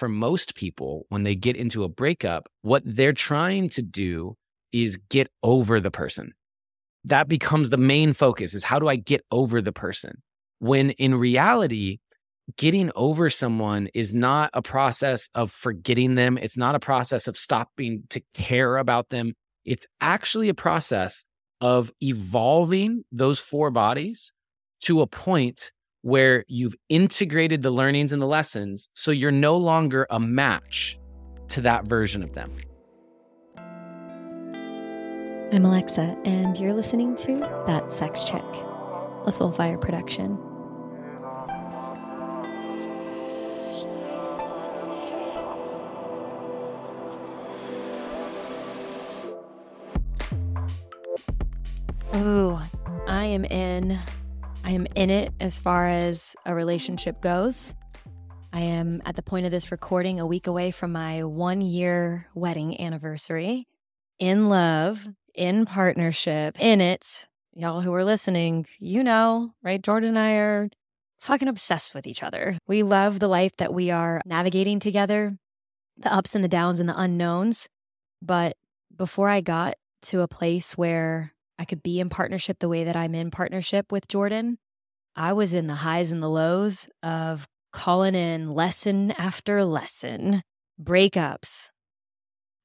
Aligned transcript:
for 0.00 0.08
most 0.08 0.54
people, 0.54 1.04
when 1.10 1.24
they 1.24 1.34
get 1.34 1.56
into 1.56 1.84
a 1.84 1.88
breakup, 1.88 2.48
what 2.62 2.82
they're 2.86 3.12
trying 3.12 3.68
to 3.68 3.82
do 3.82 4.34
is 4.72 4.96
get 5.10 5.28
over 5.42 5.78
the 5.78 5.90
person. 5.90 6.32
That 7.04 7.28
becomes 7.28 7.68
the 7.68 7.76
main 7.76 8.14
focus 8.14 8.54
is 8.54 8.64
how 8.64 8.78
do 8.78 8.88
I 8.88 8.96
get 8.96 9.20
over 9.30 9.60
the 9.60 9.72
person? 9.72 10.22
When 10.58 10.90
in 10.92 11.14
reality, 11.14 11.98
getting 12.56 12.90
over 12.96 13.28
someone 13.28 13.88
is 13.92 14.14
not 14.14 14.50
a 14.54 14.62
process 14.62 15.28
of 15.34 15.52
forgetting 15.52 16.14
them. 16.14 16.38
It's 16.38 16.56
not 16.56 16.74
a 16.74 16.80
process 16.80 17.28
of 17.28 17.36
stopping 17.36 18.04
to 18.08 18.22
care 18.32 18.78
about 18.78 19.10
them. 19.10 19.34
It's 19.66 19.86
actually 20.00 20.48
a 20.48 20.54
process 20.54 21.24
of 21.60 21.90
evolving 22.00 23.04
those 23.12 23.38
four 23.38 23.70
bodies 23.70 24.32
to 24.84 25.02
a 25.02 25.06
point 25.06 25.72
where 26.02 26.44
you've 26.48 26.74
integrated 26.88 27.62
the 27.62 27.70
learnings 27.70 28.12
and 28.12 28.22
the 28.22 28.26
lessons. 28.26 28.88
So 28.94 29.10
you're 29.10 29.30
no 29.30 29.56
longer 29.56 30.06
a 30.10 30.18
match 30.18 30.98
to 31.48 31.60
that 31.62 31.86
version 31.86 32.22
of 32.22 32.32
them. 32.32 32.54
I'm 35.52 35.64
Alexa, 35.64 36.16
and 36.24 36.56
you're 36.58 36.72
listening 36.72 37.16
to 37.16 37.40
That 37.66 37.92
Sex 37.92 38.22
Chick, 38.22 38.44
a 38.44 39.30
Soulfire 39.30 39.80
production. 39.80 40.38
Ooh, 52.14 52.58
I 53.08 53.24
am 53.24 53.44
in. 53.44 53.98
I 54.64 54.72
am 54.72 54.86
in 54.94 55.10
it 55.10 55.32
as 55.40 55.58
far 55.58 55.88
as 55.88 56.36
a 56.46 56.54
relationship 56.54 57.20
goes. 57.20 57.74
I 58.52 58.60
am 58.60 59.02
at 59.04 59.16
the 59.16 59.22
point 59.22 59.46
of 59.46 59.52
this 59.52 59.70
recording 59.70 60.20
a 60.20 60.26
week 60.26 60.46
away 60.46 60.70
from 60.70 60.92
my 60.92 61.24
one 61.24 61.60
year 61.60 62.26
wedding 62.34 62.80
anniversary. 62.80 63.66
In 64.18 64.48
love, 64.48 65.06
in 65.34 65.66
partnership, 65.66 66.60
in 66.60 66.80
it. 66.80 67.26
Y'all 67.52 67.80
who 67.80 67.92
are 67.94 68.04
listening, 68.04 68.66
you 68.78 69.02
know, 69.02 69.52
right? 69.62 69.82
Jordan 69.82 70.10
and 70.10 70.18
I 70.18 70.32
are 70.34 70.68
fucking 71.18 71.48
obsessed 71.48 71.94
with 71.94 72.06
each 72.06 72.22
other. 72.22 72.58
We 72.66 72.82
love 72.82 73.18
the 73.18 73.28
life 73.28 73.56
that 73.58 73.74
we 73.74 73.90
are 73.90 74.20
navigating 74.24 74.78
together, 74.78 75.36
the 75.96 76.12
ups 76.12 76.34
and 76.34 76.44
the 76.44 76.48
downs 76.48 76.80
and 76.80 76.88
the 76.88 77.00
unknowns. 77.00 77.68
But 78.22 78.56
before 78.96 79.28
I 79.28 79.40
got 79.40 79.74
to 80.02 80.20
a 80.20 80.28
place 80.28 80.76
where 80.76 81.32
I 81.60 81.64
could 81.64 81.82
be 81.82 82.00
in 82.00 82.08
partnership 82.08 82.58
the 82.58 82.68
way 82.68 82.84
that 82.84 82.96
I'm 82.96 83.14
in 83.14 83.30
partnership 83.30 83.92
with 83.92 84.08
Jordan, 84.08 84.58
I 85.14 85.32
was 85.32 85.54
in 85.54 85.66
the 85.68 85.74
highs 85.74 86.10
and 86.10 86.22
the 86.22 86.28
lows 86.28 86.88
of 87.02 87.46
calling 87.72 88.14
in 88.16 88.50
lesson 88.50 89.12
after 89.12 89.64
lesson, 89.64 90.42
breakups, 90.82 91.70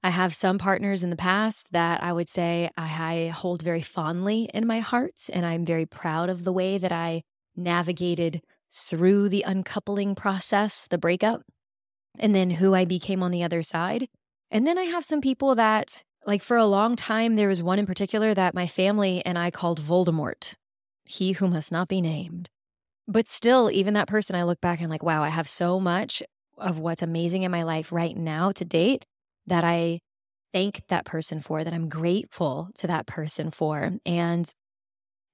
I 0.05 0.11
have 0.11 0.35
some 0.35 0.59
partners 0.59 1.03
in 1.03 1.09
the 1.09 1.15
past 1.15 1.71
that 1.71 2.03
I 2.03 2.13
would 2.13 2.29
say 2.29 2.69
I 2.77 3.31
hold 3.33 3.63
very 3.63 3.81
fondly 3.81 4.47
in 4.53 4.67
my 4.67 4.79
heart, 4.79 5.19
and 5.33 5.43
I'm 5.43 5.65
very 5.65 5.87
proud 5.87 6.29
of 6.29 6.43
the 6.43 6.53
way 6.53 6.77
that 6.77 6.91
I 6.91 7.23
navigated 7.55 8.43
through 8.71 9.29
the 9.29 9.41
uncoupling 9.41 10.13
process, 10.13 10.85
the 10.87 10.99
breakup, 10.99 11.41
and 12.19 12.35
then 12.35 12.51
who 12.51 12.75
I 12.75 12.85
became 12.85 13.23
on 13.23 13.31
the 13.31 13.41
other 13.41 13.63
side. 13.63 14.07
And 14.51 14.67
then 14.67 14.77
I 14.77 14.83
have 14.83 15.03
some 15.03 15.21
people 15.21 15.55
that, 15.55 16.03
like, 16.25 16.41
for 16.41 16.57
a 16.57 16.65
long 16.65 16.95
time, 16.95 17.35
there 17.35 17.47
was 17.47 17.61
one 17.61 17.79
in 17.79 17.85
particular 17.85 18.33
that 18.33 18.55
my 18.55 18.67
family 18.67 19.23
and 19.25 19.37
I 19.37 19.51
called 19.51 19.79
Voldemort, 19.79 20.55
he 21.03 21.33
who 21.33 21.47
must 21.47 21.71
not 21.71 21.87
be 21.87 22.01
named. 22.01 22.49
But 23.07 23.27
still, 23.27 23.69
even 23.71 23.93
that 23.93 24.07
person, 24.07 24.35
I 24.35 24.43
look 24.43 24.59
back 24.61 24.79
and 24.79 24.85
I'm 24.85 24.89
like, 24.89 25.03
wow, 25.03 25.23
I 25.23 25.29
have 25.29 25.47
so 25.47 25.79
much 25.79 26.23
of 26.57 26.79
what's 26.79 27.03
amazing 27.03 27.43
in 27.43 27.51
my 27.51 27.63
life 27.63 27.91
right 27.91 28.17
now 28.17 28.51
to 28.53 28.65
date 28.65 29.05
that 29.45 29.63
I 29.63 29.99
thank 30.51 30.87
that 30.87 31.05
person 31.05 31.41
for, 31.41 31.63
that 31.63 31.73
I'm 31.73 31.89
grateful 31.89 32.69
to 32.79 32.87
that 32.87 33.05
person 33.05 33.51
for. 33.51 33.91
And, 34.05 34.49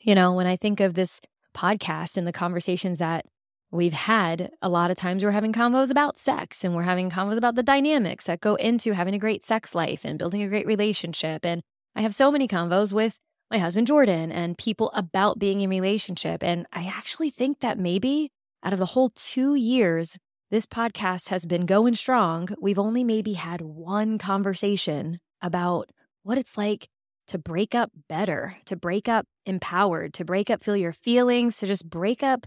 you 0.01 0.15
know, 0.15 0.33
when 0.33 0.47
I 0.47 0.57
think 0.57 0.79
of 0.79 0.95
this 0.95 1.21
podcast 1.55 2.17
and 2.17 2.27
the 2.27 2.33
conversations 2.33 2.97
that 2.97 3.25
we've 3.71 3.93
had, 3.93 4.51
a 4.61 4.69
lot 4.69 4.91
of 4.91 4.97
times 4.97 5.23
we're 5.23 5.31
having 5.31 5.53
convos 5.53 5.89
about 5.89 6.17
sex 6.17 6.63
and 6.63 6.75
we're 6.75 6.83
having 6.83 7.09
convos 7.09 7.37
about 7.37 7.55
the 7.55 7.63
dynamics 7.63 8.25
that 8.25 8.41
go 8.41 8.55
into 8.55 8.93
having 8.93 9.13
a 9.13 9.19
great 9.19 9.45
sex 9.45 9.73
life 9.73 10.03
and 10.03 10.19
building 10.19 10.41
a 10.41 10.49
great 10.49 10.67
relationship. 10.67 11.45
And 11.45 11.61
I 11.95 12.01
have 12.01 12.13
so 12.13 12.31
many 12.31 12.47
convos 12.47 12.91
with 12.91 13.17
my 13.49 13.57
husband 13.57 13.87
Jordan 13.87 14.31
and 14.31 14.57
people 14.57 14.91
about 14.93 15.39
being 15.39 15.61
in 15.61 15.69
relationship. 15.69 16.43
And 16.43 16.65
I 16.71 16.85
actually 16.85 17.29
think 17.29 17.59
that 17.59 17.79
maybe 17.79 18.29
out 18.63 18.73
of 18.73 18.79
the 18.79 18.85
whole 18.87 19.09
two 19.09 19.55
years 19.55 20.17
this 20.51 20.65
podcast 20.65 21.29
has 21.29 21.45
been 21.45 21.65
going 21.65 21.95
strong. 21.95 22.49
We've 22.61 22.79
only 22.79 23.05
maybe 23.05 23.33
had 23.33 23.61
one 23.61 24.17
conversation 24.17 25.19
about 25.41 25.89
what 26.23 26.37
it's 26.37 26.57
like 26.57 26.87
to 27.27 27.37
break 27.37 27.73
up 27.73 27.89
better, 28.09 28.57
to 28.65 28.75
break 28.75 29.07
up 29.07 29.25
empowered, 29.45 30.13
to 30.15 30.25
break 30.25 30.49
up 30.49 30.61
feel 30.61 30.75
your 30.75 30.91
feelings, 30.91 31.57
to 31.57 31.67
just 31.67 31.89
break 31.89 32.21
up 32.21 32.45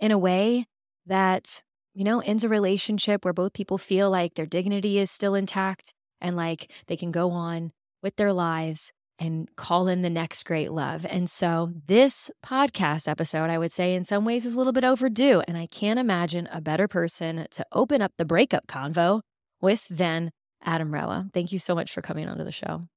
in 0.00 0.10
a 0.10 0.18
way 0.18 0.66
that, 1.06 1.62
you 1.94 2.04
know, 2.04 2.20
ends 2.20 2.44
a 2.44 2.48
relationship 2.48 3.24
where 3.24 3.34
both 3.34 3.52
people 3.52 3.78
feel 3.78 4.10
like 4.10 4.34
their 4.34 4.46
dignity 4.46 4.98
is 4.98 5.10
still 5.10 5.34
intact 5.34 5.94
and 6.20 6.36
like 6.36 6.70
they 6.86 6.96
can 6.96 7.10
go 7.10 7.30
on 7.30 7.72
with 8.02 8.16
their 8.16 8.32
lives 8.32 8.92
and 9.18 9.48
call 9.56 9.88
in 9.88 10.02
the 10.02 10.10
next 10.10 10.44
great 10.44 10.72
love. 10.72 11.06
And 11.08 11.28
so, 11.28 11.72
this 11.86 12.30
podcast 12.44 13.08
episode, 13.08 13.50
I 13.50 13.58
would 13.58 13.72
say, 13.72 13.94
in 13.94 14.04
some 14.04 14.24
ways 14.24 14.44
is 14.44 14.54
a 14.54 14.58
little 14.58 14.72
bit 14.72 14.84
overdue. 14.84 15.42
And 15.48 15.56
I 15.56 15.66
can't 15.66 15.98
imagine 15.98 16.48
a 16.52 16.60
better 16.60 16.86
person 16.86 17.46
to 17.50 17.66
open 17.72 18.02
up 18.02 18.12
the 18.18 18.26
breakup 18.26 18.66
convo 18.66 19.22
with 19.60 19.88
than 19.88 20.30
Adam 20.62 20.92
Roa. 20.92 21.28
Thank 21.32 21.52
you 21.52 21.58
so 21.58 21.74
much 21.74 21.92
for 21.92 22.02
coming 22.02 22.28
onto 22.28 22.44
the 22.44 22.52
show. 22.52 22.88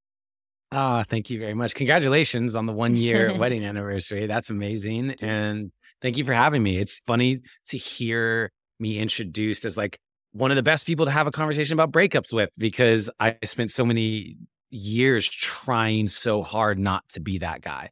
Ah, 0.71 0.99
oh, 0.99 1.03
thank 1.03 1.29
you 1.29 1.39
very 1.39 1.55
much. 1.55 1.73
Congratulations 1.73 2.55
on 2.55 2.67
the 2.67 2.73
one 2.73 2.95
year 2.95 3.33
wedding 3.37 3.65
anniversary. 3.65 4.27
That's 4.27 4.49
amazing. 4.49 5.15
And 5.21 5.71
thank 6.01 6.17
you 6.17 6.25
for 6.25 6.33
having 6.33 6.63
me. 6.63 6.77
It's 6.77 7.01
funny 7.05 7.39
to 7.67 7.77
hear 7.77 8.51
me 8.79 8.97
introduced 8.97 9.65
as 9.65 9.77
like 9.77 9.99
one 10.31 10.51
of 10.51 10.55
the 10.55 10.63
best 10.63 10.85
people 10.85 11.05
to 11.05 11.11
have 11.11 11.27
a 11.27 11.31
conversation 11.31 11.73
about 11.73 11.91
breakups 11.91 12.31
with 12.33 12.49
because 12.57 13.09
I 13.19 13.37
spent 13.43 13.71
so 13.71 13.85
many 13.85 14.37
years 14.69 15.27
trying 15.27 16.07
so 16.07 16.43
hard 16.43 16.77
not 16.77 17.03
to 17.13 17.19
be 17.19 17.39
that 17.39 17.61
guy. 17.61 17.89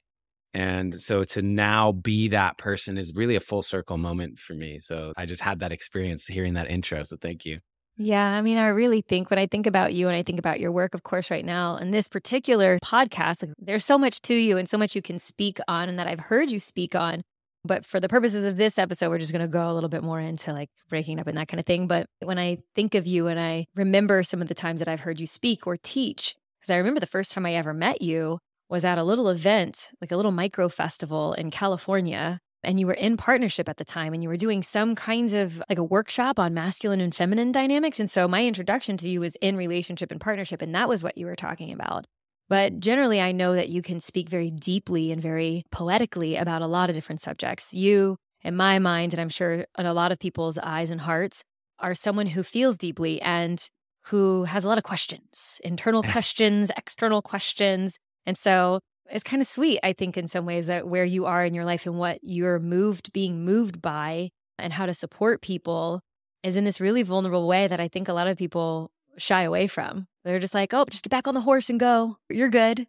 And 0.53 0.99
so 0.99 1.23
to 1.23 1.41
now 1.41 1.91
be 1.91 2.29
that 2.29 2.57
person 2.57 2.97
is 2.97 3.13
really 3.15 3.35
a 3.35 3.39
full 3.39 3.61
circle 3.61 3.97
moment 3.97 4.39
for 4.39 4.53
me. 4.53 4.79
So 4.79 5.13
I 5.17 5.25
just 5.25 5.41
had 5.41 5.59
that 5.59 5.71
experience 5.71 6.25
hearing 6.25 6.53
that 6.53 6.69
intro. 6.69 7.03
So 7.03 7.17
thank 7.21 7.45
you. 7.45 7.59
Yeah, 7.99 8.23
I 8.23 8.41
mean, 8.41 8.57
I 8.57 8.67
really 8.67 9.01
think 9.01 9.31
when 9.31 9.39
I 9.39 9.47
think 9.47 9.65
about 9.65 9.93
you 9.93 10.07
and 10.07 10.15
I 10.15 10.21
think 10.21 10.37
about 10.37 10.59
your 10.59 10.71
work, 10.71 10.93
of 10.93 11.01
course, 11.01 11.31
right 11.31 11.43
now, 11.45 11.77
in 11.77 11.89
this 11.89 12.07
particular 12.07 12.77
podcast, 12.83 13.41
like, 13.41 13.55
there's 13.57 13.85
so 13.85 13.97
much 13.97 14.21
to 14.21 14.35
you 14.35 14.57
and 14.57 14.69
so 14.69 14.77
much 14.77 14.95
you 14.95 15.01
can 15.01 15.17
speak 15.17 15.59
on 15.67 15.89
and 15.89 15.97
that 15.97 16.05
I've 16.05 16.19
heard 16.19 16.51
you 16.51 16.59
speak 16.59 16.93
on. 16.93 17.23
But 17.67 17.85
for 17.85 17.99
the 17.99 18.09
purposes 18.09 18.43
of 18.43 18.57
this 18.57 18.79
episode, 18.79 19.09
we're 19.09 19.19
just 19.19 19.31
going 19.31 19.41
to 19.41 19.47
go 19.47 19.69
a 19.69 19.73
little 19.73 19.89
bit 19.89 20.03
more 20.03 20.19
into 20.19 20.53
like 20.53 20.69
breaking 20.89 21.19
up 21.19 21.27
and 21.27 21.37
that 21.37 21.47
kind 21.47 21.59
of 21.59 21.65
thing. 21.65 21.87
But 21.87 22.07
when 22.23 22.39
I 22.39 22.59
think 22.75 22.95
of 22.95 23.05
you 23.05 23.27
and 23.27 23.39
I 23.39 23.67
remember 23.75 24.23
some 24.23 24.41
of 24.41 24.47
the 24.47 24.55
times 24.55 24.79
that 24.79 24.87
I've 24.87 25.01
heard 25.01 25.19
you 25.19 25.27
speak 25.27 25.67
or 25.67 25.77
teach, 25.77 26.35
because 26.59 26.71
I 26.71 26.77
remember 26.77 26.99
the 26.99 27.05
first 27.05 27.33
time 27.33 27.45
I 27.45 27.53
ever 27.53 27.73
met 27.73 28.01
you 28.01 28.39
was 28.69 28.83
at 28.83 28.97
a 28.97 29.03
little 29.03 29.29
event, 29.29 29.91
like 30.01 30.11
a 30.11 30.17
little 30.17 30.31
micro 30.31 30.69
festival 30.69 31.33
in 31.33 31.51
California. 31.51 32.39
And 32.63 32.79
you 32.79 32.87
were 32.87 32.93
in 32.93 33.15
partnership 33.15 33.69
at 33.69 33.77
the 33.77 33.85
time 33.85 34.13
and 34.13 34.23
you 34.23 34.27
were 34.27 34.35
doing 34.35 34.63
some 34.63 34.95
kinds 34.95 35.31
of 35.31 35.61
like 35.69 35.77
a 35.77 35.83
workshop 35.83 36.39
on 36.39 36.53
masculine 36.53 36.99
and 36.99 37.15
feminine 37.15 37.51
dynamics. 37.51 37.99
And 37.99 38.09
so 38.09 38.27
my 38.27 38.45
introduction 38.45 38.97
to 38.97 39.07
you 39.07 39.21
was 39.21 39.35
in 39.35 39.55
relationship 39.55 40.11
and 40.11 40.19
partnership. 40.19 40.61
And 40.61 40.73
that 40.75 40.89
was 40.89 41.03
what 41.03 41.17
you 41.17 41.27
were 41.27 41.35
talking 41.35 41.71
about. 41.71 42.07
But 42.49 42.79
generally, 42.79 43.19
I 43.19 43.31
know 43.31 43.55
that 43.55 43.69
you 43.69 43.81
can 43.81 43.99
speak 43.99 44.29
very 44.29 44.49
deeply 44.49 45.11
and 45.11 45.21
very 45.21 45.63
poetically 45.71 46.35
about 46.35 46.61
a 46.61 46.67
lot 46.67 46.89
of 46.89 46.95
different 46.95 47.21
subjects. 47.21 47.73
You, 47.73 48.17
in 48.41 48.55
my 48.55 48.79
mind, 48.79 49.13
and 49.13 49.21
I'm 49.21 49.29
sure 49.29 49.65
in 49.77 49.85
a 49.85 49.93
lot 49.93 50.11
of 50.11 50.19
people's 50.19 50.57
eyes 50.57 50.89
and 50.89 51.01
hearts, 51.01 51.43
are 51.79 51.93
someone 51.93 52.27
who 52.27 52.43
feels 52.43 52.77
deeply 52.77 53.21
and 53.21 53.67
who 54.05 54.45
has 54.45 54.63
a 54.63 54.69
lot 54.69 54.77
of 54.77 54.83
questions, 54.83 55.59
internal 55.63 56.01
questions, 56.01 56.71
external 56.77 57.21
questions. 57.21 57.99
And 58.25 58.37
so 58.37 58.79
it's 59.11 59.23
kind 59.23 59.41
of 59.41 59.47
sweet, 59.47 59.79
I 59.83 59.93
think, 59.93 60.17
in 60.17 60.27
some 60.27 60.45
ways, 60.45 60.67
that 60.67 60.87
where 60.87 61.05
you 61.05 61.25
are 61.25 61.43
in 61.43 61.53
your 61.53 61.65
life 61.65 61.85
and 61.85 61.97
what 61.97 62.19
you're 62.21 62.59
moved, 62.59 63.11
being 63.11 63.43
moved 63.43 63.81
by, 63.81 64.29
and 64.57 64.73
how 64.73 64.85
to 64.85 64.93
support 64.93 65.41
people 65.41 66.01
is 66.43 66.55
in 66.55 66.63
this 66.63 66.79
really 66.79 67.03
vulnerable 67.03 67.47
way 67.47 67.67
that 67.67 67.79
I 67.79 67.87
think 67.89 68.07
a 68.07 68.13
lot 68.13 68.27
of 68.27 68.37
people 68.37 68.91
shy 69.17 69.43
away 69.43 69.67
from. 69.67 70.07
They're 70.27 70.39
just 70.39 70.53
like, 70.53 70.73
oh, 70.73 70.83
just 70.89 71.05
get 71.05 71.09
back 71.09 71.25
on 71.25 71.35
the 71.35 71.41
horse 71.41 71.69
and 71.69 71.79
go. 71.79 72.17
You're 72.29 72.49
good. 72.49 72.85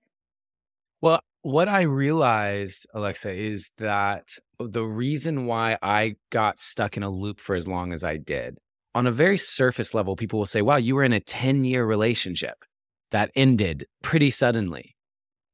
Well, 1.01 1.21
what 1.43 1.69
I 1.69 1.83
realized, 1.83 2.85
Alexa, 2.93 3.33
is 3.33 3.71
that 3.79 4.31
the 4.59 4.83
reason 4.83 5.47
why 5.47 5.79
I 5.81 6.17
got 6.31 6.59
stuck 6.59 6.97
in 6.97 7.05
a 7.05 7.09
loop 7.09 7.39
for 7.39 7.55
as 7.55 7.69
long 7.69 7.93
as 7.93 8.03
I 8.03 8.17
did 8.17 8.59
on 8.93 9.07
a 9.07 9.13
very 9.13 9.39
surface 9.39 9.95
level, 9.95 10.17
people 10.17 10.41
will 10.41 10.47
say, 10.47 10.63
wow, 10.63 10.75
you 10.75 10.97
were 10.97 11.05
in 11.05 11.13
a 11.13 11.21
10 11.21 11.65
year 11.65 11.87
relationship 11.87 12.65
that 13.13 13.31
ended 13.37 13.87
pretty 14.03 14.31
suddenly. 14.31 14.97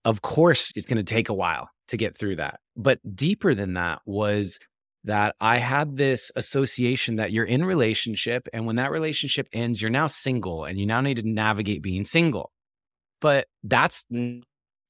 Of 0.07 0.23
course, 0.23 0.73
it's 0.77 0.87
going 0.87 0.97
to 0.97 1.03
take 1.03 1.29
a 1.29 1.35
while 1.35 1.69
to 1.89 1.99
get 1.99 2.17
through 2.17 2.37
that. 2.37 2.61
But 2.77 2.99
deeper 3.15 3.55
than 3.55 3.75
that 3.75 4.01
was 4.07 4.59
that 5.05 5.37
I 5.41 5.59
had 5.59 5.97
this 5.97 6.33
association 6.35 7.17
that 7.17 7.31
you're 7.31 7.45
in 7.45 7.65
relationship 7.65 8.49
and 8.53 8.67
when 8.67 8.77
that 8.77 8.91
relationship 8.91 9.49
ends 9.53 9.81
you're 9.81 9.91
now 9.91 10.07
single 10.07 10.65
and 10.65 10.79
you 10.79 10.87
now 10.87 11.01
need 11.01 11.19
to 11.19 11.29
navigate 11.29 11.83
being 11.83 12.05
single. 12.05 12.51
But 13.21 13.47
that's 13.63 14.07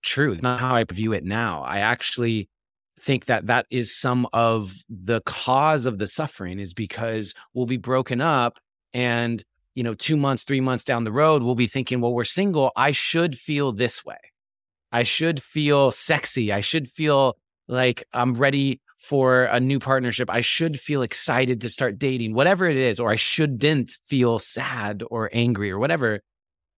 true. 0.02 0.38
Not 0.40 0.60
how 0.60 0.76
I 0.76 0.84
view 0.84 1.12
it 1.12 1.24
now. 1.24 1.62
I 1.62 1.78
actually 1.78 2.48
think 3.00 3.24
that 3.24 3.46
that 3.46 3.66
is 3.70 3.94
some 3.94 4.28
of 4.32 4.72
the 4.88 5.20
cause 5.22 5.84
of 5.84 5.98
the 5.98 6.06
suffering 6.06 6.60
is 6.60 6.74
because 6.74 7.34
we'll 7.52 7.66
be 7.66 7.76
broken 7.76 8.20
up 8.20 8.58
and 8.92 9.42
you 9.74 9.82
know 9.82 9.94
2 9.94 10.16
months 10.16 10.44
3 10.44 10.60
months 10.60 10.84
down 10.84 11.02
the 11.02 11.10
road 11.10 11.42
we'll 11.42 11.56
be 11.56 11.66
thinking 11.66 12.00
well 12.00 12.14
we're 12.14 12.22
single 12.22 12.70
I 12.76 12.92
should 12.92 13.36
feel 13.36 13.72
this 13.72 14.04
way. 14.04 14.18
I 14.92 15.02
should 15.02 15.42
feel 15.42 15.90
sexy. 15.90 16.52
I 16.52 16.60
should 16.60 16.88
feel 16.88 17.36
like 17.66 18.04
I'm 18.12 18.34
ready 18.34 18.80
for 19.04 19.44
a 19.44 19.60
new 19.60 19.78
partnership. 19.78 20.30
I 20.30 20.40
should 20.40 20.80
feel 20.80 21.02
excited 21.02 21.60
to 21.60 21.68
start 21.68 21.98
dating, 21.98 22.34
whatever 22.34 22.66
it 22.66 22.78
is, 22.78 22.98
or 22.98 23.10
I 23.10 23.16
shouldn't 23.16 23.98
feel 24.06 24.38
sad 24.38 25.02
or 25.10 25.28
angry 25.32 25.70
or 25.70 25.78
whatever. 25.78 26.20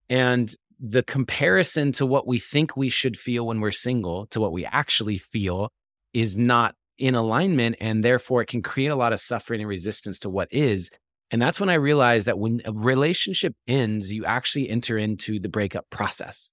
And 0.09 0.53
the 0.79 1.03
comparison 1.03 1.93
to 1.93 2.05
what 2.05 2.27
we 2.27 2.37
think 2.37 2.75
we 2.75 2.89
should 2.89 3.17
feel 3.17 3.47
when 3.47 3.61
we're 3.61 3.71
single 3.71 4.27
to 4.27 4.41
what 4.41 4.51
we 4.51 4.65
actually 4.65 5.17
feel 5.17 5.69
is 6.13 6.35
not 6.35 6.75
in 6.97 7.15
alignment. 7.15 7.77
And 7.79 8.03
therefore, 8.03 8.41
it 8.41 8.47
can 8.47 8.61
create 8.61 8.91
a 8.91 8.95
lot 8.95 9.13
of 9.13 9.21
suffering 9.21 9.61
and 9.61 9.69
resistance 9.69 10.19
to 10.19 10.29
what 10.29 10.49
is. 10.51 10.89
And 11.31 11.41
that's 11.41 11.59
when 11.59 11.69
I 11.69 11.75
realized 11.75 12.27
that 12.27 12.39
when 12.39 12.61
a 12.65 12.73
relationship 12.73 13.55
ends, 13.67 14.13
you 14.13 14.25
actually 14.25 14.69
enter 14.69 14.97
into 14.97 15.39
the 15.39 15.49
breakup 15.49 15.89
process. 15.89 16.51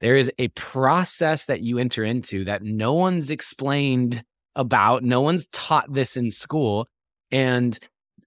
There 0.00 0.16
is 0.16 0.30
a 0.38 0.48
process 0.48 1.46
that 1.46 1.62
you 1.62 1.78
enter 1.78 2.04
into 2.04 2.44
that 2.44 2.62
no 2.62 2.92
one's 2.92 3.30
explained 3.30 4.22
about. 4.56 5.02
No 5.02 5.20
one's 5.20 5.46
taught 5.48 5.92
this 5.92 6.16
in 6.16 6.30
school. 6.30 6.88
And 7.30 7.78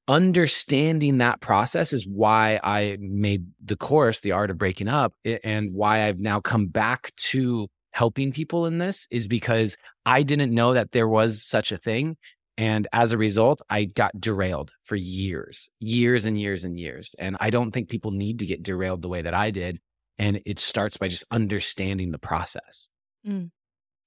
understanding 0.07 1.17
that 1.17 1.41
process 1.41 1.93
is 1.93 2.07
why 2.07 2.59
I 2.63 2.97
made 2.99 3.45
the 3.63 3.75
course, 3.75 4.21
The 4.21 4.31
Art 4.31 4.49
of 4.49 4.57
Breaking 4.57 4.87
Up, 4.87 5.13
and 5.43 5.73
why 5.73 6.07
I've 6.07 6.19
now 6.19 6.39
come 6.39 6.67
back 6.67 7.11
to 7.31 7.67
helping 7.91 8.31
people 8.31 8.65
in 8.65 8.77
this 8.77 9.07
is 9.11 9.27
because 9.27 9.77
I 10.05 10.23
didn't 10.23 10.53
know 10.53 10.73
that 10.73 10.91
there 10.91 11.07
was 11.07 11.43
such 11.43 11.71
a 11.71 11.77
thing. 11.77 12.17
And 12.57 12.87
as 12.91 13.11
a 13.11 13.17
result, 13.17 13.61
I 13.69 13.85
got 13.85 14.19
derailed 14.19 14.71
for 14.83 14.95
years, 14.95 15.69
years 15.79 16.25
and 16.25 16.39
years 16.39 16.63
and 16.63 16.79
years. 16.79 17.15
And 17.19 17.37
I 17.39 17.49
don't 17.49 17.71
think 17.71 17.89
people 17.89 18.11
need 18.11 18.39
to 18.39 18.45
get 18.45 18.63
derailed 18.63 19.01
the 19.01 19.09
way 19.09 19.21
that 19.21 19.33
I 19.33 19.51
did. 19.51 19.79
And 20.17 20.41
it 20.45 20.59
starts 20.59 20.97
by 20.97 21.07
just 21.07 21.25
understanding 21.29 22.11
the 22.11 22.17
process. 22.17 22.89
Mm. 23.27 23.51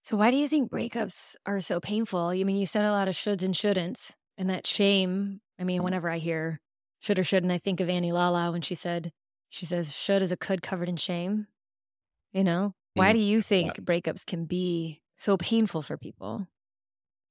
So, 0.02 0.16
why 0.16 0.30
do 0.30 0.36
you 0.36 0.48
think 0.48 0.70
breakups 0.70 1.36
are 1.46 1.60
so 1.60 1.80
painful? 1.80 2.28
I 2.28 2.42
mean, 2.44 2.56
you 2.56 2.66
said 2.66 2.84
a 2.84 2.90
lot 2.90 3.08
of 3.08 3.14
shoulds 3.14 3.42
and 3.42 3.54
shouldn'ts, 3.54 4.14
and 4.38 4.48
that 4.50 4.66
shame. 4.66 5.40
I 5.58 5.64
mean, 5.64 5.82
whenever 5.82 6.08
I 6.08 6.18
hear 6.18 6.60
should 7.00 7.18
or 7.18 7.24
shouldn't, 7.24 7.52
I 7.52 7.58
think 7.58 7.80
of 7.80 7.88
Annie 7.88 8.12
Lalla 8.12 8.52
when 8.52 8.62
she 8.62 8.74
said, 8.74 9.12
she 9.50 9.66
says, 9.66 9.94
should 9.94 10.22
is 10.22 10.32
a 10.32 10.36
could 10.36 10.62
covered 10.62 10.88
in 10.88 10.96
shame. 10.96 11.46
You 12.32 12.44
know, 12.44 12.74
why 12.94 13.10
mm. 13.10 13.14
do 13.14 13.18
you 13.18 13.42
think 13.42 13.74
breakups 13.74 14.24
can 14.24 14.44
be 14.46 15.02
so 15.16 15.36
painful 15.36 15.82
for 15.82 15.98
people? 15.98 16.46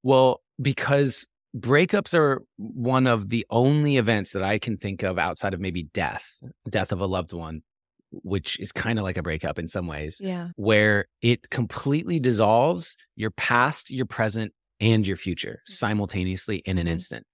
Well, 0.03 0.41
because 0.61 1.27
breakups 1.57 2.13
are 2.13 2.43
one 2.57 3.07
of 3.07 3.29
the 3.29 3.45
only 3.49 3.97
events 3.97 4.33
that 4.33 4.43
I 4.43 4.59
can 4.59 4.77
think 4.77 5.03
of 5.03 5.17
outside 5.17 5.53
of 5.53 5.59
maybe 5.59 5.83
death, 5.83 6.39
death 6.69 6.91
of 6.91 6.99
a 6.99 7.05
loved 7.05 7.33
one, 7.33 7.61
which 8.11 8.59
is 8.59 8.71
kind 8.71 8.99
of 8.99 9.03
like 9.03 9.17
a 9.17 9.23
breakup 9.23 9.59
in 9.59 9.67
some 9.67 9.87
ways. 9.87 10.19
Yeah. 10.21 10.49
Where 10.55 11.05
it 11.21 11.49
completely 11.49 12.19
dissolves 12.19 12.97
your 13.15 13.31
past, 13.31 13.91
your 13.91 14.05
present, 14.05 14.53
and 14.79 15.05
your 15.05 15.17
future 15.17 15.61
mm. 15.69 15.73
simultaneously 15.73 16.57
in 16.65 16.77
an 16.77 16.85
mm-hmm. 16.85 16.93
instant. 16.93 17.25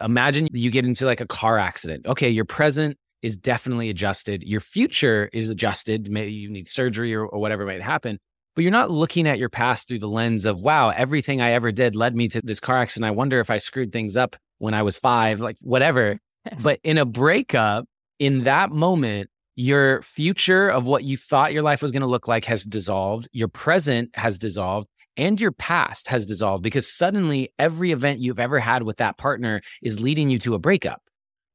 Imagine 0.00 0.48
you 0.52 0.70
get 0.70 0.84
into 0.84 1.04
like 1.04 1.20
a 1.20 1.26
car 1.26 1.58
accident. 1.58 2.06
Okay, 2.06 2.30
your 2.30 2.46
present 2.46 2.96
is 3.22 3.36
definitely 3.36 3.90
adjusted. 3.90 4.42
Your 4.42 4.60
future 4.60 5.28
is 5.32 5.50
adjusted. 5.50 6.10
Maybe 6.10 6.32
you 6.32 6.50
need 6.50 6.68
surgery 6.68 7.14
or, 7.14 7.26
or 7.26 7.38
whatever 7.38 7.66
might 7.66 7.82
happen, 7.82 8.18
but 8.56 8.62
you're 8.62 8.70
not 8.70 8.90
looking 8.90 9.28
at 9.28 9.38
your 9.38 9.50
past 9.50 9.88
through 9.88 9.98
the 9.98 10.08
lens 10.08 10.46
of, 10.46 10.62
wow, 10.62 10.88
everything 10.88 11.40
I 11.40 11.52
ever 11.52 11.70
did 11.70 11.94
led 11.94 12.16
me 12.16 12.28
to 12.28 12.40
this 12.42 12.60
car 12.60 12.78
accident. 12.78 13.08
I 13.08 13.12
wonder 13.12 13.40
if 13.40 13.50
I 13.50 13.58
screwed 13.58 13.92
things 13.92 14.16
up 14.16 14.36
when 14.58 14.74
I 14.74 14.82
was 14.82 14.98
five, 14.98 15.40
like 15.40 15.56
whatever. 15.60 16.18
but 16.62 16.80
in 16.82 16.96
a 16.96 17.04
breakup, 17.04 17.84
in 18.18 18.44
that 18.44 18.70
moment, 18.70 19.28
your 19.56 20.02
future 20.02 20.68
of 20.68 20.86
what 20.86 21.04
you 21.04 21.16
thought 21.16 21.52
your 21.52 21.62
life 21.62 21.82
was 21.82 21.92
going 21.92 22.02
to 22.02 22.06
look 22.06 22.28
like 22.28 22.44
has 22.46 22.64
dissolved, 22.64 23.28
your 23.32 23.48
present 23.48 24.10
has 24.14 24.38
dissolved, 24.38 24.88
and 25.16 25.40
your 25.40 25.52
past 25.52 26.08
has 26.08 26.24
dissolved 26.24 26.62
because 26.62 26.90
suddenly 26.90 27.52
every 27.58 27.92
event 27.92 28.20
you've 28.20 28.38
ever 28.38 28.58
had 28.58 28.84
with 28.84 28.96
that 28.98 29.18
partner 29.18 29.60
is 29.82 30.00
leading 30.00 30.30
you 30.30 30.38
to 30.38 30.54
a 30.54 30.58
breakup, 30.58 31.02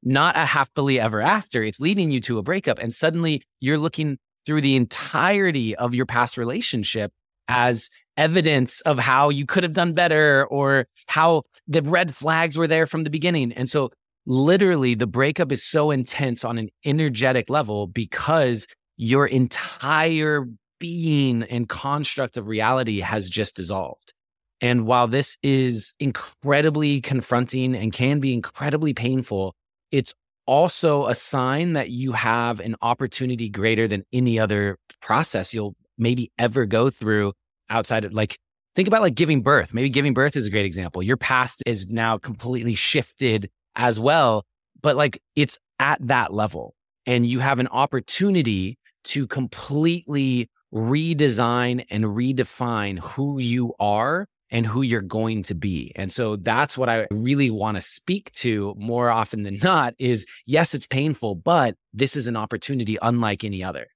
not 0.03 0.38
a 0.38 0.45
happily 0.45 1.00
ever 1.00 1.21
after. 1.21 1.63
It's 1.63 1.80
leading 1.80 2.12
you 2.12 2.21
to 2.21 2.38
a 2.38 2.44
breakup. 2.44 2.80
And 2.80 2.94
suddenly 2.94 3.42
you're 3.59 3.77
looking 3.77 4.18
through 4.45 4.62
the 4.62 4.75
entirety 4.75 5.75
of 5.75 5.95
your 5.95 6.06
past 6.06 6.38
relationship 6.38 7.12
as 7.47 7.89
evidence 8.18 8.81
of 8.81 9.00
how 9.00 9.30
you 9.30 9.45
could 9.45 9.63
have 9.63 9.74
done 9.74 9.94
better 9.94 10.45
or 10.47 10.88
how 11.07 11.44
the 11.68 11.81
red 11.81 12.15
flags 12.15 12.57
were 12.57 12.68
there 12.68 12.86
from 12.86 13.03
the 13.03 13.09
beginning. 13.09 13.51
And 13.53 13.69
so 13.69 13.92
literally 14.25 14.95
the 14.95 15.07
breakup 15.07 15.51
is 15.51 15.63
so 15.63 15.92
intense 15.92 16.44
on 16.44 16.57
an 16.57 16.69
energetic 16.83 17.50
level 17.50 17.88
because 17.88 18.68
your 18.98 19.27
entire 19.27 20.45
being 20.80 21.44
and 21.44 21.69
construct 21.69 22.38
of 22.38 22.48
reality 22.48 23.00
has 23.00 23.30
just 23.30 23.56
dissolved. 23.56 24.13
And 24.62 24.86
while 24.86 25.07
this 25.07 25.38
is 25.44 25.94
incredibly 26.00 27.01
confronting 27.01 27.75
and 27.75 27.92
can 27.92 28.19
be 28.19 28.33
incredibly 28.33 28.94
painful, 28.94 29.54
it's 29.92 30.13
also 30.48 31.07
a 31.07 31.16
sign 31.16 31.74
that 31.74 31.89
you 31.89 32.13
have 32.13 32.60
an 32.60 32.75
opportunity 32.81 33.50
greater 33.50 33.88
than 33.88 34.04
any 34.13 34.39
other 34.39 34.78
process 35.01 35.54
you'll 35.54 35.75
maybe 35.98 36.31
ever 36.38 36.66
go 36.66 36.89
through 36.89 37.33
outside 37.69 38.06
of 38.06 38.13
like 38.13 38.38
think 38.75 38.88
about 38.88 39.01
like 39.01 39.16
giving 39.16 39.42
birth. 39.42 39.74
Maybe 39.74 39.89
giving 39.89 40.13
birth 40.13 40.36
is 40.36 40.48
a 40.48 40.51
great 40.51 40.66
example. 40.66 41.01
Your 41.01 41.18
past 41.18 41.63
is 41.66 41.89
now 41.89 42.18
completely 42.18 42.75
shifted 42.75 43.50
as 43.75 44.00
well. 44.00 44.45
But 44.81 44.95
like 44.95 45.22
it's 45.36 45.57
at 45.80 46.06
that 46.07 46.33
level 46.33 46.75
and 47.06 47.25
you 47.25 47.39
have 47.39 47.60
an 47.60 47.68
opportunity 47.68 48.77
to 49.06 49.27
completely 49.27 50.50
redesign 50.74 51.86
and 51.89 52.04
redefine 52.06 53.00
who 53.00 53.39
you 53.39 53.74
are 53.80 54.27
and 54.50 54.66
who 54.66 54.81
you're 54.81 55.01
going 55.01 55.44
to 55.44 55.56
be. 55.56 55.92
And 55.95 56.12
so 56.12 56.36
that's 56.36 56.77
what 56.77 56.89
I 56.89 57.07
really 57.12 57.50
want 57.50 57.77
to 57.77 57.81
speak 57.81 58.31
to 58.33 58.75
more 58.77 59.10
often 59.10 59.44
than 59.44 59.57
not 59.62 59.95
is 60.00 60.25
yes, 60.45 60.74
it's 60.74 60.88
painful, 60.88 61.36
but 61.36 61.75
this 61.94 62.16
is 62.16 62.28
an 62.28 62.36
opportunity 62.36 62.98
unlike 63.01 63.44
any 63.44 63.64
other. 63.64 63.88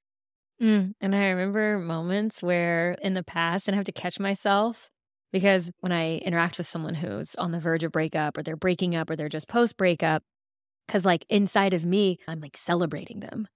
Mm, 0.62 0.94
and 1.00 1.16
I 1.16 1.30
remember 1.30 1.80
moments 1.80 2.44
where 2.44 2.98
in 3.02 3.14
the 3.14 3.24
past, 3.24 3.68
and 3.68 3.76
I 3.76 3.78
have 3.78 3.86
to 3.86 3.92
catch 3.94 4.20
myself 4.20 4.90
because 5.32 5.72
when 5.80 5.92
I 5.92 6.18
interact 6.18 6.58
with 6.58 6.68
someone 6.68 6.96
who's 6.96 7.36
on 7.36 7.52
the 7.52 7.60
verge 7.60 7.84
of 7.84 7.92
breakup 7.92 8.38
or 8.38 8.44
they're 8.44 8.56
breaking 8.56 8.96
up 8.96 9.10
or 9.10 9.16
they're 9.16 9.30
just 9.30 9.48
post 9.48 9.78
breakup, 9.78 10.24
because 10.88 11.06
like 11.06 11.26
inside 11.30 11.74
of 11.74 11.86
me, 11.86 12.18
I'm 12.28 12.40
like 12.40 12.58
celebrating 12.58 13.20
them, 13.20 13.48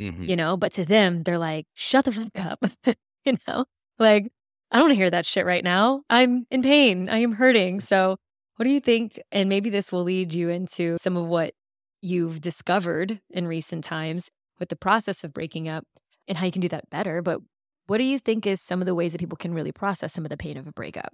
mm-hmm. 0.00 0.24
you 0.24 0.36
know, 0.36 0.56
but 0.56 0.72
to 0.72 0.84
them, 0.84 1.22
they're 1.22 1.38
like, 1.38 1.66
shut 1.74 2.04
the 2.04 2.12
fuck 2.12 2.38
up, 2.40 2.64
you 3.24 3.36
know, 3.46 3.66
like, 3.98 4.30
I 4.70 4.76
don't 4.76 4.86
want 4.88 4.92
to 4.92 5.02
hear 5.02 5.10
that 5.10 5.26
shit 5.26 5.46
right 5.46 5.64
now. 5.64 6.02
I'm 6.10 6.46
in 6.50 6.62
pain. 6.62 7.08
I 7.08 7.18
am 7.18 7.32
hurting. 7.32 7.80
So, 7.80 8.16
what 8.56 8.64
do 8.64 8.70
you 8.70 8.80
think? 8.80 9.20
And 9.32 9.48
maybe 9.48 9.70
this 9.70 9.92
will 9.92 10.02
lead 10.02 10.34
you 10.34 10.50
into 10.50 10.96
some 11.00 11.16
of 11.16 11.26
what 11.26 11.54
you've 12.02 12.40
discovered 12.40 13.20
in 13.30 13.46
recent 13.46 13.84
times 13.84 14.30
with 14.58 14.68
the 14.68 14.76
process 14.76 15.24
of 15.24 15.32
breaking 15.32 15.68
up 15.68 15.84
and 16.26 16.36
how 16.36 16.46
you 16.46 16.52
can 16.52 16.60
do 16.60 16.68
that 16.68 16.90
better. 16.90 17.22
But 17.22 17.40
what 17.88 17.98
do 17.98 18.04
you 18.04 18.18
think 18.18 18.46
is 18.46 18.60
some 18.60 18.80
of 18.80 18.86
the 18.86 18.94
ways 18.94 19.12
that 19.12 19.18
people 19.18 19.36
can 19.36 19.52
really 19.52 19.72
process 19.72 20.12
some 20.12 20.24
of 20.24 20.28
the 20.28 20.36
pain 20.36 20.56
of 20.56 20.66
a 20.66 20.72
breakup? 20.72 21.12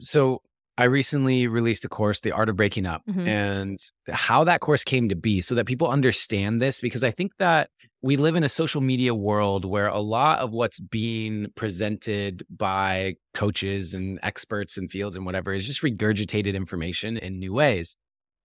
So 0.00 0.42
I 0.76 0.84
recently 0.84 1.48
released 1.48 1.84
a 1.84 1.88
course, 1.88 2.20
The 2.20 2.30
Art 2.30 2.50
of 2.50 2.56
Breaking 2.56 2.86
Up, 2.86 3.02
mm-hmm. 3.08 3.26
and 3.26 3.78
how 4.08 4.44
that 4.44 4.60
course 4.60 4.84
came 4.84 5.08
to 5.08 5.16
be 5.16 5.40
so 5.40 5.54
that 5.54 5.66
people 5.66 5.88
understand 5.88 6.60
this. 6.62 6.80
Because 6.80 7.02
I 7.02 7.10
think 7.10 7.32
that 7.38 7.70
we 8.02 8.18
live 8.18 8.36
in 8.36 8.44
a 8.44 8.48
social 8.50 8.82
media 8.82 9.14
world 9.14 9.64
where 9.64 9.88
a 9.88 9.98
lot 9.98 10.40
of 10.40 10.52
what's 10.52 10.78
being 10.78 11.46
presented 11.56 12.44
by 12.48 13.14
coaches 13.32 13.94
and 13.94 14.20
experts 14.22 14.76
in 14.76 14.88
fields 14.88 15.16
and 15.16 15.24
whatever 15.24 15.52
is 15.54 15.66
just 15.66 15.82
regurgitated 15.82 16.54
information 16.54 17.16
in 17.16 17.38
new 17.38 17.54
ways. 17.54 17.96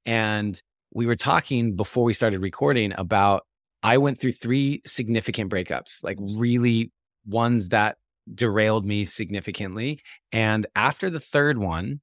And 0.05 0.59
we 0.93 1.05
were 1.05 1.17
talking 1.17 1.75
before 1.75 2.05
we 2.05 2.13
started 2.13 2.39
recording 2.39 2.93
about 2.97 3.43
I 3.83 3.97
went 3.97 4.19
through 4.19 4.31
three 4.31 4.81
significant 4.85 5.51
breakups, 5.51 6.03
like 6.03 6.17
really 6.19 6.91
ones 7.25 7.70
that 7.70 7.98
derailed 8.34 8.86
me 8.86 9.06
significantly. 9.06 10.01
And 10.32 10.65
after 10.75 11.10
the 11.10 11.20
third 11.20 11.58
one, 11.58 12.01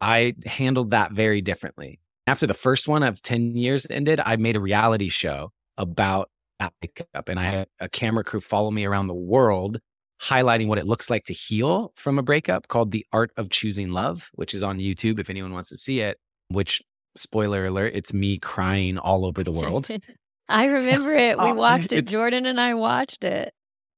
I 0.00 0.34
handled 0.44 0.90
that 0.90 1.12
very 1.12 1.40
differently. 1.40 2.00
After 2.26 2.46
the 2.46 2.54
first 2.54 2.88
one 2.88 3.02
of 3.02 3.22
10 3.22 3.56
years 3.56 3.86
ended, 3.88 4.20
I 4.24 4.36
made 4.36 4.56
a 4.56 4.60
reality 4.60 5.08
show 5.08 5.52
about 5.76 6.30
that 6.58 6.72
breakup. 6.80 7.28
And 7.28 7.38
I 7.38 7.44
had 7.44 7.68
a 7.80 7.88
camera 7.88 8.24
crew 8.24 8.40
follow 8.40 8.70
me 8.70 8.84
around 8.84 9.06
the 9.06 9.14
world, 9.14 9.80
highlighting 10.20 10.68
what 10.68 10.78
it 10.78 10.86
looks 10.86 11.10
like 11.10 11.24
to 11.24 11.32
heal 11.32 11.92
from 11.96 12.18
a 12.18 12.22
breakup 12.22 12.68
called 12.68 12.90
The 12.90 13.06
Art 13.12 13.32
of 13.36 13.50
Choosing 13.50 13.90
Love, 13.90 14.30
which 14.34 14.54
is 14.54 14.62
on 14.62 14.78
YouTube 14.78 15.18
if 15.18 15.30
anyone 15.30 15.52
wants 15.52 15.70
to 15.70 15.76
see 15.76 16.00
it, 16.00 16.18
which 16.48 16.82
spoiler 17.16 17.66
alert, 17.66 17.92
it's 17.94 18.12
me 18.12 18.38
crying 18.38 18.98
all 18.98 19.24
over 19.26 19.42
the 19.42 19.52
world. 19.52 19.88
I 20.48 20.66
remember 20.66 21.12
it. 21.12 21.38
We 21.38 21.52
watched 21.52 21.92
it. 21.92 22.06
Jordan 22.06 22.46
and 22.46 22.60
I 22.60 22.74
watched 22.74 23.24
it. 23.24 23.54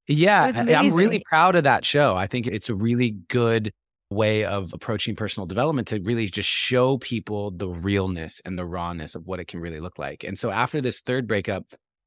Yeah, 0.06 0.52
I'm 0.54 0.94
really 0.94 1.23
proud 1.26 1.56
of 1.56 1.64
that 1.64 1.84
show. 1.84 2.14
I 2.14 2.26
think 2.26 2.46
it's 2.46 2.68
a 2.68 2.75
really 2.75 3.12
good 3.28 3.73
way 4.11 4.44
of 4.44 4.73
approaching 4.73 5.16
personal 5.16 5.46
development 5.46 5.88
to 5.88 6.00
really 6.00 6.26
just 6.26 6.49
show 6.49 6.99
people 6.99 7.50
the 7.50 7.68
realness 7.68 8.40
and 8.44 8.58
the 8.58 8.64
rawness 8.64 9.14
of 9.14 9.26
what 9.26 9.40
it 9.40 9.49
can 9.49 9.61
really 9.61 9.80
look 9.80 9.99
like. 9.99 10.25
And 10.25 10.38
so 10.38 10.50
after 10.50 10.80
this 10.80 11.00
third 11.00 11.26
breakup, 11.26 11.64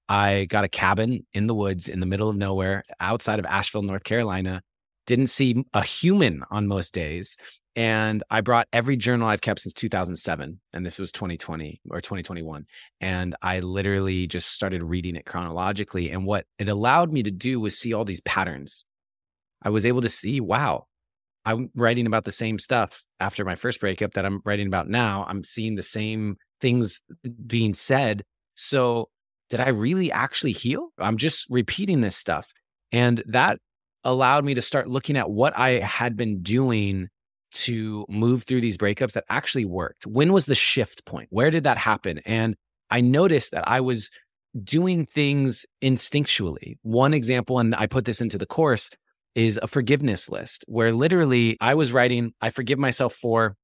I 0.07 0.45
got 0.45 0.63
a 0.63 0.69
cabin 0.69 1.25
in 1.33 1.47
the 1.47 1.55
woods 1.55 1.89
in 1.89 1.99
the 1.99 2.05
middle 2.05 2.29
of 2.29 2.37
nowhere 2.37 2.83
outside 2.99 3.39
of 3.39 3.45
Asheville, 3.45 3.81
North 3.81 4.03
Carolina. 4.03 4.61
Didn't 5.05 5.27
see 5.27 5.63
a 5.73 5.83
human 5.83 6.43
on 6.51 6.67
most 6.67 6.93
days. 6.93 7.35
And 7.77 8.23
I 8.31 8.41
brought 8.41 8.67
every 8.73 8.97
journal 8.97 9.27
I've 9.27 9.41
kept 9.41 9.61
since 9.61 9.73
2007. 9.75 10.59
And 10.73 10.83
this 10.83 10.97
was 10.97 11.11
2020 11.11 11.79
or 11.91 12.01
2021. 12.01 12.65
And 13.01 13.35
I 13.43 13.59
literally 13.59 14.25
just 14.25 14.49
started 14.49 14.81
reading 14.81 15.15
it 15.15 15.27
chronologically. 15.27 16.09
And 16.09 16.25
what 16.25 16.45
it 16.57 16.69
allowed 16.69 17.13
me 17.13 17.21
to 17.21 17.29
do 17.29 17.59
was 17.59 17.77
see 17.77 17.93
all 17.93 18.03
these 18.03 18.21
patterns. 18.21 18.83
I 19.61 19.69
was 19.69 19.85
able 19.85 20.01
to 20.01 20.09
see, 20.09 20.41
wow, 20.41 20.87
I'm 21.45 21.69
writing 21.75 22.07
about 22.07 22.23
the 22.23 22.31
same 22.31 22.57
stuff 22.57 23.03
after 23.19 23.45
my 23.45 23.53
first 23.53 23.79
breakup 23.79 24.15
that 24.15 24.25
I'm 24.25 24.41
writing 24.43 24.65
about 24.65 24.89
now. 24.89 25.23
I'm 25.29 25.43
seeing 25.43 25.75
the 25.75 25.83
same 25.83 26.37
things 26.59 26.99
being 27.45 27.75
said. 27.75 28.23
So, 28.55 29.09
did 29.51 29.59
I 29.59 29.69
really 29.69 30.11
actually 30.11 30.51
heal? 30.51 30.89
I'm 30.97 31.17
just 31.17 31.45
repeating 31.47 32.01
this 32.01 32.17
stuff. 32.17 32.51
And 32.91 33.23
that 33.27 33.59
allowed 34.03 34.45
me 34.45 34.55
to 34.55 34.63
start 34.63 34.89
looking 34.89 35.15
at 35.15 35.29
what 35.29 35.55
I 35.55 35.79
had 35.79 36.17
been 36.17 36.41
doing 36.41 37.09
to 37.65 38.05
move 38.09 38.43
through 38.43 38.61
these 38.61 38.77
breakups 38.77 39.13
that 39.13 39.25
actually 39.29 39.65
worked? 39.65 40.05
When 40.05 40.33
was 40.33 40.45
the 40.45 40.55
shift 40.55 41.05
point? 41.05 41.27
Where 41.31 41.51
did 41.51 41.63
that 41.63 41.77
happen? 41.77 42.19
And 42.25 42.55
I 42.89 43.01
noticed 43.01 43.51
that 43.51 43.67
I 43.67 43.81
was 43.81 44.09
doing 44.63 45.05
things 45.05 45.65
instinctually. 45.81 46.77
One 46.81 47.13
example, 47.13 47.59
and 47.59 47.75
I 47.75 47.87
put 47.87 48.05
this 48.05 48.21
into 48.21 48.37
the 48.37 48.45
course, 48.45 48.89
is 49.35 49.59
a 49.61 49.67
forgiveness 49.67 50.29
list 50.29 50.65
where 50.67 50.93
literally 50.93 51.57
I 51.61 51.75
was 51.75 51.91
writing, 51.91 52.33
I 52.41 52.49
forgive 52.49 52.79
myself 52.79 53.13
for, 53.13 53.55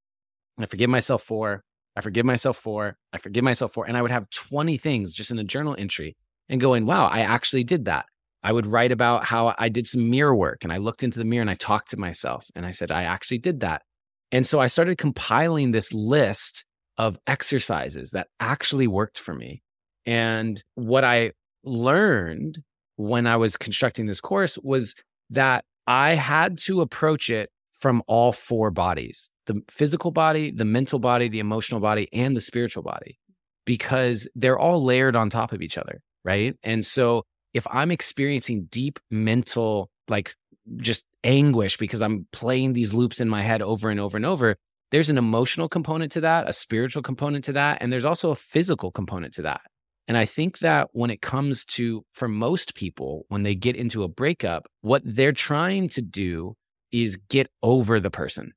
I 0.58 0.66
forgive 0.66 0.88
myself 0.88 1.22
for, 1.22 1.64
I 1.96 2.00
forgive 2.00 2.24
myself 2.24 2.58
for, 2.58 2.96
I 3.12 3.18
forgive 3.18 3.44
myself 3.44 3.72
for. 3.72 3.86
And 3.86 3.96
I 3.96 4.02
would 4.02 4.10
have 4.10 4.30
20 4.30 4.76
things 4.78 5.14
just 5.14 5.30
in 5.30 5.38
a 5.38 5.44
journal 5.44 5.74
entry 5.76 6.16
and 6.48 6.60
going, 6.60 6.86
wow, 6.86 7.06
I 7.06 7.20
actually 7.20 7.64
did 7.64 7.86
that. 7.86 8.06
I 8.44 8.52
would 8.52 8.66
write 8.66 8.92
about 8.92 9.24
how 9.24 9.54
I 9.58 9.70
did 9.70 9.86
some 9.86 10.10
mirror 10.10 10.36
work 10.36 10.64
and 10.64 10.72
I 10.72 10.76
looked 10.76 11.02
into 11.02 11.18
the 11.18 11.24
mirror 11.24 11.40
and 11.40 11.50
I 11.50 11.54
talked 11.54 11.90
to 11.90 11.96
myself 11.96 12.46
and 12.54 12.66
I 12.66 12.72
said, 12.72 12.90
I 12.90 13.04
actually 13.04 13.38
did 13.38 13.60
that. 13.60 13.82
And 14.30 14.46
so 14.46 14.60
I 14.60 14.66
started 14.66 14.98
compiling 14.98 15.72
this 15.72 15.92
list 15.94 16.66
of 16.98 17.18
exercises 17.26 18.10
that 18.10 18.28
actually 18.38 18.86
worked 18.86 19.18
for 19.18 19.32
me. 19.32 19.62
And 20.04 20.62
what 20.74 21.04
I 21.04 21.32
learned 21.64 22.58
when 22.96 23.26
I 23.26 23.36
was 23.36 23.56
constructing 23.56 24.06
this 24.06 24.20
course 24.20 24.58
was 24.62 24.94
that 25.30 25.64
I 25.86 26.14
had 26.14 26.58
to 26.64 26.82
approach 26.82 27.30
it 27.30 27.48
from 27.72 28.02
all 28.06 28.32
four 28.32 28.70
bodies 28.70 29.30
the 29.46 29.60
physical 29.70 30.10
body, 30.10 30.50
the 30.50 30.64
mental 30.64 30.98
body, 30.98 31.28
the 31.28 31.38
emotional 31.38 31.80
body, 31.80 32.08
and 32.12 32.34
the 32.36 32.40
spiritual 32.40 32.82
body, 32.82 33.18
because 33.66 34.28
they're 34.34 34.58
all 34.58 34.82
layered 34.82 35.16
on 35.16 35.28
top 35.28 35.52
of 35.52 35.60
each 35.60 35.76
other. 35.76 36.00
Right. 36.24 36.56
And 36.62 36.84
so 36.84 37.24
if 37.54 37.66
I'm 37.70 37.90
experiencing 37.90 38.66
deep 38.70 38.98
mental, 39.10 39.88
like 40.08 40.34
just 40.76 41.06
anguish 41.22 41.76
because 41.76 42.02
I'm 42.02 42.26
playing 42.32 42.72
these 42.72 42.92
loops 42.92 43.20
in 43.20 43.28
my 43.28 43.42
head 43.42 43.62
over 43.62 43.88
and 43.88 44.00
over 44.00 44.16
and 44.16 44.26
over, 44.26 44.56
there's 44.90 45.10
an 45.10 45.18
emotional 45.18 45.68
component 45.68 46.12
to 46.12 46.20
that, 46.20 46.48
a 46.48 46.52
spiritual 46.52 47.02
component 47.02 47.44
to 47.46 47.52
that, 47.54 47.78
and 47.80 47.92
there's 47.92 48.04
also 48.04 48.30
a 48.30 48.36
physical 48.36 48.90
component 48.90 49.32
to 49.34 49.42
that. 49.42 49.62
And 50.06 50.16
I 50.16 50.26
think 50.26 50.58
that 50.58 50.88
when 50.92 51.10
it 51.10 51.22
comes 51.22 51.64
to, 51.66 52.04
for 52.12 52.28
most 52.28 52.74
people, 52.74 53.24
when 53.28 53.42
they 53.42 53.54
get 53.54 53.74
into 53.74 54.02
a 54.02 54.08
breakup, 54.08 54.66
what 54.82 55.02
they're 55.04 55.32
trying 55.32 55.88
to 55.90 56.02
do 56.02 56.54
is 56.92 57.16
get 57.28 57.48
over 57.62 57.98
the 57.98 58.10
person. 58.10 58.52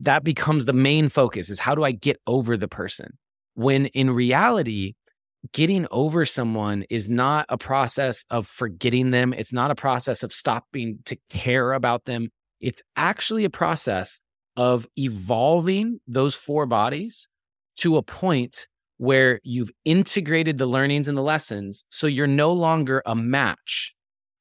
That 0.00 0.24
becomes 0.24 0.64
the 0.64 0.72
main 0.72 1.08
focus 1.10 1.50
is 1.50 1.60
how 1.60 1.74
do 1.74 1.84
I 1.84 1.92
get 1.92 2.16
over 2.26 2.56
the 2.56 2.68
person? 2.68 3.18
When 3.54 3.86
in 3.86 4.10
reality, 4.10 4.94
getting 5.52 5.86
over 5.90 6.26
someone 6.26 6.84
is 6.90 7.08
not 7.08 7.46
a 7.48 7.58
process 7.58 8.24
of 8.30 8.46
forgetting 8.46 9.10
them. 9.10 9.32
It's 9.32 9.52
not 9.52 9.70
a 9.70 9.74
process 9.74 10.22
of 10.22 10.32
stopping 10.32 10.98
to 11.06 11.16
care 11.30 11.72
about 11.72 12.04
them. 12.04 12.28
It's 12.60 12.82
actually 12.96 13.44
a 13.44 13.50
process 13.50 14.20
of 14.56 14.86
evolving 14.96 16.00
those 16.06 16.34
four 16.34 16.66
bodies 16.66 17.26
to 17.78 17.96
a 17.96 18.02
point 18.02 18.66
where 18.98 19.40
you've 19.42 19.70
integrated 19.86 20.58
the 20.58 20.66
learnings 20.66 21.08
and 21.08 21.16
the 21.16 21.22
lessons. 21.22 21.84
So 21.90 22.06
you're 22.06 22.26
no 22.26 22.52
longer 22.52 23.02
a 23.06 23.14
match 23.14 23.94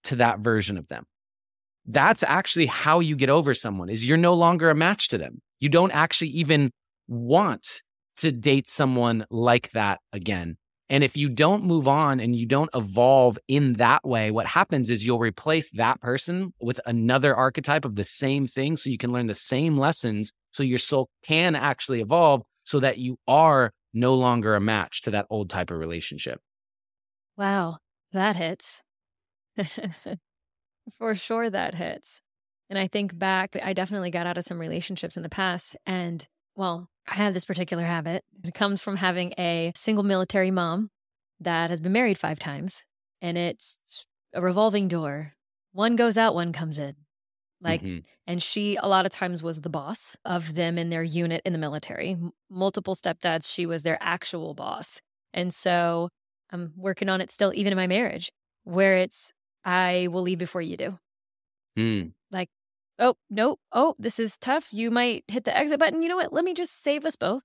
to 0.06 0.18
that 0.18 0.39
version 0.39 0.77
of 0.77 0.88
them. 0.89 1.06
That's 1.86 2.24
actually 2.24 2.65
how 2.65 3.00
you 3.00 3.15
get 3.15 3.29
over 3.29 3.53
someone 3.53 3.89
is 3.89 4.08
you're 4.08 4.18
no 4.18 4.34
longer 4.34 4.70
a 4.70 4.75
match 4.75 5.08
to 5.10 5.18
them. 5.18 5.41
You 5.60 5.70
don't 5.70 5.91
actually 5.91 6.32
even 6.32 6.72
want 7.08 7.82
to 8.18 8.34
date 8.34 8.68
someone 8.68 9.25
like 9.32 9.72
that 9.72 10.00
again 10.12 10.58
and 10.89 11.03
if 11.03 11.15
you 11.15 11.29
don't 11.29 11.63
move 11.63 11.88
on 11.88 12.19
and 12.19 12.36
you 12.36 12.48
don't 12.48 12.69
evolve 12.74 13.38
in 13.48 13.74
that 13.74 14.05
way, 14.08 14.31
what 14.31 14.48
happens 14.48 14.89
is 14.89 15.05
you'll 15.05 15.19
replace 15.19 15.69
that 15.72 16.01
person 16.01 16.53
with 16.60 16.79
another 16.86 17.36
archetype 17.36 17.86
of 17.86 17.96
the 17.96 18.03
same 18.03 18.48
thing. 18.48 18.75
So 18.75 18.89
you 18.89 18.98
can 18.98 19.12
learn 19.12 19.27
the 19.27 19.36
same 19.36 19.77
lessons. 19.77 20.34
So 20.51 20.63
your 20.63 20.79
soul 20.79 21.10
can 21.24 21.55
actually 21.55 22.01
evolve 22.01 22.41
so 22.63 22.79
that 22.79 22.98
you 22.98 23.17
are 23.27 23.72
no 23.93 24.15
longer 24.15 24.55
a 24.55 24.60
match 24.60 25.01
to 25.03 25.12
that 25.12 25.27
old 25.29 25.50
type 25.50 25.69
of 25.69 25.77
relationship. 25.77 26.41
Wow, 27.38 27.77
that 28.12 28.36
hits. 28.36 28.81
For 30.98 31.13
sure, 31.13 31.50
that 31.50 31.75
hits. 31.75 32.22
And 32.69 32.79
I 32.79 32.88
think 32.88 33.17
back, 33.17 33.55
I 33.62 33.74
definitely 33.74 34.12
got 34.12 34.27
out 34.27 34.38
of 34.38 34.43
some 34.43 34.60
relationships 34.60 35.17
in 35.17 35.24
the 35.24 35.29
past. 35.29 35.77
And 35.86 36.27
well, 36.60 36.89
I 37.08 37.16
have 37.16 37.34
this 37.34 37.46
particular 37.46 37.84
habit. 37.84 38.25
It 38.44 38.54
comes 38.54 38.84
from 38.84 38.98
having 38.98 39.34
a 39.39 39.72
single 39.75 40.04
military 40.04 40.51
mom 40.51 40.89
that 41.39 41.70
has 41.70 41.80
been 41.80 41.94
married 41.94 42.18
five 42.18 42.38
times, 42.38 42.86
and 43.22 43.38
it's 43.38 44.06
a 44.34 44.42
revolving 44.42 44.89
door. 44.89 45.36
One 45.72 45.96
goes 45.96 46.18
out, 46.18 46.36
one 46.36 46.51
comes 46.51 46.78
in. 46.78 46.96
Like, 47.62 47.82
mm-hmm. 47.82 48.00
and 48.28 48.44
she 48.44 48.75
a 48.75 48.88
lot 48.88 49.06
of 49.06 49.12
times 49.13 49.42
was 49.42 49.62
the 49.62 49.70
boss 49.70 50.18
of 50.25 50.56
them 50.56 50.78
in 50.78 50.89
their 50.89 51.01
unit 51.01 51.42
in 51.46 51.54
the 51.54 51.60
military. 51.60 52.12
M- 52.12 52.32
multiple 52.50 52.94
stepdads, 52.94 53.50
she 53.50 53.66
was 53.66 53.84
their 53.84 53.98
actual 54.01 54.54
boss. 54.54 55.00
And 55.34 55.54
so 55.54 56.10
I'm 56.51 56.74
working 56.75 57.08
on 57.08 57.22
it 57.22 57.32
still, 57.32 57.54
even 57.56 57.72
in 57.72 57.78
my 57.78 57.88
marriage, 57.88 58.34
where 58.66 58.98
it's, 58.98 59.32
I 59.63 60.10
will 60.12 60.24
leave 60.24 60.39
before 60.39 60.62
you 60.62 60.75
do. 60.75 61.00
Mm. 61.78 62.12
Like, 62.32 62.50
oh, 63.00 63.15
no, 63.29 63.58
oh, 63.72 63.96
this 63.98 64.20
is 64.20 64.38
tough. 64.38 64.72
You 64.72 64.91
might 64.91 65.24
hit 65.27 65.46
the 65.46 65.56
exit 65.56 65.79
button. 65.79 66.01
You 66.01 66.10
know 66.10 66.18
what? 66.18 66.34
Let 66.34 66.44
me 66.44 66.53
just 66.53 66.84
save 66.84 67.06
us 67.06 67.15
both 67.15 67.44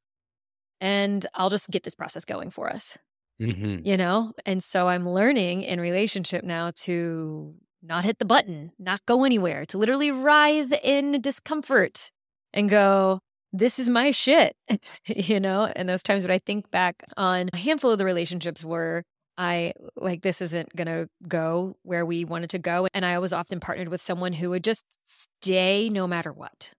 and 0.80 1.26
I'll 1.34 1.50
just 1.50 1.70
get 1.70 1.82
this 1.82 1.94
process 1.94 2.24
going 2.24 2.50
for 2.50 2.70
us. 2.70 2.98
Mm-hmm. 3.40 3.86
You 3.86 3.96
know? 3.96 4.32
And 4.44 4.62
so 4.62 4.88
I'm 4.88 5.08
learning 5.08 5.62
in 5.62 5.80
relationship 5.80 6.44
now 6.44 6.72
to 6.82 7.54
not 7.82 8.04
hit 8.04 8.18
the 8.18 8.24
button, 8.24 8.72
not 8.78 9.04
go 9.06 9.24
anywhere, 9.24 9.66
to 9.66 9.78
literally 9.78 10.10
writhe 10.10 10.72
in 10.82 11.20
discomfort 11.20 12.10
and 12.52 12.70
go, 12.70 13.20
this 13.52 13.78
is 13.78 13.88
my 13.88 14.10
shit, 14.10 14.56
you 15.06 15.38
know? 15.38 15.70
And 15.76 15.88
those 15.88 16.02
times 16.02 16.22
when 16.22 16.30
I 16.30 16.38
think 16.38 16.70
back 16.70 17.04
on 17.16 17.50
a 17.52 17.56
handful 17.56 17.90
of 17.90 17.98
the 17.98 18.04
relationships 18.04 18.64
where 18.64 19.04
I 19.36 19.72
like 19.96 20.22
this 20.22 20.40
isn't 20.40 20.74
going 20.76 20.86
to 20.86 21.08
go 21.26 21.76
where 21.82 22.06
we 22.06 22.24
wanted 22.24 22.50
to 22.50 22.58
go. 22.58 22.86
And 22.94 23.04
I 23.04 23.18
was 23.18 23.32
often 23.32 23.60
partnered 23.60 23.88
with 23.88 24.00
someone 24.00 24.32
who 24.32 24.50
would 24.50 24.64
just 24.64 24.84
stay 25.04 25.88
no 25.88 26.06
matter 26.06 26.32
what. 26.32 26.72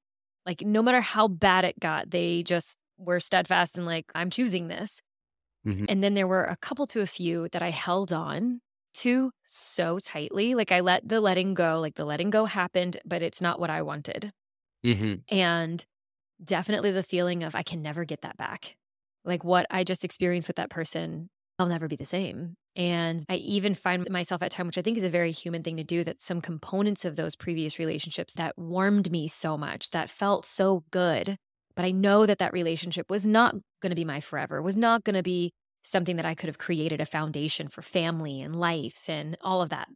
Like, 0.46 0.62
no 0.62 0.82
matter 0.82 1.02
how 1.02 1.28
bad 1.28 1.66
it 1.66 1.80
got, 1.80 2.12
they 2.12 2.44
just 2.44 2.78
were 2.98 3.20
steadfast 3.20 3.78
and 3.78 3.86
like, 3.86 4.06
I'm 4.16 4.30
choosing 4.30 4.68
this. 4.68 5.02
Mm-hmm. 5.68 5.86
And 5.90 6.04
then 6.04 6.14
there 6.14 6.28
were 6.28 6.46
a 6.46 6.56
couple 6.58 6.88
to 6.88 7.02
a 7.02 7.08
few 7.08 7.50
that 7.52 7.62
I 7.62 7.72
held 7.72 8.14
on 8.14 8.62
to 8.96 9.32
so 9.44 10.00
tightly. 10.00 10.56
Like, 10.56 10.72
I 10.72 10.80
let 10.80 11.08
the 11.10 11.20
letting 11.20 11.56
go, 11.56 11.80
like, 11.80 11.96
the 11.96 12.06
letting 12.06 12.30
go 12.30 12.46
happened, 12.46 12.98
but 13.04 13.22
it's 13.22 13.42
not 13.42 13.60
what 13.60 13.70
I 13.70 13.82
wanted. 13.82 14.32
Mm-hmm. 14.86 15.36
And 15.36 15.86
definitely 16.44 16.92
the 16.92 17.04
feeling 17.04 17.44
of 17.44 17.56
I 17.56 17.64
can 17.64 17.82
never 17.82 18.06
get 18.06 18.22
that 18.22 18.38
back. 18.38 18.76
Like, 19.26 19.44
what 19.44 19.66
I 19.72 19.84
just 19.84 20.06
experienced 20.06 20.48
with 20.48 20.58
that 20.58 20.70
person 20.70 21.30
I'll 21.58 21.68
never 21.68 21.88
be 21.88 21.96
the 21.96 22.06
same. 22.06 22.56
And 22.76 23.24
I 23.30 23.36
even 23.36 23.74
find 23.74 24.10
myself 24.10 24.44
at 24.44 24.52
time, 24.52 24.68
which 24.68 24.78
I 24.78 24.82
think 24.82 24.98
is 24.98 25.06
a 25.06 25.10
very 25.10 25.32
human 25.32 25.64
thing 25.64 25.78
to 25.78 25.84
do, 25.84 26.04
that 26.04 26.22
some 26.22 26.42
components 26.42 27.06
of 27.06 27.16
those 27.16 27.36
previous 27.36 27.80
relationships 27.80 28.34
that 28.34 28.58
warmed 28.58 29.10
me 29.12 29.28
so 29.30 29.58
much, 29.58 29.92
that 29.92 30.10
felt 30.10 30.46
so 30.46 30.84
good. 30.92 31.38
But 31.76 31.86
I 31.86 31.92
know 31.92 32.26
that 32.26 32.40
that 32.40 32.54
relationship 32.54 33.10
was 33.10 33.26
not 33.26 33.56
going 33.82 33.92
to 33.92 33.96
be 33.96 34.06
my 34.06 34.20
forever, 34.20 34.62
was 34.62 34.76
not 34.76 35.04
going 35.04 35.16
to 35.16 35.24
be 35.24 35.52
something 35.84 36.18
that 36.18 36.26
I 36.26 36.36
could 36.36 36.48
have 36.48 36.58
created 36.58 37.00
a 37.00 37.06
foundation 37.06 37.68
for 37.70 37.82
family 37.82 38.42
and 38.42 38.56
life 38.56 39.06
and 39.08 39.38
all 39.42 39.62
of 39.62 39.70
that. 39.70 39.88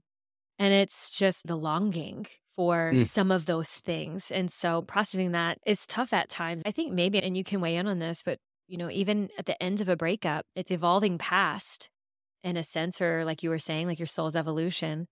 And 0.57 0.73
it's 0.73 1.09
just 1.09 1.47
the 1.47 1.55
longing 1.55 2.27
for 2.55 2.91
Mm. 2.93 3.01
some 3.01 3.31
of 3.31 3.45
those 3.45 3.75
things. 3.75 4.31
And 4.31 4.51
so 4.51 4.81
processing 4.81 5.31
that 5.31 5.57
is 5.65 5.87
tough 5.87 6.13
at 6.13 6.29
times. 6.29 6.61
I 6.65 6.71
think 6.71 6.93
maybe, 6.93 7.21
and 7.21 7.35
you 7.35 7.43
can 7.43 7.61
weigh 7.61 7.77
in 7.77 7.87
on 7.87 7.99
this, 7.99 8.23
but 8.23 8.37
you 8.69 8.77
know, 8.77 8.91
even 8.91 9.29
at 9.39 9.47
the 9.47 9.61
end 9.63 9.81
of 9.81 9.89
a 9.89 9.97
breakup, 9.97 10.45
it's 10.55 10.71
evolving 10.71 11.17
past 11.19 11.89
in 12.43 12.57
a 12.57 12.63
sense, 12.63 13.01
or 13.01 13.25
like 13.25 13.43
you 13.43 13.51
were 13.51 13.59
saying, 13.59 13.87
like 13.87 13.99
your 13.99 14.07
soul's 14.07 14.37
evolution. 14.37 15.07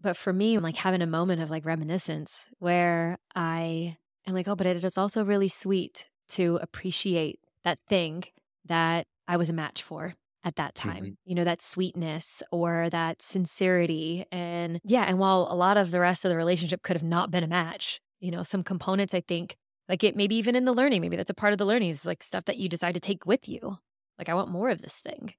But 0.00 0.16
for 0.16 0.32
me, 0.32 0.54
I'm 0.56 0.62
like 0.62 0.76
having 0.76 1.02
a 1.02 1.06
moment 1.06 1.40
of 1.42 1.50
like 1.50 1.64
reminiscence 1.64 2.50
where 2.58 3.18
I 3.34 3.96
am 4.26 4.34
like, 4.34 4.48
oh, 4.48 4.56
but 4.56 4.66
it 4.66 4.84
is 4.84 4.98
also 4.98 5.24
really 5.24 5.48
sweet 5.48 6.08
to 6.30 6.58
appreciate 6.62 7.40
that 7.64 7.78
thing 7.88 8.24
that 8.66 9.06
I 9.28 9.36
was 9.36 9.50
a 9.50 9.54
match 9.54 9.82
for 9.82 10.14
at 10.44 10.56
that 10.56 10.74
time. 10.74 11.04
Mhm. 11.04 11.16
You 11.24 11.34
know, 11.34 11.44
that 11.44 11.62
sweetness 11.62 12.42
or 12.52 12.90
that 12.90 13.22
sincerity. 13.22 14.26
And 14.30 14.80
yeah, 14.84 15.04
and 15.04 15.18
while 15.18 15.48
a 15.50 15.56
lot 15.56 15.76
of 15.78 15.90
the 15.90 16.00
rest 16.00 16.24
of 16.24 16.30
the 16.30 16.36
relationship 16.36 16.82
could 16.82 16.96
have 16.96 17.02
not 17.02 17.30
been 17.30 17.44
a 17.44 17.48
match, 17.48 18.00
you 18.20 18.30
know, 18.30 18.42
some 18.42 18.62
components 18.62 19.14
I 19.14 19.22
think, 19.22 19.56
like 19.88 20.04
it 20.04 20.16
maybe 20.16 20.34
even 20.36 20.56
in 20.56 20.64
the 20.64 20.72
learning, 20.72 21.00
maybe 21.02 21.16
that's 21.16 21.30
a 21.30 21.34
part 21.34 21.52
of 21.52 21.58
the 21.58 21.66
learning 21.66 21.90
is 21.90 22.06
like 22.06 22.22
stuff 22.22 22.44
that 22.46 22.56
you 22.58 22.68
decide 22.68 22.94
to 22.94 23.00
take 23.00 23.26
with 23.26 23.48
you. 23.48 23.78
Like, 24.18 24.28
I 24.28 24.34
want 24.34 24.50
more 24.50 24.70
of 24.70 24.80
this 24.82 25.00
thing. 25.00 25.34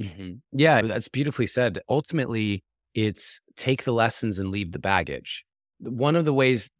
Mhm. 0.00 0.40
Yeah, 0.52 0.82
that's 0.82 1.08
beautifully 1.08 1.46
said. 1.46 1.78
Ultimately, 1.88 2.64
it's 2.94 3.40
take 3.56 3.84
the 3.84 3.92
lessons 3.92 4.38
and 4.38 4.50
leave 4.50 4.72
the 4.72 4.78
baggage. 4.78 5.44
One 5.78 6.16
of 6.16 6.24
the 6.24 6.32
ways 6.34 6.70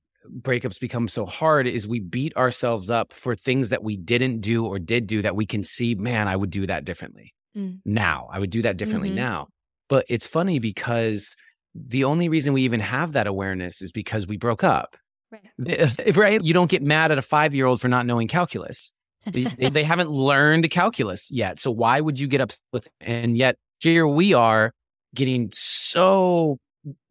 breakups 0.41 0.79
become 0.81 1.09
so 1.09 1.25
hard 1.25 1.67
is 1.67 1.89
we 1.89 2.01
beat 2.01 2.37
ourselves 2.37 2.91
up 2.91 3.13
for 3.13 3.35
things 3.35 3.71
that 3.71 3.83
we 3.83 3.97
didn't 3.97 4.41
do 4.41 4.67
or 4.67 4.79
did 4.79 5.07
do 5.07 5.23
that 5.23 5.35
we 5.37 5.47
can 5.47 5.63
see, 5.63 5.95
man, 5.95 6.29
I 6.29 6.37
would 6.37 6.51
do 6.51 6.67
that 6.67 6.85
differently 6.85 7.33
Mm. 7.57 7.81
now. 7.85 8.29
I 8.31 8.39
would 8.39 8.51
do 8.51 8.63
that 8.63 8.77
differently 8.77 9.11
Mhm. 9.11 9.15
now. 9.15 9.49
But 9.89 10.05
it's 10.09 10.27
funny 10.27 10.59
because 10.59 11.35
the 11.75 12.05
only 12.05 12.29
reason 12.29 12.53
we 12.53 12.63
even 12.63 12.81
have 12.81 13.13
that 13.13 13.27
awareness 13.27 13.81
is 13.83 13.93
because 13.93 14.27
we 14.27 14.37
broke 14.37 14.63
up. 14.63 14.97
Right. 15.31 15.81
Uh, 15.81 16.13
right? 16.15 16.43
You 16.43 16.55
don't 16.55 16.71
get 16.71 16.83
mad 16.83 17.13
at 17.13 17.19
a 17.19 17.23
five 17.23 17.55
year 17.55 17.67
old 17.67 17.81
for 17.81 17.89
not 17.89 18.07
knowing 18.07 18.29
calculus. 18.29 18.93
They, 19.27 19.43
they 19.43 19.85
haven't 19.85 20.11
learned 20.11 20.71
calculus 20.71 21.31
yet. 21.31 21.61
So 21.61 21.71
why 21.71 22.01
would 22.01 22.19
you 22.19 22.27
get 22.27 22.41
upset 22.41 22.61
with 22.73 22.89
And 23.01 23.37
yet 23.37 23.57
here 23.81 24.07
we 24.07 24.33
are 24.35 24.73
getting 25.15 25.51
so 25.53 26.59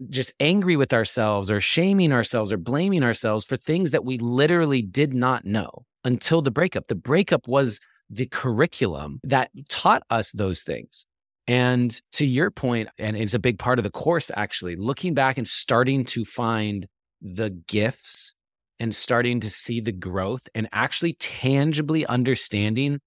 just 0.10 0.34
angry 0.40 0.76
with 0.76 0.94
ourselves 0.94 1.52
or 1.52 1.60
shaming 1.60 2.12
ourselves 2.12 2.52
or 2.52 2.58
blaming 2.58 3.04
ourselves 3.04 3.46
for 3.46 3.58
things 3.58 3.92
that 3.92 4.04
we 4.04 4.18
literally 4.18 4.82
did 4.82 5.14
not 5.14 5.46
know 5.46 5.86
until 6.04 6.42
the 6.42 6.52
breakup. 6.52 6.88
The 6.88 6.96
breakup 6.96 7.48
was 7.48 7.80
the 8.10 8.26
curriculum 8.26 9.20
that 9.24 9.52
taught 9.70 10.04
us 10.10 10.32
those 10.32 10.64
things. 10.64 11.06
And 11.48 12.00
to 12.14 12.26
your 12.26 12.52
point, 12.52 12.90
and 12.98 13.18
it's 13.18 13.34
a 13.34 13.40
big 13.40 13.60
part 13.60 13.80
of 13.80 13.84
the 13.84 13.92
course 13.92 14.32
actually, 14.36 14.76
looking 14.76 15.14
back 15.14 15.38
and 15.38 15.48
starting 15.48 16.06
to 16.06 16.26
find 16.26 16.88
the 17.22 17.50
gifts 17.50 18.34
and 18.80 18.96
starting 18.96 19.40
to 19.42 19.50
see 19.50 19.82
the 19.82 19.92
growth 19.92 20.48
and 20.56 20.70
actually 20.72 21.14
tangibly 21.14 22.06
understanding 22.06 23.00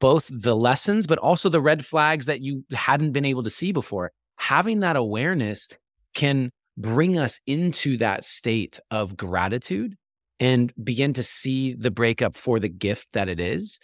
both 0.00 0.30
the 0.32 0.56
lessons, 0.56 1.06
but 1.06 1.18
also 1.18 1.48
the 1.48 1.60
red 1.60 1.84
flags 1.84 2.26
that 2.26 2.40
you 2.40 2.64
hadn't 2.72 3.12
been 3.12 3.24
able 3.24 3.42
to 3.42 3.50
see 3.50 3.70
before. 3.70 4.10
Having 4.38 4.80
that 4.80 4.96
awareness 4.96 5.68
can 6.14 6.50
bring 6.76 7.18
us 7.18 7.40
into 7.46 7.96
that 7.98 8.24
state 8.24 8.80
of 8.90 9.16
gratitude 9.16 9.94
and 10.40 10.72
begin 10.82 11.12
to 11.12 11.22
see 11.22 11.74
the 11.74 11.90
breakup 11.90 12.34
for 12.34 12.58
the 12.58 12.68
gift 12.68 13.06
that 13.12 13.28
it 13.28 13.38
is. 13.38 13.78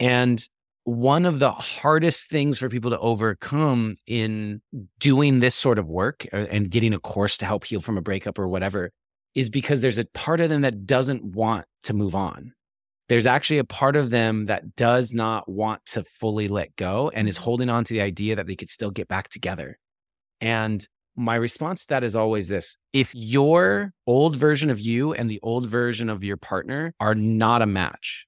And 0.00 0.44
one 0.84 1.24
of 1.24 1.38
the 1.38 1.52
hardest 1.52 2.28
things 2.28 2.58
for 2.58 2.68
people 2.68 2.90
to 2.90 2.98
overcome 2.98 3.96
in 4.06 4.60
doing 4.98 5.38
this 5.38 5.54
sort 5.54 5.78
of 5.78 5.86
work 5.86 6.26
uh, 6.32 6.46
and 6.50 6.70
getting 6.70 6.92
a 6.92 6.98
course 6.98 7.36
to 7.38 7.46
help 7.46 7.64
heal 7.64 7.80
from 7.80 7.96
a 7.96 8.02
breakup 8.02 8.38
or 8.38 8.48
whatever 8.48 8.90
is 9.34 9.50
because 9.50 9.80
there's 9.80 9.98
a 9.98 10.06
part 10.06 10.40
of 10.40 10.48
them 10.48 10.62
that 10.62 10.86
doesn't 10.86 11.24
want 11.24 11.66
to 11.84 11.94
move 11.94 12.14
on. 12.14 12.52
There's 13.08 13.26
actually 13.26 13.58
a 13.58 13.64
part 13.64 13.96
of 13.96 14.10
them 14.10 14.46
that 14.46 14.76
does 14.76 15.12
not 15.12 15.48
want 15.48 15.84
to 15.86 16.04
fully 16.04 16.48
let 16.48 16.76
go 16.76 17.10
and 17.12 17.28
is 17.28 17.34
mm-hmm. 17.34 17.44
holding 17.44 17.68
on 17.68 17.84
to 17.84 17.94
the 17.94 18.00
idea 18.00 18.36
that 18.36 18.46
they 18.46 18.56
could 18.56 18.70
still 18.70 18.90
get 18.90 19.08
back 19.08 19.28
together. 19.28 19.78
And 20.40 20.86
my 21.16 21.34
response 21.34 21.82
to 21.82 21.88
that 21.88 22.04
is 22.04 22.16
always 22.16 22.48
this 22.48 22.76
if 22.92 23.14
your 23.14 23.92
old 24.06 24.36
version 24.36 24.70
of 24.70 24.80
you 24.80 25.12
and 25.12 25.30
the 25.30 25.40
old 25.42 25.66
version 25.66 26.08
of 26.08 26.22
your 26.22 26.36
partner 26.36 26.94
are 27.00 27.14
not 27.14 27.62
a 27.62 27.66
match, 27.66 28.26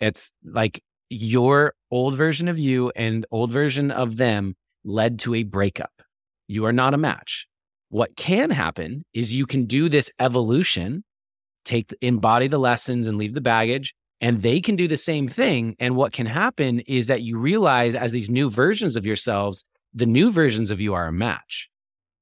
it's 0.00 0.32
like 0.44 0.82
your 1.08 1.74
old 1.90 2.16
version 2.16 2.48
of 2.48 2.58
you 2.58 2.92
and 2.94 3.26
old 3.30 3.52
version 3.52 3.90
of 3.90 4.16
them 4.16 4.54
led 4.84 5.18
to 5.20 5.34
a 5.34 5.42
breakup. 5.42 6.02
You 6.46 6.64
are 6.66 6.72
not 6.72 6.94
a 6.94 6.98
match. 6.98 7.46
What 7.90 8.16
can 8.16 8.50
happen 8.50 9.04
is 9.12 9.34
you 9.34 9.46
can 9.46 9.66
do 9.66 9.88
this 9.88 10.12
evolution, 10.20 11.02
take 11.64 11.92
embody 12.00 12.46
the 12.46 12.58
lessons 12.58 13.08
and 13.08 13.18
leave 13.18 13.34
the 13.34 13.40
baggage, 13.40 13.94
and 14.20 14.42
they 14.42 14.60
can 14.60 14.76
do 14.76 14.86
the 14.86 14.96
same 14.96 15.26
thing. 15.26 15.74
And 15.80 15.96
what 15.96 16.12
can 16.12 16.26
happen 16.26 16.80
is 16.80 17.08
that 17.08 17.22
you 17.22 17.36
realize 17.36 17.96
as 17.96 18.12
these 18.12 18.30
new 18.30 18.48
versions 18.48 18.94
of 18.96 19.04
yourselves, 19.04 19.64
the 19.92 20.06
new 20.06 20.30
versions 20.30 20.70
of 20.70 20.80
you 20.80 20.94
are 20.94 21.08
a 21.08 21.12
match. 21.12 21.68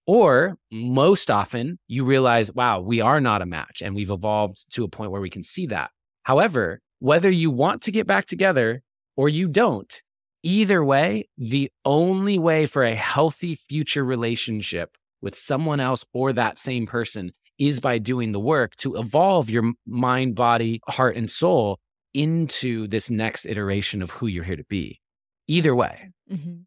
Or 0.06 0.56
most 0.72 1.30
often, 1.30 1.78
you 1.86 2.02
realize, 2.02 2.50
wow, 2.50 2.80
we 2.80 3.02
are 3.02 3.20
not 3.20 3.42
a 3.42 3.46
match 3.46 3.82
and 3.82 3.94
we've 3.94 4.10
evolved 4.10 4.72
to 4.72 4.84
a 4.84 4.88
point 4.88 5.10
where 5.10 5.20
we 5.20 5.28
can 5.28 5.42
see 5.42 5.66
that. 5.66 5.90
However, 6.22 6.80
whether 6.98 7.30
you 7.30 7.50
want 7.50 7.82
to 7.82 7.92
get 7.92 8.06
back 8.06 8.24
together 8.24 8.82
or 9.18 9.28
you 9.28 9.48
don't, 9.48 10.02
either 10.42 10.82
way, 10.82 11.28
the 11.36 11.70
only 11.84 12.38
way 12.38 12.64
for 12.64 12.84
a 12.84 12.94
healthy 12.94 13.54
future 13.54 14.02
relationship 14.02 14.96
with 15.20 15.34
someone 15.34 15.80
else 15.80 16.04
or 16.12 16.32
that 16.32 16.58
same 16.58 16.86
person 16.86 17.32
is 17.58 17.80
by 17.80 17.98
doing 17.98 18.32
the 18.32 18.40
work 18.40 18.76
to 18.76 18.96
evolve 18.96 19.50
your 19.50 19.72
mind, 19.86 20.34
body, 20.34 20.80
heart, 20.88 21.16
and 21.16 21.28
soul 21.28 21.78
into 22.14 22.86
this 22.88 23.10
next 23.10 23.46
iteration 23.46 24.00
of 24.02 24.10
who 24.10 24.26
you're 24.26 24.44
here 24.44 24.56
to 24.56 24.64
be. 24.64 25.00
Either 25.48 25.74
way. 25.74 26.10
Mm-hmm. 26.30 26.60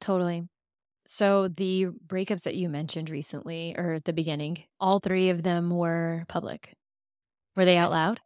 Totally. 0.00 0.44
So 1.06 1.48
the 1.48 1.86
breakups 2.06 2.42
that 2.42 2.54
you 2.54 2.68
mentioned 2.68 3.10
recently 3.10 3.74
or 3.76 3.94
at 3.94 4.04
the 4.04 4.12
beginning, 4.12 4.64
all 4.78 5.00
three 5.00 5.30
of 5.30 5.42
them 5.42 5.70
were 5.70 6.24
public. 6.28 6.74
Were 7.56 7.64
they 7.64 7.76
out 7.76 7.90
loud? 7.90 8.20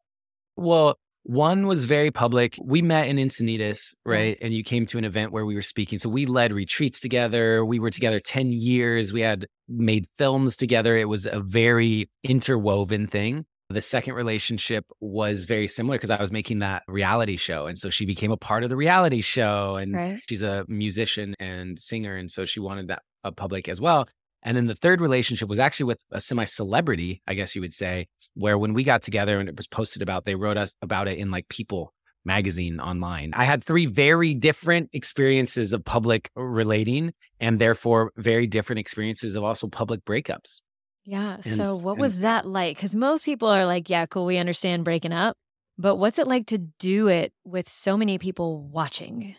Well, 0.56 0.98
one 1.24 1.66
was 1.66 1.84
very 1.84 2.10
public. 2.10 2.56
We 2.62 2.82
met 2.82 3.08
in 3.08 3.16
Encinitas, 3.16 3.94
right? 4.04 4.36
And 4.42 4.52
you 4.52 4.64
came 4.64 4.86
to 4.86 4.98
an 4.98 5.04
event 5.04 5.32
where 5.32 5.46
we 5.46 5.54
were 5.54 5.62
speaking. 5.62 5.98
So 5.98 6.08
we 6.08 6.26
led 6.26 6.52
retreats 6.52 7.00
together. 7.00 7.64
We 7.64 7.78
were 7.78 7.90
together 7.90 8.18
10 8.20 8.52
years. 8.52 9.12
We 9.12 9.20
had 9.20 9.46
made 9.68 10.06
films 10.18 10.56
together. 10.56 10.96
It 10.96 11.08
was 11.08 11.26
a 11.26 11.40
very 11.40 12.10
interwoven 12.24 13.06
thing. 13.06 13.44
The 13.70 13.80
second 13.80 14.14
relationship 14.14 14.84
was 15.00 15.44
very 15.46 15.66
similar 15.68 15.96
because 15.96 16.10
I 16.10 16.20
was 16.20 16.30
making 16.30 16.58
that 16.58 16.82
reality 16.88 17.36
show. 17.36 17.66
And 17.66 17.78
so 17.78 17.88
she 17.88 18.04
became 18.04 18.30
a 18.30 18.36
part 18.36 18.64
of 18.64 18.70
the 18.70 18.76
reality 18.76 19.22
show. 19.22 19.76
And 19.76 19.94
Right. 19.94 20.20
she's 20.28 20.42
a 20.42 20.64
musician 20.68 21.34
and 21.38 21.78
singer. 21.78 22.16
And 22.16 22.30
so 22.30 22.44
she 22.44 22.60
wanted 22.60 22.88
that 22.88 23.02
public 23.36 23.68
as 23.68 23.80
well. 23.80 24.06
And 24.42 24.56
then 24.56 24.66
the 24.66 24.74
third 24.74 25.00
relationship 25.00 25.48
was 25.48 25.58
actually 25.58 25.84
with 25.84 26.04
a 26.10 26.20
semi 26.20 26.44
celebrity, 26.44 27.22
I 27.26 27.34
guess 27.34 27.54
you 27.54 27.60
would 27.60 27.74
say, 27.74 28.08
where 28.34 28.58
when 28.58 28.74
we 28.74 28.82
got 28.82 29.02
together 29.02 29.38
and 29.38 29.48
it 29.48 29.56
was 29.56 29.66
posted 29.66 30.02
about, 30.02 30.24
they 30.24 30.34
wrote 30.34 30.56
us 30.56 30.74
about 30.82 31.08
it 31.08 31.18
in 31.18 31.30
like 31.30 31.48
People 31.48 31.94
magazine 32.24 32.80
online. 32.80 33.32
I 33.34 33.44
had 33.44 33.64
three 33.64 33.86
very 33.86 34.34
different 34.34 34.90
experiences 34.92 35.72
of 35.72 35.84
public 35.84 36.30
relating 36.36 37.12
and 37.40 37.58
therefore 37.58 38.12
very 38.16 38.46
different 38.46 38.78
experiences 38.78 39.34
of 39.34 39.42
also 39.44 39.66
public 39.66 40.04
breakups. 40.04 40.60
Yeah. 41.04 41.34
And- 41.34 41.44
so 41.44 41.76
what 41.76 41.92
and- 41.92 42.00
was 42.00 42.20
that 42.20 42.46
like? 42.46 42.76
Because 42.76 42.94
most 42.94 43.24
people 43.24 43.48
are 43.48 43.66
like, 43.66 43.90
yeah, 43.90 44.06
cool, 44.06 44.26
we 44.26 44.38
understand 44.38 44.84
breaking 44.84 45.12
up. 45.12 45.36
But 45.78 45.96
what's 45.96 46.18
it 46.18 46.28
like 46.28 46.46
to 46.48 46.58
do 46.58 47.08
it 47.08 47.32
with 47.44 47.68
so 47.68 47.96
many 47.96 48.18
people 48.18 48.60
watching? 48.60 49.34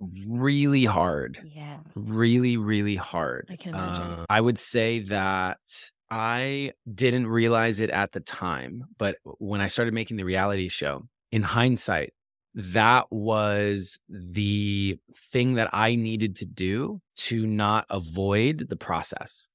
Really 0.00 0.84
hard. 0.84 1.38
Yeah. 1.44 1.78
really 1.94 2.56
really 2.56 2.96
hard 2.96 3.48
I 3.50 3.56
can 3.56 3.74
imagine. 3.74 4.02
Uh, 4.02 4.24
i 4.28 4.40
would 4.40 4.58
say 4.58 5.00
that 5.00 5.58
i 6.10 6.72
didn't 6.92 7.26
realize 7.28 7.80
it 7.80 7.90
at 7.90 8.12
the 8.12 8.20
time 8.20 8.84
but 8.98 9.16
when 9.38 9.60
i 9.60 9.68
started 9.68 9.94
making 9.94 10.16
the 10.16 10.24
reality 10.24 10.68
show 10.68 11.06
in 11.32 11.42
hindsight 11.42 12.12
that 12.54 13.06
was 13.10 13.98
the 14.08 14.98
thing 15.32 15.54
that 15.54 15.70
i 15.72 15.94
needed 15.94 16.36
to 16.36 16.46
do 16.46 17.00
to 17.16 17.46
not 17.46 17.86
avoid 17.88 18.66
the 18.68 18.76
process 18.76 19.48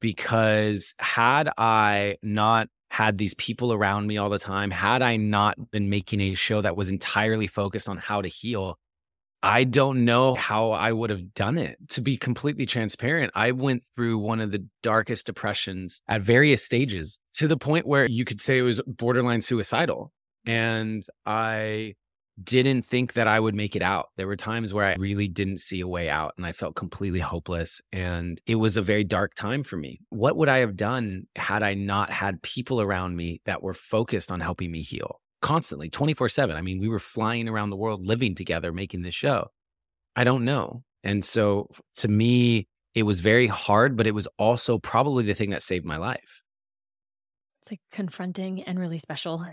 because 0.00 0.94
had 0.98 1.48
i 1.58 2.16
not 2.22 2.68
had 2.90 3.18
these 3.18 3.34
people 3.34 3.72
around 3.72 4.06
me 4.06 4.16
all 4.16 4.30
the 4.30 4.38
time 4.38 4.70
had 4.70 5.02
i 5.02 5.16
not 5.16 5.70
been 5.70 5.88
making 5.90 6.20
a 6.20 6.34
show 6.34 6.60
that 6.62 6.76
was 6.76 6.88
entirely 6.88 7.46
focused 7.46 7.88
on 7.88 7.98
how 7.98 8.22
to 8.22 8.28
heal 8.28 8.78
I 9.42 9.64
don't 9.64 10.04
know 10.04 10.34
how 10.34 10.70
I 10.70 10.92
would 10.92 11.10
have 11.10 11.34
done 11.34 11.58
it. 11.58 11.78
To 11.90 12.00
be 12.00 12.16
completely 12.16 12.66
transparent, 12.66 13.32
I 13.34 13.52
went 13.52 13.84
through 13.94 14.18
one 14.18 14.40
of 14.40 14.50
the 14.50 14.66
darkest 14.82 15.26
depressions 15.26 16.00
at 16.08 16.22
various 16.22 16.64
stages 16.64 17.18
to 17.34 17.46
the 17.46 17.56
point 17.56 17.86
where 17.86 18.06
you 18.06 18.24
could 18.24 18.40
say 18.40 18.58
it 18.58 18.62
was 18.62 18.80
borderline 18.86 19.42
suicidal. 19.42 20.12
And 20.46 21.04
I 21.24 21.94
didn't 22.42 22.82
think 22.82 23.14
that 23.14 23.26
I 23.26 23.40
would 23.40 23.54
make 23.54 23.76
it 23.76 23.82
out. 23.82 24.08
There 24.16 24.26
were 24.26 24.36
times 24.36 24.74
where 24.74 24.84
I 24.84 24.96
really 24.96 25.28
didn't 25.28 25.60
see 25.60 25.80
a 25.80 25.88
way 25.88 26.08
out 26.08 26.34
and 26.36 26.44
I 26.44 26.52
felt 26.52 26.76
completely 26.76 27.20
hopeless. 27.20 27.80
And 27.92 28.40
it 28.46 28.56
was 28.56 28.76
a 28.76 28.82
very 28.82 29.04
dark 29.04 29.34
time 29.34 29.64
for 29.64 29.76
me. 29.76 30.00
What 30.10 30.36
would 30.36 30.48
I 30.48 30.58
have 30.58 30.76
done 30.76 31.26
had 31.34 31.62
I 31.62 31.74
not 31.74 32.10
had 32.10 32.42
people 32.42 32.80
around 32.80 33.16
me 33.16 33.40
that 33.46 33.62
were 33.62 33.74
focused 33.74 34.30
on 34.30 34.40
helping 34.40 34.70
me 34.70 34.82
heal 34.82 35.20
constantly, 35.46 35.88
24 35.88 36.28
7? 36.28 36.56
I 36.56 36.60
mean, 36.60 36.80
we 36.80 36.88
were 36.88 36.98
flying 36.98 37.48
around 37.48 37.70
the 37.70 37.76
world, 37.76 38.04
living 38.04 38.34
together, 38.34 38.72
making 38.72 39.02
this 39.02 39.14
show. 39.14 39.46
I 40.16 40.24
don't 40.24 40.44
know. 40.44 40.82
And 41.04 41.24
so 41.24 41.68
to 41.98 42.08
me, 42.08 42.66
it 42.96 43.04
was 43.04 43.20
very 43.20 43.46
hard, 43.46 43.96
but 43.96 44.08
it 44.08 44.14
was 44.14 44.26
also 44.40 44.78
probably 44.78 45.22
the 45.22 45.34
thing 45.34 45.50
that 45.50 45.62
saved 45.62 45.84
my 45.84 45.98
life. 45.98 46.42
It's 47.62 47.70
like 47.70 47.80
confronting 47.92 48.64
and 48.64 48.76
really 48.80 48.98
special. 48.98 49.46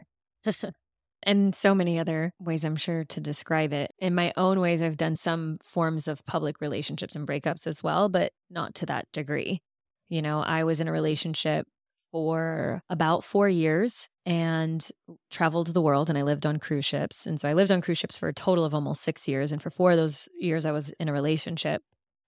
and 1.24 1.54
so 1.54 1.76
many 1.76 2.00
other 2.00 2.32
ways 2.40 2.66
I'm 2.66 2.76
sure 2.76 3.06
to 3.06 3.22
describe 3.22 3.72
it. 3.72 3.92
In 4.00 4.16
my 4.16 4.34
own 4.36 4.60
ways, 4.60 4.82
I've 4.82 4.98
done 4.98 5.16
some 5.16 5.58
forms 5.64 6.08
of 6.08 6.26
public 6.26 6.60
relationships 6.60 7.16
and 7.16 7.28
breakups 7.28 7.68
as 7.68 7.84
well, 7.84 8.10
but 8.10 8.32
not 8.50 8.74
to 8.76 8.88
that 8.88 9.06
degree. 9.14 9.62
You 10.10 10.24
know, 10.24 10.40
I 10.40 10.64
was 10.64 10.82
in 10.82 10.88
a 10.88 10.92
relationship 10.92 11.68
for 12.14 12.84
about 12.92 13.24
four 13.24 13.50
years 13.50 14.08
and 14.24 14.88
traveled 15.32 15.74
the 15.74 15.82
world 15.82 16.10
and 16.10 16.18
I 16.18 16.22
lived 16.22 16.46
on 16.46 16.60
cruise 16.60 16.86
ships. 16.86 17.26
And 17.26 17.40
so 17.40 17.50
I 17.50 17.54
lived 17.54 17.72
on 17.72 17.82
cruise 17.82 17.98
ships 17.98 18.18
for 18.18 18.30
a 18.30 18.34
total 18.34 18.64
of 18.64 18.76
almost 18.76 19.02
six 19.02 19.28
years. 19.28 19.52
And 19.52 19.60
for 19.60 19.72
four 19.72 19.92
of 19.92 19.98
those 19.98 20.30
years, 20.40 20.68
I 20.68 20.72
was 20.72 20.92
in 21.00 21.10
a 21.10 21.14
relationship. 21.14 21.82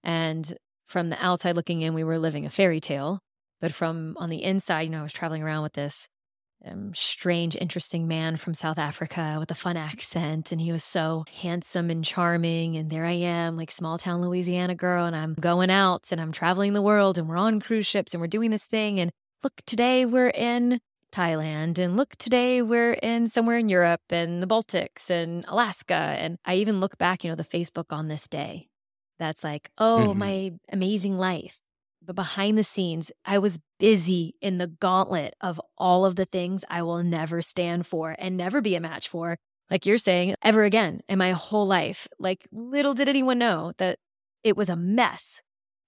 And 0.04 0.52
from 0.88 1.10
the 1.10 1.24
outside 1.24 1.56
looking 1.56 1.84
in, 1.84 1.94
we 1.94 2.04
were 2.04 2.18
living 2.18 2.48
a 2.48 2.50
fairy 2.50 2.80
tale. 2.80 3.20
But 3.62 3.72
from 3.72 4.18
on 4.18 4.32
the 4.32 4.44
inside, 4.44 4.82
you 4.82 4.90
know, 4.90 5.02
I 5.02 5.04
was 5.04 5.14
traveling 5.14 5.44
around 5.44 5.62
with 5.62 5.74
this 5.74 6.10
um, 6.66 6.92
strange, 6.96 7.56
interesting 7.56 8.08
man 8.08 8.38
from 8.38 8.56
South 8.56 8.80
Africa 8.80 9.38
with 9.40 9.52
a 9.52 9.56
fun 9.56 9.78
accent. 9.78 10.52
And 10.52 10.60
he 10.60 10.72
was 10.72 10.84
so 10.84 11.26
handsome 11.42 11.92
and 11.92 12.04
charming. 12.04 12.76
And 12.76 12.90
there 12.90 13.06
I 13.06 13.12
am, 13.12 13.56
like 13.56 13.70
small 13.70 14.00
town 14.00 14.22
Louisiana 14.22 14.74
girl. 14.74 15.06
And 15.06 15.16
I'm 15.16 15.36
going 15.36 15.70
out 15.70 16.12
and 16.12 16.20
I'm 16.20 16.32
traveling 16.32 16.74
the 16.74 16.82
world 16.82 17.20
and 17.20 17.30
we're 17.30 17.38
on 17.38 17.62
cruise 17.62 17.86
ships 17.86 18.16
and 18.16 18.22
we're 18.22 18.28
doing 18.28 18.50
this 18.50 18.66
thing. 18.66 19.00
And 19.00 19.12
look, 19.44 19.62
today 19.66 20.06
we're 20.06 20.30
in 20.30 20.80
Thailand. 21.12 21.78
And 21.78 21.96
look, 21.96 22.16
today 22.18 22.62
we're 22.62 22.94
in 22.94 23.28
somewhere 23.28 23.58
in 23.58 23.70
Europe 23.70 24.02
and 24.10 24.42
the 24.42 24.48
Baltics 24.48 25.10
and 25.10 25.46
Alaska. 25.48 25.94
And 25.94 26.38
I 26.46 26.56
even 26.56 26.80
look 26.80 26.98
back, 26.98 27.24
you 27.24 27.30
know, 27.30 27.36
the 27.36 27.44
Facebook 27.44 27.92
on 27.92 28.08
this 28.08 28.28
day. 28.28 28.68
That's 29.18 29.44
like, 29.44 29.70
oh, 29.78 30.08
mm-hmm. 30.10 30.20
my 30.20 30.52
amazing 30.72 31.18
life 31.18 31.62
but 32.06 32.16
behind 32.16 32.58
the 32.58 32.64
scenes, 32.64 33.12
I 33.26 33.40
was 33.40 33.60
busy 33.80 34.36
in 34.42 34.58
the 34.58 34.68
gauntlet 34.68 35.34
of 35.42 35.60
all 35.78 36.06
of 36.06 36.16
the 36.16 36.26
things 36.26 36.64
I 36.70 36.84
will 36.84 37.04
never 37.04 37.42
stand 37.42 37.86
for 37.86 38.16
and 38.18 38.38
never 38.38 38.62
be 38.62 38.76
a 38.76 38.80
match 38.82 39.10
for, 39.10 39.38
like 39.70 39.86
you're 39.86 39.98
saying, 39.98 40.36
ever 40.44 40.64
again 40.64 41.02
in 41.10 41.18
my 41.18 41.32
whole 41.32 41.66
life. 41.66 42.08
Like, 42.20 42.48
little 42.52 42.94
did 42.94 43.10
anyone 43.10 43.40
know 43.40 43.74
that 43.78 43.98
it 44.44 44.56
was 44.56 44.70
a 44.70 44.76
mess 44.76 45.42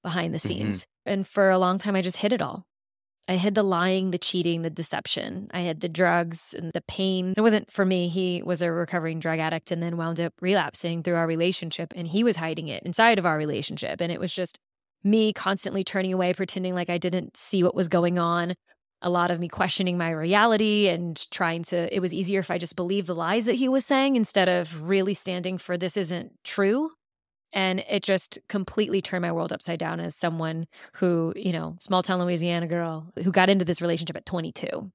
behind 0.04 0.34
the 0.34 0.40
mm-hmm. 0.40 0.48
scenes. 0.48 0.82
Mm-hmm. 0.82 1.12
And 1.14 1.28
for 1.28 1.50
a 1.50 1.60
long 1.60 1.78
time, 1.78 1.96
I 1.96 2.02
just 2.02 2.18
hid 2.18 2.34
it 2.34 2.42
all. 2.42 2.66
I 3.28 3.36
hid 3.36 3.56
the 3.56 3.64
lying, 3.64 4.12
the 4.12 4.18
cheating, 4.18 4.62
the 4.62 4.70
deception. 4.70 5.50
I 5.54 5.62
had 5.62 5.82
the 5.82 5.90
drugs 5.90 6.54
and 6.58 6.72
the 6.72 6.82
pain. 6.82 7.34
It 7.36 7.42
wasn't 7.42 7.70
for 7.70 7.86
me. 7.86 8.08
He 8.08 8.42
was 8.44 8.62
a 8.62 8.72
recovering 8.72 9.20
drug 9.20 9.40
addict 9.40 9.72
and 9.72 9.84
then 9.84 9.98
wound 9.98 10.20
up 10.20 10.34
relapsing 10.40 11.04
through 11.04 11.16
our 11.16 11.28
relationship. 11.28 11.94
And 11.96 12.08
he 12.08 12.24
was 12.24 12.38
hiding 12.38 12.70
it 12.70 12.84
inside 12.84 13.20
of 13.20 13.26
our 13.26 13.38
relationship. 13.38 14.00
And 14.00 14.12
it 14.12 14.20
was 14.20 14.34
just 14.34 14.58
me 15.04 15.34
constantly 15.34 15.84
turning 15.84 16.14
away, 16.14 16.34
pretending 16.34 16.74
like 16.74 16.90
I 16.90 16.98
didn't 16.98 17.36
see 17.36 17.64
what 17.64 17.76
was 17.76 17.90
going 17.90 18.18
on. 18.18 18.54
A 19.02 19.10
lot 19.10 19.30
of 19.30 19.40
me 19.40 19.48
questioning 19.48 19.98
my 19.98 20.10
reality 20.10 20.88
and 20.88 21.30
trying 21.30 21.64
to, 21.64 21.94
it 21.94 22.00
was 22.00 22.14
easier 22.14 22.40
if 22.40 22.50
I 22.50 22.58
just 22.58 22.76
believed 22.76 23.08
the 23.08 23.14
lies 23.14 23.46
that 23.46 23.56
he 23.56 23.68
was 23.68 23.86
saying 23.86 24.16
instead 24.16 24.50
of 24.50 24.90
really 24.90 25.14
standing 25.14 25.58
for 25.58 25.78
this 25.78 25.98
isn't 25.98 26.32
true. 26.44 26.92
And 27.58 27.84
it 27.90 28.04
just 28.04 28.38
completely 28.48 29.02
turned 29.02 29.24
my 29.24 29.32
world 29.32 29.52
upside 29.52 29.80
down 29.80 30.00
as 30.00 30.16
someone 30.16 30.68
who, 30.94 31.34
you 31.36 31.52
know, 31.52 31.76
small 31.80 32.04
town 32.04 32.20
Louisiana 32.20 32.68
girl 32.68 33.12
who 33.24 33.32
got 33.32 33.50
into 33.50 33.66
this 33.66 33.82
relationship 33.82 34.16
at 34.16 34.28
22. 34.28 34.68
And 34.70 34.92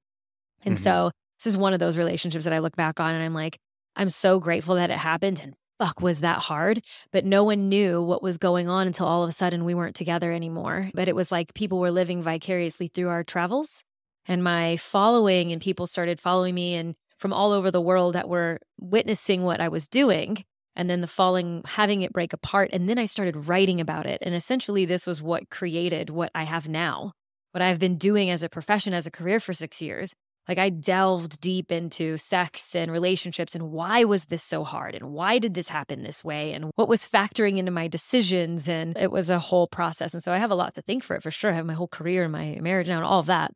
mm-hmm. 0.63 0.75
so 0.77 1.11
this 1.41 1.49
is 1.49 1.57
one 1.57 1.73
of 1.73 1.81
those 1.81 1.99
relationships 1.99 2.45
that 2.45 2.55
I 2.55 2.61
look 2.61 2.77
back 2.77 3.01
on 3.01 3.17
and 3.17 3.25
I'm 3.25 3.35
like, 3.35 3.59
I'm 3.97 4.11
so 4.11 4.39
grateful 4.39 4.77
that 4.77 4.91
it 4.91 4.99
happened 4.99 5.41
and 5.43 5.55
fuck, 5.81 6.01
was 6.01 6.21
that 6.21 6.39
hard? 6.39 6.85
But 7.11 7.25
no 7.25 7.43
one 7.43 7.69
knew 7.69 8.01
what 8.01 8.23
was 8.23 8.39
going 8.39 8.69
on 8.69 8.87
until 8.87 9.07
all 9.07 9.25
of 9.25 9.29
a 9.29 9.33
sudden 9.33 9.65
we 9.65 9.75
weren't 9.75 9.97
together 9.97 10.31
anymore. 10.31 10.89
But 10.95 11.09
it 11.09 11.17
was 11.17 11.33
like 11.33 11.55
people 11.55 11.81
were 11.81 11.91
living 11.91 12.23
vicariously 12.23 12.87
through 12.87 13.09
our 13.09 13.25
travels. 13.25 13.83
And 14.27 14.45
my 14.45 14.77
following 14.77 15.51
and 15.51 15.61
people 15.61 15.89
started 15.89 16.21
following 16.21 16.55
me 16.55 16.77
and 16.77 16.95
from 17.19 17.33
all 17.33 17.51
over 17.51 17.73
the 17.73 17.81
world 17.81 18.15
that 18.15 18.29
were 18.29 18.61
witnessing 18.79 19.43
what 19.43 19.61
I 19.61 19.69
was 19.69 19.89
doing. 19.89 20.45
And 20.75 20.89
then 20.89 21.01
the 21.01 21.07
falling, 21.07 21.63
having 21.67 22.03
it 22.03 22.13
break 22.13 22.33
apart. 22.33 22.71
And 22.73 22.89
then 22.89 22.99
I 22.99 23.05
started 23.05 23.49
writing 23.49 23.81
about 23.81 24.07
it. 24.07 24.23
And 24.23 24.35
essentially, 24.35 24.85
this 24.85 25.07
was 25.07 25.21
what 25.21 25.51
created 25.51 26.09
what 26.11 26.31
I 26.35 26.45
have 26.45 26.69
now, 26.69 27.13
what 27.53 27.63
I've 27.63 27.79
been 27.79 27.99
doing 27.99 28.31
as 28.31 28.43
a 28.43 28.49
profession, 28.49 28.95
as 28.95 29.07
a 29.07 29.11
career 29.11 29.39
for 29.39 29.53
six 29.53 29.83
years. 29.83 30.15
Like 30.49 30.59
I 30.59 30.71
delved 30.71 31.41
deep 31.41 31.71
into 31.71 32.17
sex 32.17 32.75
and 32.75 32.91
relationships 32.91 33.55
and 33.55 33.71
why 33.71 34.05
was 34.05 34.25
this 34.25 34.43
so 34.43 34.65
hard 34.65 34.95
and 34.95 35.13
why 35.13 35.39
did 35.39 35.55
this 35.55 35.69
happen 35.69 36.03
this 36.03 36.25
way 36.25 36.53
and 36.53 36.73
what 36.75 36.89
was 36.89 37.09
factoring 37.09 37.59
into 37.59 37.71
my 37.71 37.87
decisions 37.87 38.69
and 38.69 38.97
it 38.99 39.13
was 39.13 39.31
a 39.31 39.39
whole 39.39 39.69
process 39.69 40.15
and 40.15 40.23
so 40.23 40.33
I 40.33 40.39
have 40.39 40.51
a 40.51 40.57
lot 40.57 40.75
to 40.75 40.83
think 40.83 41.05
for 41.05 41.15
it 41.15 41.23
for 41.23 41.31
sure. 41.31 41.53
I 41.53 41.55
have 41.55 41.67
my 41.67 41.75
whole 41.75 41.89
career 41.89 42.25
and 42.25 42.33
my 42.33 42.59
marriage 42.61 42.89
now 42.89 42.97
and 42.97 43.05
all 43.05 43.21
of 43.21 43.27
that. 43.27 43.53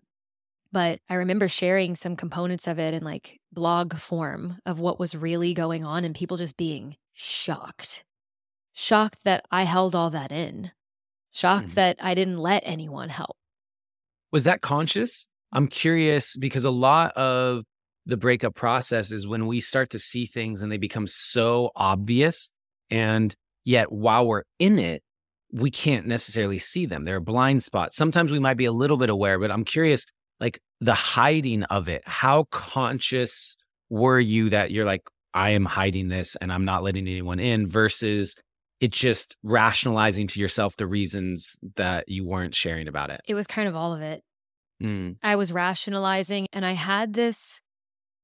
But 0.73 1.01
I 1.09 1.15
remember 1.15 1.49
sharing 1.49 1.97
some 1.97 2.17
components 2.17 2.69
of 2.69 2.79
it 2.79 2.95
in 2.95 3.03
like 3.03 3.41
blog 3.53 3.95
form 3.95 4.59
of 4.65 4.79
what 4.79 5.01
was 5.01 5.17
really 5.17 5.55
going 5.55 5.85
on 5.85 6.05
and 6.05 6.15
people 6.15 6.37
just 6.37 6.57
being 6.57 6.97
shocked. 7.17 8.05
Shocked 8.73 9.25
that 9.25 9.45
I 9.51 9.65
held 9.65 9.97
all 9.97 10.11
that 10.11 10.31
in. 10.31 10.71
Shocked 11.31 11.69
mm-hmm. 11.69 11.75
that 11.75 11.97
I 12.01 12.15
didn't 12.15 12.39
let 12.39 12.63
anyone 12.67 13.09
help. 13.09 13.37
Was 14.33 14.45
that 14.45 14.61
conscious? 14.61 15.27
I'm 15.51 15.67
curious 15.67 16.37
because 16.37 16.65
a 16.65 16.71
lot 16.71 17.17
of 17.17 17.65
the 18.05 18.17
breakup 18.17 18.55
process 18.55 19.11
is 19.11 19.27
when 19.27 19.47
we 19.47 19.61
start 19.61 19.91
to 19.91 19.99
see 19.99 20.27
things 20.27 20.63
and 20.63 20.71
they 20.71 20.77
become 20.77 21.07
so 21.07 21.71
obvious. 21.75 22.53
And 22.91 23.35
yet, 23.65 23.91
while 23.91 24.27
we're 24.27 24.45
in 24.59 24.79
it, 24.79 25.03
we 25.53 25.71
can't 25.71 26.07
necessarily 26.07 26.59
see 26.59 26.85
them. 26.85 27.05
They're 27.05 27.17
a 27.17 27.21
blind 27.21 27.63
spot. 27.63 27.95
Sometimes 27.95 28.31
we 28.31 28.39
might 28.39 28.59
be 28.59 28.67
a 28.67 28.73
little 28.73 28.99
bit 28.99 29.11
aware, 29.11 29.39
but 29.39 29.51
I'm 29.51 29.65
curious, 29.65 30.05
like 30.39 30.61
the 30.81 30.95
hiding 30.95 31.63
of 31.65 31.89
it. 31.89 32.03
How 32.05 32.45
conscious 32.51 33.57
were 33.89 34.21
you 34.21 34.51
that 34.51 34.71
you're 34.71 34.85
like, 34.85 35.03
I 35.37 35.51
am 35.51 35.67
hiding 35.67 36.09
this 36.09 36.35
and 36.41 36.51
I'm 36.51 36.65
not 36.65 36.83
letting 36.83 37.07
anyone 37.07 37.39
in 37.39 37.69
versus 37.69 38.35
it 38.81 38.91
just 38.91 39.37
rationalizing 39.43 40.29
to 40.29 40.41
yourself 40.41 40.77
the 40.77 40.87
reasons 40.87 41.59
that 41.77 42.09
you 42.09 42.27
weren't 42.27 42.55
sharing 42.55 42.89
about 42.89 43.11
it? 43.11 43.21
It 43.29 43.35
was 43.35 43.47
kind 43.47 43.69
of 43.69 43.77
all 43.77 43.95
of 43.95 44.01
it. 44.01 44.23
Mm. 44.83 45.17
I 45.23 45.37
was 45.37 45.53
rationalizing 45.53 46.49
and 46.55 46.65
I 46.65 46.73
had 46.73 47.13
this 47.13 47.61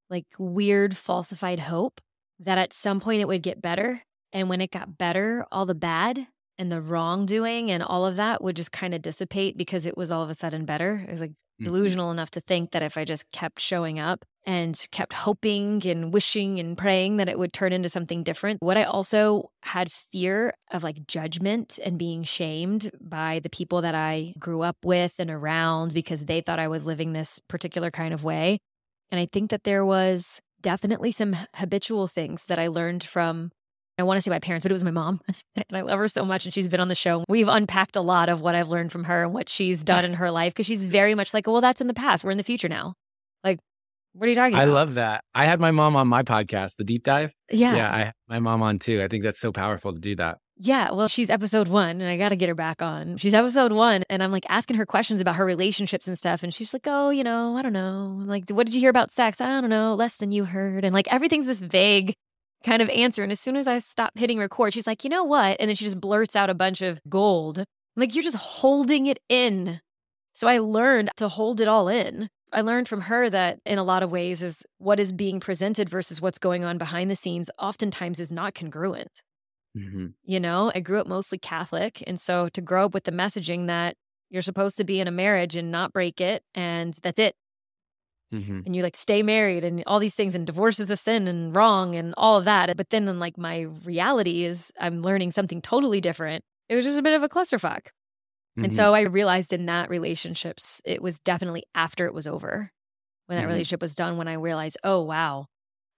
like 0.09 0.25
weird 0.38 0.96
falsified 0.96 1.59
hope 1.59 2.01
that 2.40 2.57
at 2.57 2.72
some 2.72 2.98
point 2.98 3.20
it 3.20 3.29
would 3.29 3.42
get 3.42 3.61
better. 3.61 4.03
And 4.33 4.48
when 4.48 4.62
it 4.62 4.70
got 4.70 4.96
better, 4.96 5.44
all 5.53 5.66
the 5.66 5.75
bad 5.75 6.27
and 6.57 6.72
the 6.72 6.81
wrongdoing 6.81 7.70
and 7.70 7.83
all 7.83 8.07
of 8.07 8.16
that 8.16 8.42
would 8.42 8.57
just 8.57 8.72
kind 8.72 8.94
of 8.94 9.03
dissipate 9.03 9.59
because 9.59 9.85
it 9.85 9.98
was 9.98 10.11
all 10.11 10.22
of 10.22 10.31
a 10.31 10.35
sudden 10.35 10.64
better. 10.64 11.05
It 11.07 11.12
was 11.12 11.20
like 11.20 11.33
mm-hmm. 11.33 11.64
delusional 11.66 12.11
enough 12.11 12.31
to 12.31 12.40
think 12.40 12.70
that 12.70 12.83
if 12.83 12.96
I 12.96 13.05
just 13.05 13.31
kept 13.33 13.61
showing 13.61 13.98
up 13.98 14.25
and 14.45 14.87
kept 14.91 15.13
hoping 15.13 15.87
and 15.87 16.13
wishing 16.13 16.59
and 16.59 16.77
praying 16.77 17.19
that 17.19 17.29
it 17.29 17.39
would 17.39 17.53
turn 17.53 17.73
into 17.73 17.89
something 17.89 18.23
different. 18.23 18.61
What 18.61 18.77
I 18.77 18.85
also 18.85 19.51
had 19.63 19.93
fear 19.93 20.55
of 20.71 20.83
like 20.83 21.07
judgment 21.07 21.79
and 21.85 21.99
being 21.99 22.25
shamed 22.25 22.91
by 23.01 23.41
the 23.41 23.51
people 23.51 23.83
that 23.83 23.95
I 23.95 24.35
grew 24.39 24.63
up 24.63 24.79
with 24.85 25.15
and 25.19 25.31
around 25.31 25.95
because 25.95 26.25
they 26.25 26.41
thought 26.41 26.59
I 26.59 26.69
was 26.69 26.87
living 26.87 27.13
this 27.13 27.39
particular 27.49 27.91
kind 27.91 28.13
of 28.13 28.25
way. 28.25 28.59
And 29.11 29.21
I 29.21 29.27
think 29.27 29.51
that 29.51 29.65
there 29.65 29.85
was 29.85 30.41
definitely 30.61 31.11
some 31.11 31.37
habitual 31.57 32.07
things 32.07 32.47
that 32.47 32.59
I 32.59 32.69
learned 32.69 33.05
from 33.05 33.51
I 33.99 34.05
want 34.05 34.17
to 34.17 34.23
say 34.23 34.31
my 34.31 34.39
parents, 34.39 34.65
but 34.65 34.73
it 34.73 34.75
was 34.75 34.85
my 34.85 34.91
mom. 34.91 35.21
and 35.55 35.65
I 35.73 35.83
love 35.83 35.99
her 35.99 36.09
so 36.09 36.25
much. 36.25 36.47
And 36.47 36.55
she's 36.55 36.69
been 36.69 36.81
on 36.81 36.89
the 36.89 36.95
show. 36.95 37.25
We've 37.29 37.47
unpacked 37.47 37.95
a 37.95 38.01
lot 38.01 38.31
of 38.31 38.41
what 38.41 38.55
I've 38.55 38.71
learned 38.71 38.91
from 38.91 39.05
her 39.05 39.25
and 39.25 39.35
what 39.35 39.51
she's 39.51 39.85
done 39.85 40.05
in 40.05 40.15
her 40.15 40.31
life 40.31 40.55
because 40.55 40.67
she's 40.67 40.87
very 40.87 41.15
much 41.15 41.35
like, 41.35 41.47
well, 41.47 41.61
that's 41.61 41.81
in 41.81 41.89
the 41.89 41.95
past. 41.95 42.25
We're 42.25 42.31
in 42.31 42.39
the 42.39 42.43
future 42.43 42.71
now. 42.71 42.95
What 44.14 44.27
are 44.27 44.29
you 44.29 44.35
talking 44.35 44.55
about? 44.55 44.61
I 44.61 44.64
about? 44.64 44.75
love 44.75 44.94
that. 44.94 45.25
I 45.35 45.46
had 45.46 45.59
my 45.59 45.70
mom 45.70 45.96
on 45.96 46.07
my 46.07 46.22
podcast, 46.22 46.77
The 46.77 46.85
Deep 46.85 47.03
Dive. 47.03 47.33
Yeah. 47.51 47.77
Yeah. 47.77 47.94
I 47.94 47.98
had 48.05 48.14
my 48.29 48.40
mom 48.40 48.62
on 48.62 48.79
too. 48.79 49.03
I 49.03 49.09
think 49.09 49.25
that's 49.25 49.40
so 49.40 49.53
powerful 49.53 49.92
to 49.92 49.98
do 49.98 50.16
that. 50.16 50.38
Yeah. 50.59 50.92
Well, 50.92 51.09
she's 51.09 51.31
episode 51.31 51.68
one 51.68 52.01
and 52.01 52.11
I 52.11 52.18
got 52.18 52.29
to 52.29 52.37
get 52.37 52.48
her 52.48 52.55
back 52.55 52.83
on. 52.83 53.16
She's 53.16 53.35
episode 53.35 53.72
one 53.72 54.05
and 54.11 54.22
I'm 54.22 54.31
like 54.31 54.44
asking 54.48 54.77
her 54.77 54.87
questions 54.87 55.20
about 55.20 55.37
her 55.37 55.46
relationships 55.46 56.07
and 56.07 56.16
stuff. 56.16 56.42
And 56.42 56.53
she's 56.53 56.72
like, 56.72 56.87
oh, 56.87 57.11
you 57.11 57.25
know, 57.25 57.57
I 57.57 57.62
don't 57.62 57.72
know. 57.72 58.18
I'm 58.20 58.29
like, 58.29 58.48
what 58.51 58.66
did 58.66 58.75
you 58.75 58.81
hear 58.81 58.90
about 58.90 59.11
sex? 59.11 59.40
I 59.40 59.61
don't 59.61 59.70
know. 59.70 59.94
Less 59.94 60.16
than 60.16 60.31
you 60.31 60.44
heard. 60.44 60.85
And 60.85 60.92
like 60.92 61.09
everything's 61.09 61.46
this 61.46 61.62
vague 61.62 62.14
kind 62.64 62.83
of 62.83 62.90
answer. 62.90 63.22
And 63.22 63.33
as 63.33 63.40
soon 63.40 63.57
as 63.57 63.66
I 63.66 63.79
stop 63.79 64.12
hitting 64.16 64.38
record, 64.38 64.75
she's 64.75 64.87
like, 64.87 65.05
you 65.05 65.11
know 65.11 65.25
what? 65.25 65.57
And 65.59 65.68
then 65.68 65.75
she 65.75 65.87
just 65.87 66.01
blurts 66.01 66.37
out 66.37 66.51
a 66.51 66.55
bunch 66.55 66.83
of 66.83 67.01
gold. 67.09 67.59
I'm 67.59 67.66
like, 67.96 68.14
you're 68.14 68.22
just 68.22 68.37
holding 68.37 69.07
it 69.07 69.18
in. 69.29 69.81
So 70.33 70.48
I 70.48 70.59
learned 70.59 71.11
to 71.16 71.29
hold 71.29 71.61
it 71.61 71.68
all 71.68 71.88
in 71.88 72.29
I 72.53 72.61
learned 72.61 72.88
from 72.88 73.03
her 73.03 73.31
that 73.31 73.61
in 73.65 73.79
a 73.79 73.83
lot 73.83 74.03
of 74.03 74.11
ways 74.11 74.43
is 74.43 74.62
what 74.79 75.01
is 75.01 75.12
being 75.12 75.41
presented 75.41 75.88
versus 75.88 76.21
what's 76.21 76.38
going 76.38 76.65
on 76.65 76.79
behind 76.79 77.11
the 77.11 77.17
scenes 77.17 77.51
oftentimes 77.59 78.21
is 78.21 78.31
not 78.31 78.55
congruent. 78.55 79.23
Mm-hmm. 79.77 80.09
You 80.25 80.41
know, 80.41 80.71
I 80.75 80.81
grew 80.81 81.01
up 81.01 81.07
mostly 81.07 81.38
Catholic. 81.38 82.03
And 82.07 82.21
so 82.21 82.49
to 82.51 82.61
grow 82.61 82.87
up 82.87 82.95
with 82.95 83.05
the 83.05 83.12
messaging 83.12 83.67
that 83.69 83.97
you're 84.31 84.43
supposed 84.43 84.77
to 84.79 84.85
be 84.85 85.01
in 85.01 85.09
a 85.09 85.12
marriage 85.12 85.57
and 85.57 85.71
not 85.71 85.93
break 85.93 86.21
it, 86.21 86.43
and 86.55 86.95
that's 87.03 87.19
it. 87.19 87.35
Mm-hmm. 88.33 88.61
And 88.65 88.75
you 88.75 88.83
like 88.83 88.97
stay 88.97 89.23
married 89.23 89.62
and 89.62 89.83
all 89.87 89.99
these 89.99 90.15
things, 90.15 90.35
and 90.35 90.47
divorce 90.47 90.81
is 90.81 90.91
a 90.91 90.97
sin 90.97 91.29
and 91.29 91.55
wrong 91.55 91.95
and 91.95 92.15
all 92.17 92.38
of 92.38 92.47
that. 92.47 92.75
But 92.77 92.88
then, 92.88 93.07
in 93.07 93.19
like, 93.19 93.37
my 93.37 93.67
reality 93.85 94.45
is 94.45 94.73
I'm 94.81 95.03
learning 95.03 95.33
something 95.33 95.61
totally 95.61 96.01
different. 96.01 96.43
It 96.71 96.75
was 96.75 96.87
just 96.87 96.99
a 96.99 97.03
bit 97.03 97.12
of 97.12 97.23
a 97.23 97.29
clusterfuck. 97.29 97.88
Mm-hmm. 98.57 98.65
And 98.65 98.75
so 98.75 98.95
I 98.95 99.03
realized 99.03 99.53
in 99.53 99.67
that 99.67 99.88
relationships, 99.88 100.83
it 100.85 101.03
was 101.03 101.19
definitely 101.21 101.65
after 101.75 102.07
it 102.07 102.15
was 102.15 102.27
over, 102.27 102.71
when 103.27 103.37
that 103.37 103.43
mm-hmm. 103.43 103.53
relationship 103.53 103.81
was 103.81 103.95
done, 103.95 104.17
when 104.17 104.29
I 104.29 104.35
realized, 104.35 104.77
oh, 104.85 105.03
wow, 105.03 105.47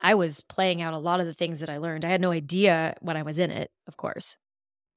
I 0.01 0.15
was 0.15 0.43
playing 0.49 0.83
out 0.83 0.95
a 0.95 0.99
lot 0.99 1.21
of 1.21 1.27
the 1.27 1.35
things 1.35 1.61
that 1.61 1.71
I 1.71 1.79
learned. 1.79 2.05
I 2.05 2.11
had 2.11 2.21
no 2.21 2.31
idea 2.31 2.95
when 3.01 3.17
I 3.17 3.23
was 3.23 3.39
in 3.39 3.51
it, 3.51 3.71
of 3.89 3.97
course. 3.97 4.37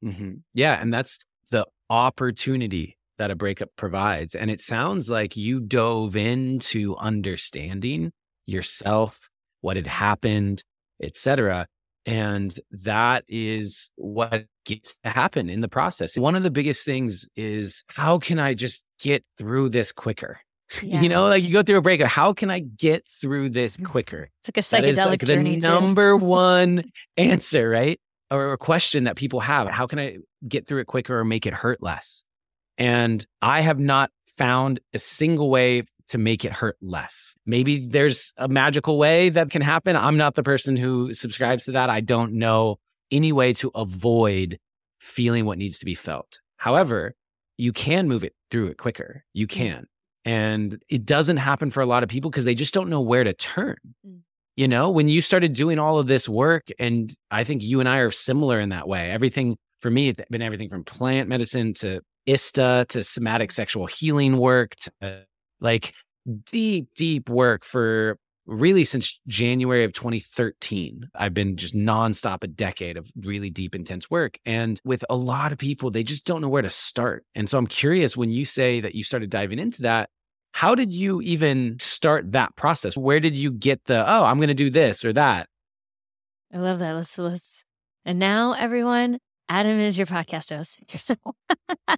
Mm-hmm. 0.03 0.35
Yeah. 0.53 0.79
And 0.79 0.93
that's 0.93 1.17
the 1.49 1.65
opportunity 1.89 2.97
that 3.17 3.31
a 3.31 3.35
breakup 3.35 3.69
provides. 3.75 4.35
And 4.35 4.51
it 4.51 4.61
sounds 4.61 5.09
like 5.09 5.35
you 5.35 5.59
dove 5.59 6.15
into 6.15 6.95
understanding 6.97 8.11
yourself, 8.45 9.29
what 9.61 9.75
had 9.75 9.87
happened, 9.87 10.63
etc. 11.01 11.67
And 12.07 12.57
that 12.71 13.25
is 13.27 13.91
what 13.97 14.45
gets 14.65 14.97
to 15.03 15.09
happen 15.09 15.49
in 15.49 15.59
the 15.59 15.67
process. 15.67 16.17
One 16.17 16.37
of 16.37 16.43
the 16.43 16.49
biggest 16.49 16.85
things 16.85 17.27
is 17.35 17.83
how 17.89 18.17
can 18.17 18.39
I 18.39 18.53
just 18.53 18.85
get 18.97 19.25
through 19.37 19.69
this 19.69 19.91
quicker? 19.91 20.39
Yeah. 20.83 21.01
You 21.01 21.07
know, 21.07 21.29
like 21.29 21.45
you 21.45 21.53
go 21.53 21.63
through 21.63 21.77
a 21.77 21.81
breakup. 21.81 22.09
How 22.09 22.33
can 22.33 22.51
I 22.51 22.59
get 22.59 23.07
through 23.07 23.51
this 23.51 23.77
mm. 23.77 23.85
quicker? 23.85 24.29
It's 24.45 24.49
like 24.49 24.57
a 24.57 24.95
psychedelic 24.95 25.07
like 25.07 25.21
journey. 25.21 25.59
The 25.59 25.67
number 25.69 26.17
one 26.17 26.91
answer, 27.15 27.69
right? 27.69 28.01
Or 28.29 28.51
a 28.51 28.57
question 28.57 29.05
that 29.05 29.15
people 29.15 29.39
have. 29.39 29.69
How 29.69 29.87
can 29.87 29.97
I 29.97 30.17
get 30.45 30.67
through 30.67 30.81
it 30.81 30.87
quicker 30.87 31.17
or 31.19 31.23
make 31.23 31.45
it 31.45 31.53
hurt 31.53 31.81
less? 31.81 32.25
And 32.77 33.25
I 33.41 33.61
have 33.61 33.79
not 33.79 34.11
found 34.37 34.81
a 34.93 34.99
single 34.99 35.49
way 35.49 35.83
to 36.09 36.17
make 36.17 36.45
it 36.45 36.53
hurt 36.53 36.77
less. 36.81 37.35
Maybe 37.45 37.87
there's 37.87 38.33
a 38.37 38.47
magical 38.47 38.97
way 38.97 39.29
that 39.29 39.49
can 39.49 39.61
happen. 39.61 39.95
I'm 39.95 40.17
not 40.17 40.35
the 40.35 40.43
person 40.43 40.75
who 40.75 41.13
subscribes 41.13 41.65
to 41.65 41.71
that. 41.73 41.89
I 41.89 42.01
don't 42.01 42.33
know 42.33 42.79
any 43.11 43.31
way 43.31 43.53
to 43.53 43.71
avoid 43.75 44.59
feeling 44.99 45.45
what 45.45 45.57
needs 45.57 45.79
to 45.79 45.85
be 45.85 45.95
felt. 45.95 46.39
However, 46.57 47.15
you 47.57 47.73
can 47.73 48.07
move 48.07 48.23
it 48.23 48.33
through 48.51 48.67
it 48.67 48.77
quicker. 48.77 49.23
You 49.33 49.47
mm. 49.47 49.51
can. 49.51 49.87
And 50.25 50.81
it 50.89 51.05
doesn't 51.05 51.37
happen 51.37 51.71
for 51.71 51.81
a 51.81 51.85
lot 51.85 52.03
of 52.03 52.09
people 52.09 52.29
because 52.29 52.45
they 52.45 52.55
just 52.55 52.73
don't 52.73 52.89
know 52.89 53.01
where 53.01 53.23
to 53.23 53.33
turn. 53.33 53.77
Mm. 54.05 54.19
You 54.55 54.67
know, 54.67 54.89
when 54.89 55.07
you 55.07 55.21
started 55.21 55.53
doing 55.53 55.77
all 55.77 55.99
of 55.99 56.07
this 56.07 56.27
work, 56.27 56.69
and 56.79 57.15
I 57.29 57.43
think 57.43 57.61
you 57.61 57.79
and 57.79 57.87
I 57.87 57.99
are 57.99 58.11
similar 58.11 58.59
in 58.59 58.69
that 58.69 58.87
way. 58.87 59.11
Everything 59.11 59.55
for 59.81 59.91
me, 59.91 60.09
it's 60.09 60.21
been 60.31 60.41
everything 60.41 60.69
from 60.69 60.83
plant 60.83 61.29
medicine 61.29 61.73
to 61.75 62.01
ISTA 62.25 62.87
to 62.89 63.03
somatic 63.03 63.51
sexual 63.51 63.85
healing 63.85 64.37
work 64.37 64.75
to 64.75 65.25
like 65.59 65.93
deep, 66.45 66.89
deep 66.95 67.29
work 67.29 67.63
for 67.63 68.17
really 68.47 68.85
since 68.85 69.19
January 69.27 69.83
of 69.83 69.93
2013. 69.93 71.09
I've 71.13 71.33
been 71.33 71.57
just 71.57 71.75
nonstop 71.75 72.43
a 72.43 72.47
decade 72.47 72.97
of 72.97 73.11
really 73.21 73.49
deep, 73.49 73.75
intense 73.75 74.09
work. 74.09 74.39
And 74.45 74.79
with 74.83 75.03
a 75.09 75.15
lot 75.15 75.51
of 75.51 75.57
people, 75.57 75.91
they 75.91 76.03
just 76.03 76.25
don't 76.25 76.41
know 76.41 76.49
where 76.49 76.61
to 76.61 76.69
start. 76.69 77.25
And 77.35 77.49
so 77.49 77.57
I'm 77.57 77.67
curious 77.67 78.15
when 78.17 78.31
you 78.31 78.45
say 78.45 78.79
that 78.81 78.95
you 78.95 79.03
started 79.03 79.29
diving 79.29 79.59
into 79.59 79.83
that, 79.83 80.09
how 80.53 80.73
did 80.75 80.93
you 80.93 81.21
even 81.21 81.77
start 81.77 82.31
that 82.31 82.55
process? 82.55 82.97
Where 82.97 83.19
did 83.19 83.37
you 83.37 83.51
get 83.51 83.83
the, 83.85 84.09
oh, 84.09 84.23
I'm 84.23 84.37
going 84.37 84.47
to 84.47 84.53
do 84.53 84.69
this 84.69 85.05
or 85.05 85.13
that? 85.13 85.47
I 86.53 86.57
love 86.57 86.79
that. 86.79 86.93
Let's, 86.93 87.17
let's, 87.17 87.65
and 88.05 88.17
now 88.17 88.53
everyone, 88.53 89.19
Adam 89.49 89.79
is 89.79 89.97
your 89.97 90.07
podcast 90.07 90.55
host. 90.55 90.79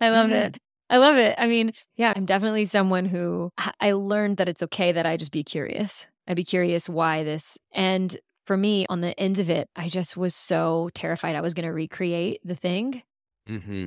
I 0.00 0.10
love 0.10 0.30
it. 0.32 0.58
I 0.94 0.98
love 0.98 1.16
it. 1.16 1.34
I 1.38 1.46
mean, 1.48 1.72
yeah, 1.96 2.12
I'm 2.14 2.24
definitely 2.24 2.64
someone 2.66 3.06
who 3.06 3.50
I 3.80 3.92
learned 3.92 4.36
that 4.36 4.48
it's 4.48 4.62
okay 4.62 4.92
that 4.92 5.06
I 5.06 5.16
just 5.16 5.32
be 5.32 5.42
curious. 5.42 6.06
I'd 6.28 6.36
be 6.36 6.44
curious 6.44 6.88
why 6.88 7.24
this. 7.24 7.58
And 7.72 8.16
for 8.46 8.56
me, 8.56 8.86
on 8.88 9.00
the 9.00 9.18
end 9.18 9.38
of 9.38 9.50
it, 9.50 9.68
I 9.74 9.88
just 9.88 10.16
was 10.16 10.34
so 10.34 10.90
terrified 10.94 11.34
I 11.34 11.40
was 11.40 11.54
going 11.54 11.66
to 11.66 11.72
recreate 11.72 12.40
the 12.44 12.54
thing. 12.54 13.02
Mm-hmm 13.48 13.86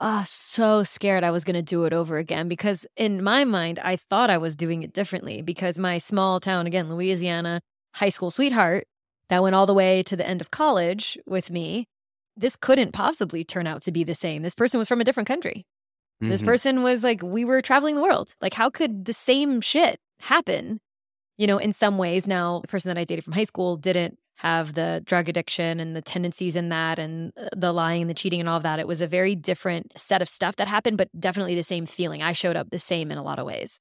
oh, 0.00 0.24
so 0.26 0.82
scared 0.82 1.24
I 1.24 1.30
was 1.30 1.44
going 1.44 1.56
to 1.56 1.62
do 1.62 1.84
it 1.84 1.92
over 1.92 2.18
again 2.18 2.48
because 2.48 2.86
in 2.96 3.22
my 3.22 3.44
mind, 3.44 3.78
I 3.82 3.96
thought 3.96 4.30
I 4.30 4.38
was 4.38 4.56
doing 4.56 4.82
it 4.82 4.92
differently 4.92 5.42
because 5.42 5.78
my 5.78 5.98
small 5.98 6.40
town, 6.40 6.66
again, 6.66 6.90
Louisiana 6.90 7.60
high 7.94 8.10
school 8.10 8.30
sweetheart 8.30 8.86
that 9.28 9.42
went 9.42 9.54
all 9.54 9.66
the 9.66 9.74
way 9.74 10.02
to 10.04 10.16
the 10.16 10.26
end 10.26 10.40
of 10.40 10.50
college 10.50 11.18
with 11.26 11.50
me, 11.50 11.86
this 12.36 12.56
couldn't 12.56 12.92
possibly 12.92 13.42
turn 13.44 13.66
out 13.66 13.82
to 13.82 13.92
be 13.92 14.04
the 14.04 14.14
same. 14.14 14.42
This 14.42 14.54
person 14.54 14.78
was 14.78 14.88
from 14.88 15.00
a 15.00 15.04
different 15.04 15.26
country. 15.26 15.64
Mm-hmm. 16.22 16.30
This 16.30 16.42
person 16.42 16.82
was 16.82 17.04
like, 17.04 17.22
we 17.22 17.44
were 17.44 17.60
traveling 17.60 17.96
the 17.96 18.02
world. 18.02 18.34
Like, 18.40 18.54
how 18.54 18.70
could 18.70 19.04
the 19.04 19.12
same 19.12 19.60
shit 19.60 20.00
happen? 20.20 20.80
You 21.36 21.46
know, 21.46 21.58
in 21.58 21.72
some 21.72 21.98
ways, 21.98 22.26
now 22.26 22.60
the 22.60 22.68
person 22.68 22.88
that 22.88 22.98
I 22.98 23.04
dated 23.04 23.24
from 23.24 23.34
high 23.34 23.44
school 23.44 23.76
didn't 23.76 24.18
have 24.36 24.74
the 24.74 25.02
drug 25.04 25.28
addiction 25.28 25.80
and 25.80 25.96
the 25.96 26.02
tendencies 26.02 26.56
in 26.56 26.68
that 26.68 26.98
and 26.98 27.32
uh, 27.38 27.48
the 27.56 27.72
lying 27.72 28.02
and 28.02 28.10
the 28.10 28.14
cheating 28.14 28.40
and 28.40 28.48
all 28.48 28.58
of 28.58 28.62
that. 28.62 28.78
It 28.78 28.86
was 28.86 29.00
a 29.00 29.06
very 29.06 29.34
different 29.34 29.98
set 29.98 30.20
of 30.20 30.28
stuff 30.28 30.56
that 30.56 30.68
happened, 30.68 30.98
but 30.98 31.08
definitely 31.18 31.54
the 31.54 31.62
same 31.62 31.86
feeling. 31.86 32.22
I 32.22 32.32
showed 32.32 32.56
up 32.56 32.70
the 32.70 32.78
same 32.78 33.10
in 33.10 33.18
a 33.18 33.22
lot 33.22 33.38
of 33.38 33.46
ways. 33.46 33.78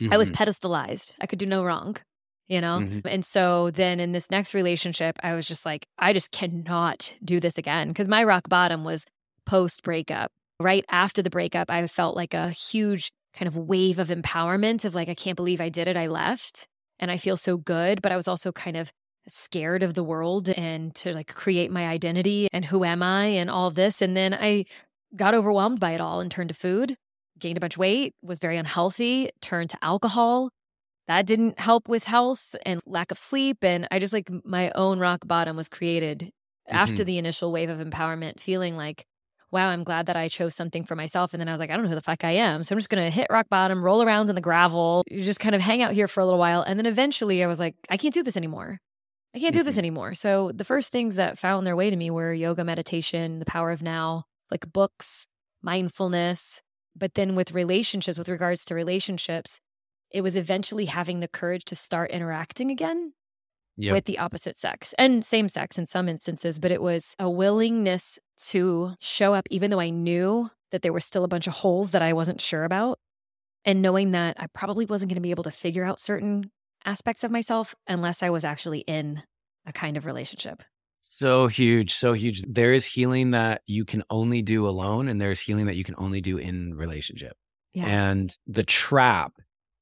Mm-hmm. 0.00 0.12
I 0.12 0.16
was 0.18 0.30
mm-hmm. 0.30 0.42
pedestalized. 0.42 1.16
I 1.20 1.26
could 1.26 1.38
do 1.38 1.46
no 1.46 1.64
wrong, 1.64 1.96
you 2.46 2.60
know? 2.60 2.80
Mm-hmm. 2.80 3.08
And 3.08 3.24
so 3.24 3.70
then 3.70 3.98
in 3.98 4.12
this 4.12 4.30
next 4.30 4.52
relationship, 4.52 5.18
I 5.22 5.34
was 5.34 5.46
just 5.46 5.64
like, 5.64 5.86
I 5.98 6.12
just 6.12 6.30
cannot 6.30 7.14
do 7.24 7.40
this 7.40 7.56
again. 7.56 7.94
Cause 7.94 8.08
my 8.08 8.22
rock 8.22 8.48
bottom 8.50 8.84
was 8.84 9.06
post 9.46 9.82
breakup. 9.82 10.30
Right 10.60 10.84
after 10.88 11.22
the 11.22 11.30
breakup, 11.30 11.70
I 11.70 11.86
felt 11.86 12.16
like 12.16 12.32
a 12.32 12.50
huge 12.50 13.10
kind 13.34 13.46
of 13.46 13.56
wave 13.56 13.98
of 13.98 14.08
empowerment 14.08 14.84
of 14.84 14.94
like, 14.94 15.08
I 15.08 15.14
can't 15.14 15.36
believe 15.36 15.60
I 15.60 15.68
did 15.68 15.88
it. 15.88 15.96
I 15.96 16.06
left 16.06 16.66
and 16.98 17.10
I 17.10 17.18
feel 17.18 17.36
so 17.36 17.56
good. 17.58 18.00
But 18.00 18.12
I 18.12 18.16
was 18.16 18.26
also 18.26 18.52
kind 18.52 18.76
of 18.76 18.90
scared 19.28 19.82
of 19.82 19.94
the 19.94 20.04
world 20.04 20.48
and 20.48 20.94
to 20.94 21.12
like 21.12 21.34
create 21.34 21.70
my 21.70 21.86
identity 21.86 22.48
and 22.52 22.64
who 22.64 22.84
am 22.84 23.02
I 23.02 23.26
and 23.26 23.50
all 23.50 23.68
of 23.68 23.74
this. 23.74 24.00
And 24.00 24.16
then 24.16 24.32
I 24.32 24.64
got 25.14 25.34
overwhelmed 25.34 25.80
by 25.80 25.92
it 25.92 26.00
all 26.00 26.20
and 26.20 26.30
turned 26.30 26.48
to 26.48 26.54
food, 26.54 26.96
gained 27.38 27.58
a 27.58 27.60
bunch 27.60 27.74
of 27.74 27.80
weight, 27.80 28.14
was 28.22 28.38
very 28.38 28.56
unhealthy, 28.56 29.30
turned 29.42 29.70
to 29.70 29.78
alcohol. 29.82 30.50
That 31.06 31.26
didn't 31.26 31.60
help 31.60 31.88
with 31.88 32.04
health 32.04 32.56
and 32.64 32.80
lack 32.86 33.10
of 33.10 33.18
sleep. 33.18 33.58
And 33.62 33.86
I 33.90 33.98
just 33.98 34.12
like 34.12 34.30
my 34.44 34.70
own 34.74 34.98
rock 34.98 35.26
bottom 35.26 35.56
was 35.56 35.68
created 35.68 36.20
mm-hmm. 36.20 36.76
after 36.76 37.04
the 37.04 37.18
initial 37.18 37.52
wave 37.52 37.68
of 37.68 37.78
empowerment, 37.78 38.40
feeling 38.40 38.76
like, 38.76 39.04
wow, 39.50 39.68
I'm 39.68 39.84
glad 39.84 40.06
that 40.06 40.16
I 40.16 40.28
chose 40.28 40.54
something 40.54 40.84
for 40.84 40.96
myself. 40.96 41.32
And 41.32 41.40
then 41.40 41.48
I 41.48 41.52
was 41.52 41.60
like, 41.60 41.70
I 41.70 41.74
don't 41.74 41.84
know 41.84 41.88
who 41.88 41.94
the 41.94 42.02
fuck 42.02 42.24
I 42.24 42.32
am. 42.32 42.64
So 42.64 42.74
I'm 42.74 42.78
just 42.78 42.90
going 42.90 43.04
to 43.04 43.10
hit 43.10 43.28
rock 43.30 43.48
bottom, 43.48 43.82
roll 43.82 44.02
around 44.02 44.28
in 44.28 44.34
the 44.34 44.40
gravel, 44.40 45.04
just 45.10 45.40
kind 45.40 45.54
of 45.54 45.60
hang 45.60 45.82
out 45.82 45.92
here 45.92 46.08
for 46.08 46.20
a 46.20 46.24
little 46.24 46.38
while. 46.38 46.62
And 46.62 46.78
then 46.78 46.86
eventually 46.86 47.42
I 47.44 47.46
was 47.46 47.60
like, 47.60 47.76
I 47.88 47.96
can't 47.96 48.14
do 48.14 48.22
this 48.22 48.36
anymore. 48.36 48.78
I 49.34 49.38
can't 49.38 49.54
do 49.54 49.62
this 49.62 49.74
mm-hmm. 49.74 49.80
anymore. 49.80 50.14
So 50.14 50.50
the 50.52 50.64
first 50.64 50.92
things 50.92 51.16
that 51.16 51.38
found 51.38 51.66
their 51.66 51.76
way 51.76 51.90
to 51.90 51.96
me 51.96 52.10
were 52.10 52.32
yoga, 52.32 52.64
meditation, 52.64 53.38
the 53.38 53.44
power 53.44 53.70
of 53.70 53.82
now, 53.82 54.24
like 54.50 54.72
books, 54.72 55.26
mindfulness. 55.62 56.62
But 56.96 57.14
then 57.14 57.34
with 57.34 57.52
relationships, 57.52 58.18
with 58.18 58.28
regards 58.28 58.64
to 58.64 58.74
relationships, 58.74 59.60
it 60.10 60.22
was 60.22 60.36
eventually 60.36 60.86
having 60.86 61.20
the 61.20 61.28
courage 61.28 61.64
to 61.66 61.76
start 61.76 62.10
interacting 62.10 62.70
again 62.70 63.12
yep. 63.76 63.92
with 63.92 64.04
the 64.04 64.18
opposite 64.18 64.56
sex 64.56 64.94
and 64.98 65.24
same 65.24 65.48
sex 65.48 65.78
in 65.78 65.86
some 65.86 66.08
instances. 66.08 66.58
But 66.58 66.72
it 66.72 66.82
was 66.82 67.14
a 67.18 67.30
willingness 67.30 68.18
to 68.48 68.94
show 69.00 69.34
up, 69.34 69.46
even 69.50 69.70
though 69.70 69.80
I 69.80 69.90
knew 69.90 70.50
that 70.70 70.82
there 70.82 70.92
were 70.92 71.00
still 71.00 71.24
a 71.24 71.28
bunch 71.28 71.46
of 71.46 71.54
holes 71.54 71.90
that 71.92 72.02
I 72.02 72.12
wasn't 72.12 72.40
sure 72.40 72.64
about. 72.64 72.98
And 73.64 73.82
knowing 73.82 74.12
that 74.12 74.36
I 74.38 74.46
probably 74.54 74.86
wasn't 74.86 75.10
going 75.10 75.16
to 75.16 75.22
be 75.22 75.32
able 75.32 75.44
to 75.44 75.50
figure 75.50 75.84
out 75.84 75.98
certain 75.98 76.50
aspects 76.84 77.24
of 77.24 77.30
myself 77.30 77.74
unless 77.88 78.22
I 78.22 78.30
was 78.30 78.44
actually 78.44 78.80
in 78.80 79.22
a 79.66 79.72
kind 79.72 79.96
of 79.96 80.06
relationship. 80.06 80.62
So 81.00 81.48
huge, 81.48 81.94
so 81.94 82.12
huge. 82.12 82.42
There 82.42 82.72
is 82.72 82.84
healing 82.84 83.32
that 83.32 83.62
you 83.66 83.84
can 83.84 84.04
only 84.10 84.42
do 84.42 84.68
alone, 84.68 85.08
and 85.08 85.20
there's 85.20 85.40
healing 85.40 85.66
that 85.66 85.76
you 85.76 85.84
can 85.84 85.94
only 85.98 86.20
do 86.20 86.36
in 86.36 86.74
relationship. 86.74 87.36
Yeah. 87.72 87.86
And 87.86 88.36
the 88.46 88.64
trap 88.64 89.32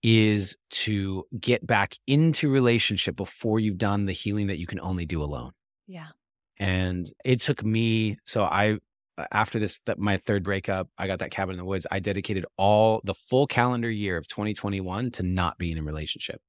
is 0.05 0.59
to 0.69 1.25
get 1.41 1.67
back 1.67 1.97
into 2.07 2.51
relationship 2.51 3.17
before 3.17 3.59
you've 3.59 3.79
done 3.79 4.05
the 4.05 4.13
healing 4.13 4.49
that 4.49 4.59
you 4.59 4.67
can 4.67 4.79
only 4.81 5.07
do 5.07 5.23
alone. 5.23 5.53
Yeah. 5.87 6.09
And 6.59 7.11
it 7.25 7.41
took 7.41 7.65
me, 7.65 8.19
so 8.27 8.45
I, 8.45 8.77
after 9.33 9.59
this, 9.59 9.81
that 9.87 9.99
my 9.99 10.19
third 10.19 10.45
breakup, 10.45 10.91
I 10.99 11.07
got 11.07 11.21
that 11.21 11.31
cabin 11.31 11.55
in 11.55 11.59
the 11.59 11.65
woods. 11.65 11.87
I 11.91 12.01
dedicated 12.01 12.45
all 12.59 13.01
the 13.03 13.15
full 13.15 13.47
calendar 13.47 13.91
year 13.91 14.19
of 14.19 14.29
2021 14.29 15.13
to 15.13 15.23
not 15.23 15.57
being 15.57 15.79
in 15.79 15.87
relationship 15.87 16.41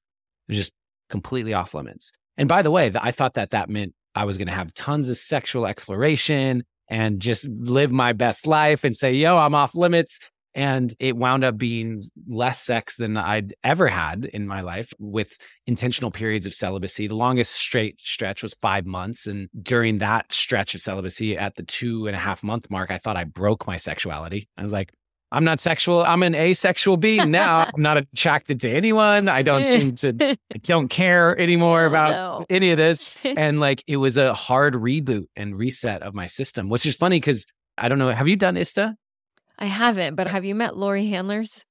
just 0.50 0.74
completely 1.10 1.54
off 1.54 1.74
limits. 1.74 2.12
And 2.38 2.50
by 2.50 2.62
the 2.62 2.72
way, 2.72 2.92
I 2.94 3.12
thought 3.12 3.36
that 3.36 3.52
that 3.52 3.70
meant 3.70 3.94
I 4.16 4.26
was 4.26 4.38
going 4.38 4.48
to 4.50 4.54
have 4.54 4.74
tons 4.74 5.10
of 5.10 5.18
sexual 5.18 5.66
exploration 5.66 6.66
and 6.90 7.22
just 7.22 7.48
live 7.48 7.92
my 7.92 8.12
best 8.12 8.46
life 8.46 8.84
and 8.84 8.94
say, 8.94 9.14
yo, 9.14 9.38
I'm 9.38 9.56
off 9.56 9.76
limits. 9.76 10.20
And 10.56 10.96
it 11.00 11.18
wound 11.18 11.44
up 11.44 11.58
being 11.58 12.02
less 12.28 12.62
sex 12.62 12.96
than 12.96 13.18
I'd 13.18 13.54
ever 13.64 13.88
had 13.88 14.26
in 14.26 14.48
my 14.48 14.62
life 14.62 14.94
with 14.98 15.38
intentional 15.68 16.12
periods 16.12 16.46
of 16.46 16.54
celibacy. 16.54 17.08
The 17.08 17.16
longest 17.16 17.52
straight 17.52 18.00
stretch 18.00 18.42
was 18.42 18.56
five 18.62 18.86
months. 18.86 19.28
And 19.28 19.50
during 19.62 19.98
that 19.98 20.32
stretch 20.32 20.74
of 20.74 20.82
celibacy, 20.82 21.38
at 21.38 21.56
the 21.56 21.64
two 21.64 22.08
and 22.08 22.16
a 22.16 22.20
half 22.20 22.42
month 22.42 22.70
mark, 22.70 22.90
I 22.90 22.98
thought 22.98 23.18
I 23.18 23.26
broke 23.26 23.68
my 23.68 23.76
sexuality. 23.78 24.48
I 24.58 24.64
was 24.64 24.72
like, 24.72 24.92
I'm 25.32 25.44
not 25.44 25.60
sexual. 25.60 26.04
I'm 26.04 26.24
an 26.24 26.34
asexual 26.34 26.96
being 26.96 27.32
now. 27.32 27.70
I'm 27.76 27.82
not 27.82 27.98
attracted 27.98 28.62
to 28.62 28.70
anyone. 28.70 29.28
I 29.28 29.42
don't 29.42 29.66
seem 29.66 29.96
to, 29.96 30.16
I 30.54 30.58
don't 30.64 30.88
care 30.88 31.38
anymore 31.38 31.84
oh, 31.84 31.88
about 31.88 32.10
no. 32.10 32.46
any 32.50 32.72
of 32.72 32.78
this. 32.78 33.18
And 33.38 33.60
like, 33.60 33.84
it 33.86 33.98
was 33.98 34.16
a 34.16 34.34
hard 34.34 34.76
reboot 34.76 35.26
and 35.36 35.58
reset 35.58 36.04
of 36.04 36.14
my 36.14 36.26
system, 36.26 36.70
which 36.70 36.86
is 36.86 36.96
funny 36.96 37.18
because 37.18 37.46
I 37.78 37.90
don't 37.90 38.00
know. 38.00 38.10
Have 38.12 38.30
you 38.30 38.38
done 38.38 38.56
ISTA? 38.56 38.96
I 39.58 39.66
haven't, 39.66 40.16
but 40.16 40.28
have 40.28 40.46
you 40.46 40.56
met 40.56 40.76
Laurie 40.76 41.08
Handlers? 41.08 41.64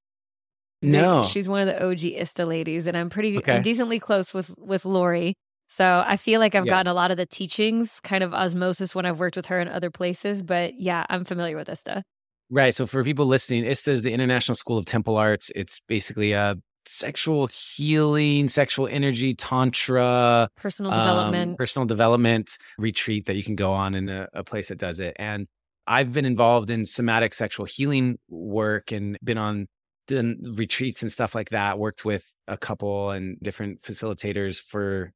No. 0.81 1.23
She's 1.23 1.47
one 1.47 1.61
of 1.61 1.67
the 1.67 1.83
OG 1.83 2.03
ISTA 2.03 2.45
ladies, 2.45 2.87
and 2.87 2.95
I'm 2.95 3.09
pretty, 3.09 3.37
okay. 3.37 3.55
I'm 3.55 3.61
decently 3.61 3.99
close 3.99 4.33
with 4.33 4.53
with 4.57 4.85
Laurie. 4.85 5.35
So 5.67 6.03
I 6.05 6.17
feel 6.17 6.39
like 6.39 6.53
I've 6.53 6.65
yeah. 6.65 6.73
gotten 6.73 6.91
a 6.91 6.93
lot 6.93 7.11
of 7.11 7.17
the 7.17 7.25
teachings, 7.25 7.99
kind 8.01 8.23
of 8.23 8.33
osmosis 8.33 8.93
when 8.93 9.05
I've 9.05 9.19
worked 9.19 9.35
with 9.35 9.47
her 9.47 9.59
in 9.59 9.67
other 9.67 9.89
places. 9.89 10.43
But 10.43 10.79
yeah, 10.79 11.05
I'm 11.09 11.25
familiar 11.25 11.55
with 11.55 11.69
ISTA. 11.69 12.03
Right. 12.51 12.75
So 12.75 12.85
for 12.85 13.03
people 13.03 13.25
listening, 13.25 13.65
ISTA 13.65 13.91
is 13.91 14.03
the 14.03 14.13
International 14.13 14.55
School 14.55 14.77
of 14.77 14.85
Temple 14.85 15.17
Arts. 15.17 15.51
It's 15.55 15.79
basically 15.87 16.33
a 16.33 16.55
sexual 16.87 17.47
healing, 17.47 18.47
sexual 18.47 18.87
energy, 18.87 19.33
tantra, 19.33 20.49
personal 20.55 20.91
development, 20.91 21.51
um, 21.51 21.55
personal 21.55 21.87
development 21.87 22.57
retreat 22.77 23.25
that 23.25 23.35
you 23.35 23.43
can 23.43 23.55
go 23.55 23.73
on 23.73 23.95
in 23.95 24.09
a, 24.09 24.27
a 24.33 24.43
place 24.43 24.67
that 24.67 24.77
does 24.77 24.99
it. 24.99 25.15
And 25.17 25.47
I've 25.87 26.13
been 26.13 26.25
involved 26.25 26.69
in 26.69 26.85
somatic 26.85 27.33
sexual 27.33 27.65
healing 27.65 28.17
work 28.29 28.91
and 28.91 29.17
been 29.23 29.37
on 29.37 29.67
the 30.07 30.35
retreats 30.55 31.01
and 31.01 31.11
stuff 31.11 31.35
like 31.35 31.49
that. 31.49 31.79
Worked 31.79 32.05
with 32.05 32.35
a 32.47 32.57
couple 32.57 33.11
and 33.11 33.37
different 33.41 33.81
facilitators 33.81 34.59
for 34.59 35.11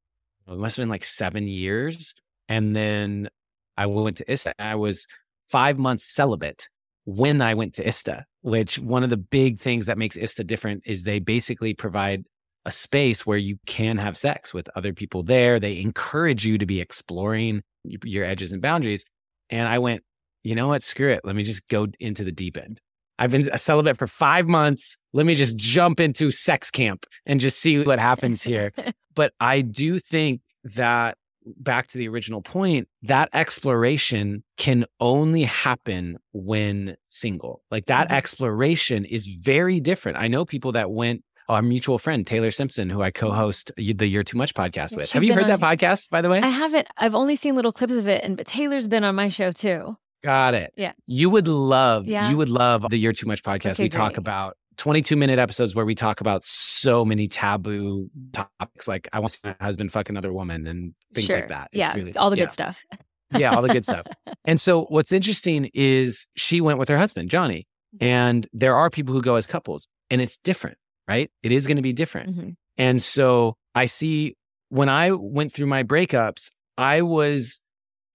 oh, 0.47 0.53
it 0.53 0.59
must 0.59 0.77
have 0.77 0.83
been 0.83 0.89
like 0.89 1.05
seven 1.05 1.47
years. 1.47 2.13
And 2.47 2.75
then 2.75 3.29
I 3.77 3.85
went 3.85 4.17
to 4.17 4.31
ISTA. 4.31 4.53
I 4.59 4.75
was 4.75 5.07
five 5.49 5.77
months 5.77 6.05
celibate 6.05 6.67
when 7.05 7.41
I 7.41 7.53
went 7.53 7.75
to 7.75 7.87
ISTA, 7.87 8.25
which 8.41 8.77
one 8.77 9.03
of 9.03 9.09
the 9.09 9.17
big 9.17 9.59
things 9.59 9.87
that 9.87 9.97
makes 9.97 10.17
ISTA 10.17 10.43
different 10.43 10.83
is 10.85 11.03
they 11.03 11.19
basically 11.19 11.73
provide 11.73 12.23
a 12.65 12.71
space 12.71 13.25
where 13.25 13.37
you 13.37 13.57
can 13.65 13.97
have 13.97 14.17
sex 14.17 14.53
with 14.53 14.69
other 14.75 14.93
people 14.93 15.23
there. 15.23 15.59
They 15.59 15.79
encourage 15.79 16.45
you 16.45 16.57
to 16.57 16.65
be 16.65 16.81
exploring 16.81 17.61
your 17.83 18.25
edges 18.25 18.51
and 18.51 18.61
boundaries. 18.61 19.05
And 19.49 19.67
I 19.67 19.79
went, 19.79 20.03
you 20.43 20.55
know 20.55 20.67
what? 20.67 20.81
Screw 20.81 21.11
it. 21.11 21.21
Let 21.23 21.35
me 21.35 21.43
just 21.43 21.67
go 21.67 21.87
into 21.99 22.23
the 22.23 22.31
deep 22.31 22.57
end. 22.57 22.79
I've 23.17 23.31
been 23.31 23.49
a 23.51 23.57
celibate 23.57 23.97
for 23.97 24.07
five 24.07 24.47
months. 24.47 24.97
Let 25.11 25.25
me 25.25 25.35
just 25.35 25.57
jump 25.57 25.99
into 25.99 26.31
sex 26.31 26.71
camp 26.71 27.05
and 27.25 27.39
just 27.39 27.59
see 27.59 27.83
what 27.83 27.99
happens 27.99 28.41
here. 28.41 28.71
but 29.15 29.33
I 29.41 29.61
do 29.61 29.99
think 29.99 30.41
that 30.63 31.17
back 31.57 31.87
to 31.87 31.97
the 31.97 32.07
original 32.07 32.41
point, 32.41 32.87
that 33.03 33.29
exploration 33.33 34.43
can 34.57 34.85
only 34.99 35.43
happen 35.43 36.17
when 36.31 36.95
single. 37.09 37.61
Like 37.71 37.87
that 37.87 38.07
mm-hmm. 38.07 38.17
exploration 38.17 39.03
is 39.03 39.27
very 39.27 39.79
different. 39.79 40.17
I 40.17 40.27
know 40.27 40.45
people 40.45 40.71
that 40.73 40.91
went 40.91 41.23
our 41.49 41.61
mutual 41.63 41.97
friend 41.97 42.25
Taylor 42.25 42.51
Simpson, 42.51 42.89
who 42.89 43.01
I 43.01 43.09
co-host 43.09 43.71
the 43.75 44.05
You're 44.05 44.23
Too 44.23 44.37
Much 44.37 44.53
podcast 44.53 44.95
with. 44.95 45.11
Have 45.11 45.23
you 45.23 45.33
heard 45.33 45.47
that 45.47 45.59
podcast, 45.59 46.09
by 46.09 46.21
the 46.21 46.29
way? 46.29 46.39
I 46.39 46.47
haven't. 46.47 46.87
I've 46.95 47.15
only 47.15 47.35
seen 47.35 47.55
little 47.55 47.71
clips 47.71 47.93
of 47.93 48.07
it, 48.07 48.23
and 48.23 48.37
but 48.37 48.45
Taylor's 48.45 48.87
been 48.87 49.03
on 49.03 49.15
my 49.15 49.29
show 49.29 49.51
too. 49.51 49.97
Got 50.23 50.53
it. 50.53 50.73
Yeah. 50.75 50.93
You 51.05 51.29
would 51.29 51.47
love. 51.47 52.07
Yeah. 52.07 52.29
You 52.29 52.37
would 52.37 52.49
love 52.49 52.85
the 52.89 52.97
You're 52.97 53.13
Too 53.13 53.27
Much 53.27 53.43
podcast. 53.43 53.71
Okay, 53.71 53.83
we 53.83 53.89
great. 53.89 53.91
talk 53.91 54.17
about 54.17 54.57
22 54.77 55.15
minute 55.15 55.39
episodes 55.39 55.75
where 55.75 55.85
we 55.85 55.93
talk 55.95 56.21
about 56.21 56.43
so 56.43 57.03
many 57.03 57.27
taboo 57.27 58.09
topics 58.31 58.87
like 58.87 59.07
I 59.11 59.19
want 59.19 59.31
to 59.31 59.37
see 59.37 59.41
my 59.47 59.55
husband 59.59 59.91
fuck 59.91 60.09
another 60.09 60.31
woman 60.31 60.67
and 60.67 60.93
things 61.13 61.27
sure. 61.27 61.37
like 61.37 61.49
that. 61.49 61.69
It's 61.71 61.79
yeah, 61.79 61.93
really, 61.95 62.15
all 62.15 62.29
the 62.29 62.37
yeah. 62.37 62.45
good 62.45 62.51
stuff. 62.51 62.83
yeah, 63.31 63.53
all 63.53 63.61
the 63.61 63.69
good 63.69 63.85
stuff. 63.85 64.07
And 64.45 64.59
so 64.59 64.85
what's 64.85 65.11
interesting 65.11 65.69
is 65.75 66.27
she 66.35 66.59
went 66.59 66.79
with 66.79 66.89
her 66.89 66.97
husband, 66.97 67.29
Johnny. 67.29 67.67
Mm-hmm. 67.95 68.03
And 68.03 68.47
there 68.51 68.75
are 68.75 68.89
people 68.89 69.13
who 69.13 69.21
go 69.21 69.35
as 69.35 69.45
couples 69.45 69.87
and 70.09 70.21
it's 70.21 70.37
different, 70.39 70.77
right? 71.07 71.29
It 71.43 71.51
is 71.51 71.67
going 71.67 71.75
to 71.75 71.83
be 71.83 71.93
different. 71.93 72.29
Mm-hmm. 72.31 72.49
And 72.77 73.03
so 73.03 73.57
I 73.75 73.85
see 73.85 74.37
when 74.69 74.89
I 74.89 75.11
went 75.11 75.53
through 75.53 75.67
my 75.67 75.83
breakups, 75.83 76.49
I 76.77 77.01
was 77.01 77.59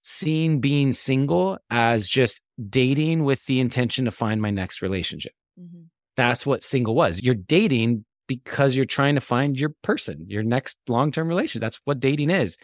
seeing 0.05 0.61
being 0.61 0.93
single 0.93 1.59
as 1.71 2.09
just 2.09 2.41
dating 2.71 3.25
with 3.25 3.45
the 3.47 3.59
intention 3.59 4.05
to 4.05 4.11
find 4.13 4.41
my 4.41 4.51
next 4.51 4.81
relationship. 4.81 5.33
Mm-hmm 5.61 5.85
that's 6.17 6.47
what 6.47 6.63
single 6.63 6.95
was. 6.95 7.23
You're 7.23 7.35
dating 7.35 8.05
because 8.27 8.75
you're 8.75 8.85
trying 8.85 9.15
to 9.17 9.21
find 9.21 9.59
your 9.59 9.71
person, 9.83 10.27
your 10.29 10.43
next 10.43 10.79
long 10.89 11.13
term 11.13 11.29
relationship. 11.29 11.61
That's 11.61 11.81
what 11.85 12.01
dating 12.01 12.31
is. 12.31 12.57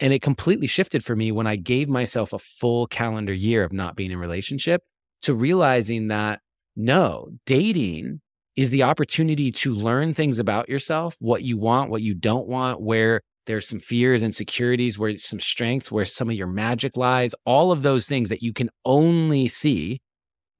And 0.00 0.12
it 0.12 0.22
completely 0.22 0.66
shifted 0.66 1.04
for 1.04 1.14
me 1.14 1.30
when 1.30 1.46
I 1.46 1.56
gave 1.56 1.88
myself 1.88 2.32
a 2.32 2.38
full 2.38 2.86
calendar 2.88 3.32
year 3.32 3.62
of 3.62 3.72
not 3.72 3.94
being 3.94 4.10
in 4.10 4.18
relationship 4.18 4.82
to 5.22 5.34
realizing 5.34 6.08
that 6.08 6.40
no, 6.76 7.28
dating 7.46 8.20
is 8.56 8.70
the 8.70 8.82
opportunity 8.82 9.50
to 9.50 9.74
learn 9.74 10.14
things 10.14 10.38
about 10.38 10.68
yourself, 10.68 11.16
what 11.20 11.42
you 11.42 11.56
want, 11.56 11.90
what 11.90 12.02
you 12.02 12.14
don't 12.14 12.48
want, 12.48 12.80
where 12.80 13.20
there's 13.46 13.68
some 13.68 13.80
fears, 13.80 14.22
and 14.22 14.28
insecurities, 14.28 14.98
where 14.98 15.16
some 15.18 15.40
strengths, 15.40 15.92
where 15.92 16.04
some 16.04 16.28
of 16.28 16.34
your 16.34 16.46
magic 16.46 16.96
lies, 16.96 17.34
all 17.44 17.72
of 17.72 17.82
those 17.82 18.06
things 18.06 18.28
that 18.28 18.42
you 18.42 18.52
can 18.52 18.70
only 18.84 19.48
see 19.48 20.00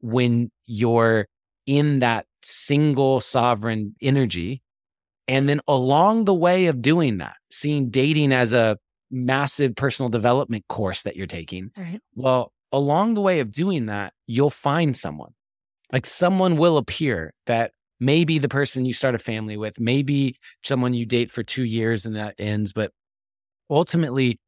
when 0.01 0.51
you're 0.66 1.27
in 1.66 2.01
that 2.01 2.27
single 2.42 3.20
sovereign 3.20 3.94
energy. 4.03 4.62
And 5.27 5.49
then 5.49 5.61
along 5.66 6.27
the 6.27 6.35
way 6.35 6.66
of 6.66 6.83
doing 6.83 7.18
that, 7.18 7.37
seeing 7.51 7.88
dating 7.88 8.33
as 8.33 8.53
a 8.53 8.77
massive 9.11 9.75
personal 9.77 10.11
development 10.11 10.64
course 10.68 11.03
that 11.03 11.16
you're 11.16 11.27
taking. 11.27 11.70
Right. 11.77 12.01
Well, 12.14 12.53
along 12.73 13.14
the 13.14 13.23
way 13.23 13.40
of 13.40 13.51
doing 13.51 13.87
that, 13.87 14.12
you'll 14.27 14.51
find 14.51 14.97
someone. 14.97 15.33
Like 15.92 16.07
someone 16.07 16.57
will 16.57 16.77
appear 16.77 17.33
that 17.47 17.73
maybe 18.05 18.38
the 18.38 18.49
person 18.49 18.85
you 18.85 18.93
start 18.93 19.14
a 19.14 19.19
family 19.19 19.57
with, 19.57 19.81
maybe 19.81 20.37
someone 20.62 20.95
you 20.95 21.07
date 21.07 21.31
for 21.31 21.43
two 21.43 21.64
years 21.64 22.07
and 22.07 22.17
that 22.17 22.35
ends. 22.38 22.73
But 22.73 22.93
ultimately, 23.71 24.38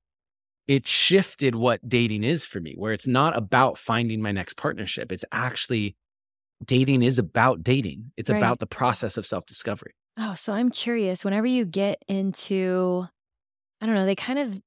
it 0.66 0.86
shifted 0.86 1.54
what 1.54 1.88
dating 1.88 2.24
is 2.24 2.44
for 2.44 2.60
me, 2.60 2.74
where 2.76 2.92
it's 2.92 3.06
not 3.06 3.36
about 3.36 3.78
finding 3.78 4.20
my 4.20 4.32
next 4.32 4.56
partnership. 4.56 5.12
It's 5.12 5.24
actually 5.32 5.96
dating 6.64 7.02
is 7.02 7.18
about 7.18 7.62
dating. 7.62 8.12
It's 8.16 8.30
right. 8.30 8.38
about 8.38 8.58
the 8.58 8.66
process 8.66 9.16
of 9.16 9.26
self 9.26 9.46
discovery. 9.46 9.92
Oh, 10.18 10.34
so 10.34 10.52
I'm 10.52 10.70
curious. 10.70 11.24
Whenever 11.24 11.46
you 11.46 11.64
get 11.64 12.02
into, 12.08 13.06
I 13.80 13.86
don't 13.86 13.94
know, 13.94 14.06
they 14.06 14.14
kind 14.14 14.38
of, 14.38 14.58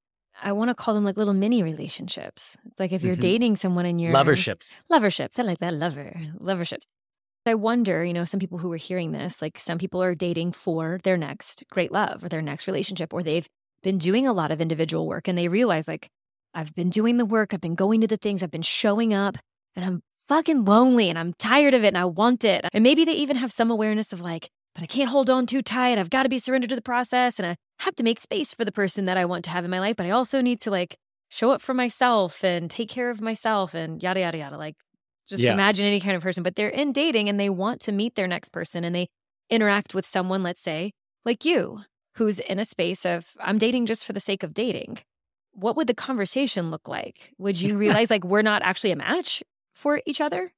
I 0.42 0.52
want 0.52 0.70
to 0.70 0.76
call 0.76 0.94
them 0.94 1.04
like 1.04 1.18
little 1.18 1.34
mini 1.34 1.64
relationships. 1.64 2.58
It's 2.66 2.80
like 2.80 2.92
if 2.92 3.04
you're 3.04 3.16
mm-hmm. 3.16 3.22
dating 3.22 3.56
someone 3.56 3.86
and 3.86 4.00
you're 4.00 4.14
loverships, 4.14 4.86
loverships. 4.90 5.40
I 5.40 5.44
like 5.44 5.60
that 5.60 5.74
lover, 5.74 6.16
loverships. 6.40 6.88
I 7.50 7.56
wonder, 7.56 8.06
you 8.06 8.14
know, 8.14 8.26
some 8.26 8.40
people 8.40 8.58
who 8.60 8.72
are 8.72 8.78
hearing 8.78 9.12
this, 9.12 9.42
like 9.42 9.58
some 9.58 9.78
people 9.78 10.02
are 10.02 10.16
dating 10.16 10.54
for 10.54 11.00
their 11.04 11.18
next 11.18 11.64
great 11.70 11.92
love 11.92 12.24
or 12.24 12.30
their 12.30 12.42
next 12.42 12.68
relationship, 12.68 13.14
or 13.14 13.24
they've 13.24 13.48
been 13.84 13.98
doing 13.98 14.28
a 14.28 14.34
lot 14.34 14.52
of 14.52 14.62
individual 14.62 15.08
work 15.08 15.28
and 15.28 15.38
they 15.38 15.48
realize, 15.48 15.88
like, 15.88 16.10
I've 16.54 16.74
been 16.76 16.90
doing 16.90 17.18
the 17.18 17.26
work, 17.26 17.54
I've 17.54 17.62
been 17.62 17.76
going 17.76 18.02
to 18.02 18.08
the 18.08 18.18
things, 18.18 18.42
I've 18.42 18.52
been 18.52 18.62
showing 18.62 19.14
up, 19.14 19.38
and 19.76 19.86
I'm 19.86 20.02
fucking 20.28 20.64
lonely 20.64 21.10
and 21.10 21.18
I'm 21.18 21.34
tired 21.34 21.74
of 21.74 21.84
it 21.84 21.90
and 21.90 21.98
I 21.98 22.06
want 22.06 22.46
it. 22.46 22.66
And 22.72 22.84
maybe 22.84 23.04
they 23.04 23.14
even 23.14 23.36
have 23.38 23.52
some 23.52 23.72
awareness 23.72 24.14
of 24.14 24.22
like, 24.22 24.50
but 24.76 24.84
I 24.84 24.88
can't 24.88 25.10
hold 25.10 25.30
on 25.30 25.46
too 25.46 25.62
tight. 25.62 25.98
I've 25.98 26.12
got 26.12 26.24
to 26.24 26.30
be 26.30 26.40
surrendered 26.40 26.70
to 26.70 26.76
the 26.76 26.82
process 26.82 27.40
and 27.40 27.48
I 27.48 27.56
have 27.80 27.96
to 27.96 28.04
make 28.04 28.20
space 28.20 28.54
for 28.54 28.64
the 28.64 28.72
person 28.72 29.06
that 29.06 29.18
I 29.18 29.26
want 29.26 29.44
to 29.46 29.50
have 29.50 29.66
in 29.66 29.72
my 29.72 29.80
life. 29.80 29.96
But 29.96 30.06
I 30.06 30.12
also 30.12 30.42
need 30.42 30.62
to 30.62 30.72
like 30.72 30.96
show 31.30 31.52
up 31.52 31.62
for 31.62 31.74
myself 31.74 32.44
and 32.44 32.70
take 32.70 32.90
care 32.90 33.10
of 33.10 33.22
myself 33.22 33.74
and 33.74 34.02
yada, 34.04 34.20
yada, 34.20 34.38
yada. 34.38 34.58
Like 34.58 34.76
just 35.30 35.44
yeah. 35.44 35.54
imagine 35.54 35.86
any 35.86 36.00
kind 36.00 36.16
of 36.16 36.24
person, 36.24 36.44
but 36.44 36.56
they're 36.56 36.70
in 36.70 36.92
dating 36.92 37.30
and 37.30 37.40
they 37.40 37.50
want 37.50 37.82
to 37.82 37.92
meet 37.92 38.16
their 38.16 38.28
next 38.28 38.50
person 38.50 38.84
and 38.84 38.96
they 38.96 39.08
interact 39.50 39.96
with 39.96 40.06
someone, 40.06 40.44
let's 40.44 40.62
say, 40.62 40.92
like 41.26 41.46
you, 41.46 41.82
who's 42.16 42.40
in 42.40 42.60
a 42.60 42.66
space 42.66 43.06
of, 43.06 43.34
I'm 43.40 43.58
dating 43.58 43.86
just 43.86 44.06
for 44.06 44.14
the 44.14 44.20
sake 44.20 44.44
of 44.44 44.54
dating. 44.54 45.00
What 45.54 45.76
would 45.76 45.88
the 45.88 45.94
conversation 45.94 46.72
look 46.72 46.88
like? 46.88 47.34
Would 47.38 47.62
you 47.62 47.78
realize 47.78 48.10
like 48.10 48.24
we're 48.24 48.42
not 48.42 48.62
actually 48.64 48.92
a 48.92 48.96
match? 48.96 49.44
for 49.80 50.02
each 50.06 50.22
other? 50.22 50.52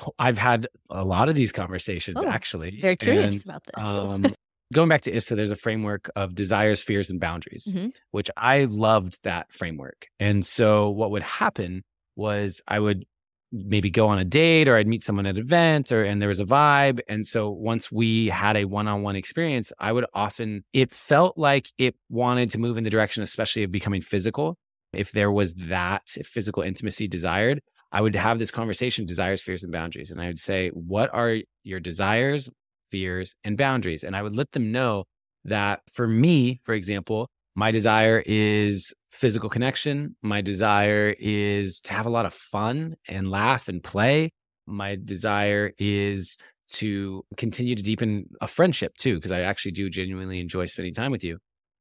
Oh, 0.00 0.12
I've 0.18 0.38
had 0.38 0.66
a 0.90 1.04
lot 1.04 1.28
of 1.28 1.34
these 1.34 1.52
conversations 1.52 2.16
oh, 2.18 2.28
actually. 2.28 2.80
Very 2.80 2.96
curious 2.96 3.44
and, 3.44 3.44
about 3.44 3.62
this. 3.64 3.84
Um, 3.84 4.26
going 4.72 4.88
back 4.88 5.02
to 5.02 5.12
ISTA, 5.14 5.36
there's 5.36 5.50
a 5.50 5.56
framework 5.56 6.10
of 6.16 6.34
desires, 6.34 6.82
fears, 6.82 7.10
and 7.10 7.20
boundaries, 7.20 7.68
mm-hmm. 7.70 7.88
which 8.10 8.30
I 8.36 8.64
loved 8.64 9.22
that 9.22 9.52
framework. 9.52 10.08
And 10.18 10.44
so 10.44 10.90
what 10.90 11.10
would 11.12 11.22
happen 11.22 11.82
was 12.16 12.60
I 12.66 12.80
would 12.80 13.04
maybe 13.52 13.90
go 13.90 14.08
on 14.08 14.18
a 14.18 14.24
date 14.24 14.68
or 14.68 14.76
I'd 14.76 14.88
meet 14.88 15.04
someone 15.04 15.26
at 15.26 15.36
an 15.36 15.42
event 15.42 15.92
or 15.92 16.02
and 16.02 16.20
there 16.20 16.28
was 16.28 16.40
a 16.40 16.44
vibe. 16.44 17.00
And 17.08 17.26
so 17.26 17.50
once 17.50 17.90
we 17.90 18.28
had 18.28 18.56
a 18.56 18.64
one-on-one 18.64 19.16
experience, 19.16 19.72
I 19.78 19.92
would 19.92 20.06
often 20.14 20.64
it 20.72 20.92
felt 20.92 21.38
like 21.38 21.68
it 21.78 21.94
wanted 22.08 22.50
to 22.50 22.58
move 22.58 22.76
in 22.76 22.84
the 22.84 22.90
direction, 22.90 23.22
especially 23.22 23.62
of 23.62 23.70
becoming 23.70 24.02
physical. 24.02 24.56
If 24.92 25.12
there 25.12 25.30
was 25.30 25.54
that, 25.54 26.08
physical 26.24 26.62
intimacy 26.62 27.08
desired, 27.08 27.60
I 27.92 28.00
would 28.00 28.14
have 28.14 28.38
this 28.38 28.50
conversation 28.50 29.06
desires, 29.06 29.42
fears, 29.42 29.62
and 29.62 29.72
boundaries. 29.72 30.10
And 30.10 30.20
I 30.20 30.26
would 30.26 30.38
say, 30.38 30.68
What 30.70 31.12
are 31.12 31.36
your 31.64 31.80
desires, 31.80 32.48
fears, 32.90 33.34
and 33.44 33.56
boundaries? 33.56 34.04
And 34.04 34.16
I 34.16 34.22
would 34.22 34.34
let 34.34 34.52
them 34.52 34.72
know 34.72 35.04
that 35.44 35.80
for 35.92 36.06
me, 36.06 36.60
for 36.64 36.74
example, 36.74 37.28
my 37.54 37.70
desire 37.70 38.22
is 38.26 38.92
physical 39.16 39.48
connection. 39.48 40.14
My 40.22 40.42
desire 40.42 41.14
is 41.18 41.80
to 41.82 41.92
have 41.94 42.06
a 42.06 42.10
lot 42.10 42.26
of 42.26 42.34
fun 42.34 42.96
and 43.08 43.30
laugh 43.30 43.68
and 43.68 43.82
play. 43.82 44.30
My 44.66 44.96
desire 45.02 45.72
is 45.78 46.36
to 46.74 47.24
continue 47.36 47.74
to 47.74 47.82
deepen 47.82 48.26
a 48.40 48.46
friendship 48.46 48.94
too, 48.98 49.14
because 49.14 49.32
I 49.32 49.40
actually 49.40 49.72
do 49.72 49.88
genuinely 49.88 50.40
enjoy 50.40 50.66
spending 50.66 50.94
time 50.94 51.12
with 51.12 51.24
you. 51.24 51.38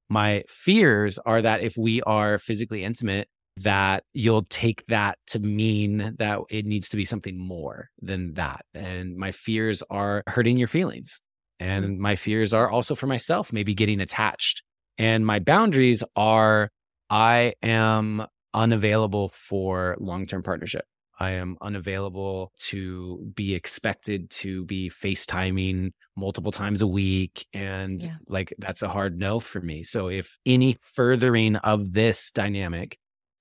My 0.09 0.43
fears 0.47 1.19
are 1.25 1.41
that 1.41 1.61
if 1.61 1.75
we 1.77 2.01
are 2.03 2.37
physically 2.37 2.83
intimate, 2.83 3.27
that 3.57 4.03
you'll 4.13 4.45
take 4.49 4.85
that 4.87 5.17
to 5.27 5.39
mean 5.39 6.15
that 6.19 6.39
it 6.49 6.65
needs 6.65 6.89
to 6.89 6.97
be 6.97 7.05
something 7.05 7.39
more 7.39 7.89
than 8.01 8.33
that. 8.33 8.65
And 8.73 9.15
my 9.17 9.31
fears 9.31 9.81
are 9.89 10.23
hurting 10.27 10.57
your 10.57 10.67
feelings. 10.67 11.21
Mm. 11.61 11.65
And 11.65 11.99
my 11.99 12.15
fears 12.15 12.53
are 12.53 12.69
also 12.69 12.95
for 12.95 13.07
myself, 13.07 13.51
maybe 13.51 13.73
getting 13.73 14.01
attached. 14.01 14.61
And 14.97 15.25
my 15.25 15.39
boundaries 15.39 16.03
are 16.15 16.69
I 17.09 17.53
am 17.61 18.25
unavailable 18.53 19.29
for 19.29 19.95
long 19.99 20.25
term 20.25 20.43
partnership. 20.43 20.85
I 21.19 21.31
am 21.31 21.57
unavailable 21.61 22.51
to 22.67 23.31
be 23.35 23.53
expected 23.53 24.29
to 24.31 24.65
be 24.65 24.89
FaceTiming 24.89 25.91
multiple 26.17 26.51
times 26.51 26.81
a 26.81 26.87
week. 26.87 27.45
And 27.53 28.03
yeah. 28.03 28.15
like, 28.27 28.53
that's 28.59 28.81
a 28.81 28.89
hard 28.89 29.17
no 29.17 29.39
for 29.39 29.61
me. 29.61 29.83
So, 29.83 30.07
if 30.07 30.37
any 30.45 30.77
furthering 30.81 31.55
of 31.57 31.93
this 31.93 32.31
dynamic, 32.31 32.97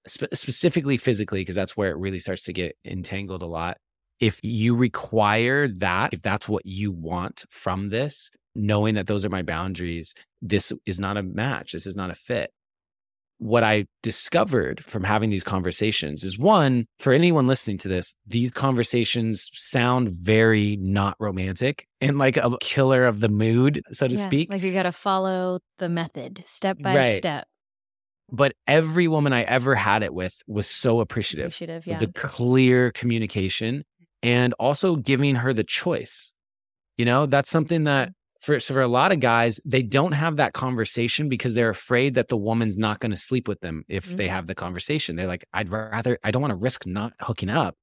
spe- 0.07 0.35
specifically 0.35 0.97
physically, 0.97 1.41
because 1.41 1.57
that's 1.57 1.77
where 1.77 1.91
it 1.91 1.97
really 1.97 2.21
starts 2.21 2.45
to 2.45 2.53
get 2.53 2.77
entangled 2.85 3.43
a 3.43 3.47
lot, 3.47 3.79
if 4.21 4.39
you 4.45 4.77
require 4.77 5.67
that, 5.67 6.15
if 6.15 6.23
that's 6.23 6.49
what 6.49 6.65
you 6.65 6.93
want 6.93 7.45
from 7.51 7.89
this, 7.89 8.31
knowing 8.55 8.95
that 8.95 9.09
those 9.09 9.25
are 9.25 9.31
my 9.31 9.43
boundaries, 9.43 10.15
this 10.41 10.73
is 10.87 11.01
not 11.01 11.17
a 11.17 11.25
match. 11.25 11.73
This 11.73 11.87
is 11.87 11.97
not 11.97 12.11
a 12.11 12.15
fit 12.15 12.53
what 13.45 13.62
I 13.62 13.84
discovered 14.03 14.82
from 14.82 15.05
having 15.05 15.28
these 15.28 15.45
conversations 15.45 16.24
is 16.24 16.38
one, 16.38 16.86
for 16.99 17.12
anyone 17.12 17.47
listening 17.47 17.76
to 17.78 17.88
this, 17.88 18.14
these 18.26 18.51
conversations 18.51 19.51
sound 19.53 20.09
very 20.09 20.78
not 20.80 21.14
romantic 21.20 21.86
and 22.01 22.16
like 22.16 22.38
a 22.38 22.57
killer 22.62 23.05
of 23.05 23.20
the 23.20 23.28
mood, 23.28 23.82
so 23.92 24.09
to 24.09 24.14
yeah, 24.14 24.24
speak. 24.24 24.49
Like 24.51 24.62
you 24.62 24.72
got 24.72 24.84
to 24.84 24.92
follow 24.92 25.61
the 25.76 25.90
method 25.90 26.42
step 26.47 26.78
by 26.80 26.97
right. 26.97 27.18
step. 27.18 27.47
But 28.32 28.55
every 28.66 29.09
woman 29.09 29.34
I 29.34 29.42
ever 29.42 29.74
had 29.74 30.03
it 30.03 30.14
with 30.14 30.40
was 30.47 30.66
so 30.66 31.01
appreciative. 31.01 31.49
Appreciative, 31.49 31.86
yeah. 31.86 31.99
The 31.99 32.11
clear 32.14 32.92
communication 32.92 33.84
and 34.22 34.55
also 34.55 34.97
giving 34.97 35.34
her 35.34 35.53
the 35.53 35.64
choice. 35.64 36.34
You 36.97 37.05
know, 37.05 37.26
that's 37.26 37.51
something 37.51 37.84
that 37.84 38.09
for, 38.45 38.61
so 38.61 38.74
for 38.74 38.82
a 38.82 38.88
lot 38.88 39.12
of 39.12 39.20
guys, 39.20 39.59
they 39.64 39.82
don't 39.82 40.12
have 40.12 40.36
that 40.36 40.53
conversation 40.53 41.28
because 41.28 41.55
they're 41.55 41.70
afraid 41.70 42.14
that 42.14 42.28
the 42.28 42.36
woman's 42.36 42.76
not 42.76 43.01
going 43.01 43.11
to 43.11 43.16
sleep 43.16 43.49
with 43.49 43.61
them 43.61 43.84
if 43.88 44.07
mm-hmm. 44.07 44.16
they 44.16 44.28
have 44.28 44.47
the 44.47 44.55
conversation. 44.55 45.16
They're 45.16 45.26
like, 45.26 45.45
I'd 45.53 45.70
rather, 45.70 46.18
I 46.22 46.30
don't 46.30 46.42
want 46.42 46.53
to 46.53 46.57
risk 46.57 46.86
not 46.86 47.14
hooking 47.20 47.49
up. 47.49 47.76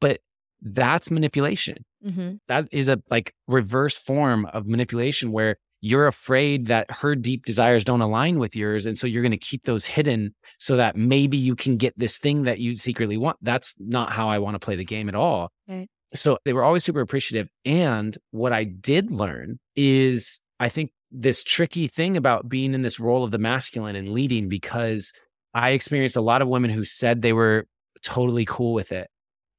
But 0.00 0.20
that's 0.60 1.10
manipulation. 1.10 1.84
Mm-hmm. 2.04 2.34
That 2.48 2.68
is 2.72 2.88
a 2.88 3.00
like 3.10 3.34
reverse 3.48 3.96
form 3.96 4.46
of 4.46 4.66
manipulation 4.66 5.32
where 5.32 5.56
you're 5.80 6.06
afraid 6.06 6.66
that 6.66 6.90
her 6.90 7.16
deep 7.16 7.44
desires 7.44 7.84
don't 7.84 8.02
align 8.02 8.38
with 8.38 8.54
yours. 8.54 8.86
And 8.86 8.96
so 8.96 9.06
you're 9.06 9.22
going 9.22 9.32
to 9.32 9.38
keep 9.38 9.64
those 9.64 9.86
hidden 9.86 10.34
so 10.58 10.76
that 10.76 10.94
maybe 10.94 11.36
you 11.36 11.56
can 11.56 11.76
get 11.76 11.98
this 11.98 12.18
thing 12.18 12.44
that 12.44 12.60
you 12.60 12.76
secretly 12.76 13.16
want. 13.16 13.38
That's 13.42 13.74
not 13.78 14.12
how 14.12 14.28
I 14.28 14.38
want 14.38 14.54
to 14.54 14.60
play 14.60 14.76
the 14.76 14.84
game 14.84 15.08
at 15.08 15.14
all. 15.14 15.50
Right 15.66 15.88
so 16.14 16.38
they 16.44 16.52
were 16.52 16.64
always 16.64 16.84
super 16.84 17.00
appreciative. 17.00 17.48
And 17.64 18.16
what 18.30 18.52
I 18.52 18.64
did 18.64 19.10
learn 19.10 19.58
is 19.76 20.40
I 20.60 20.68
think 20.68 20.90
this 21.10 21.44
tricky 21.44 21.86
thing 21.86 22.16
about 22.16 22.48
being 22.48 22.74
in 22.74 22.82
this 22.82 22.98
role 22.98 23.24
of 23.24 23.30
the 23.30 23.38
masculine 23.38 23.96
and 23.96 24.10
leading 24.10 24.48
because 24.48 25.12
I 25.54 25.70
experienced 25.70 26.16
a 26.16 26.22
lot 26.22 26.42
of 26.42 26.48
women 26.48 26.70
who 26.70 26.84
said 26.84 27.20
they 27.22 27.32
were 27.32 27.66
totally 28.02 28.44
cool 28.44 28.72
with 28.72 28.92
it. 28.92 29.08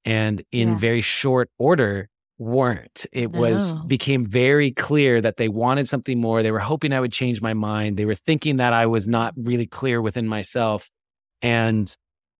And 0.05 0.43
in 0.51 0.69
yeah. 0.69 0.77
very 0.77 1.01
short 1.01 1.49
order, 1.57 2.09
weren't. 2.37 3.05
It 3.11 3.31
was 3.31 3.71
oh. 3.71 3.83
became 3.85 4.25
very 4.25 4.71
clear 4.71 5.21
that 5.21 5.37
they 5.37 5.47
wanted 5.47 5.87
something 5.87 6.19
more. 6.19 6.43
They 6.43 6.51
were 6.51 6.59
hoping 6.59 6.93
I 6.93 6.99
would 6.99 7.11
change 7.11 7.41
my 7.41 7.53
mind. 7.53 7.97
They 7.97 8.05
were 8.05 8.15
thinking 8.15 8.57
that 8.57 8.73
I 8.73 8.85
was 8.85 9.07
not 9.07 9.33
really 9.37 9.67
clear 9.67 10.01
within 10.01 10.27
myself. 10.27 10.89
And 11.41 11.95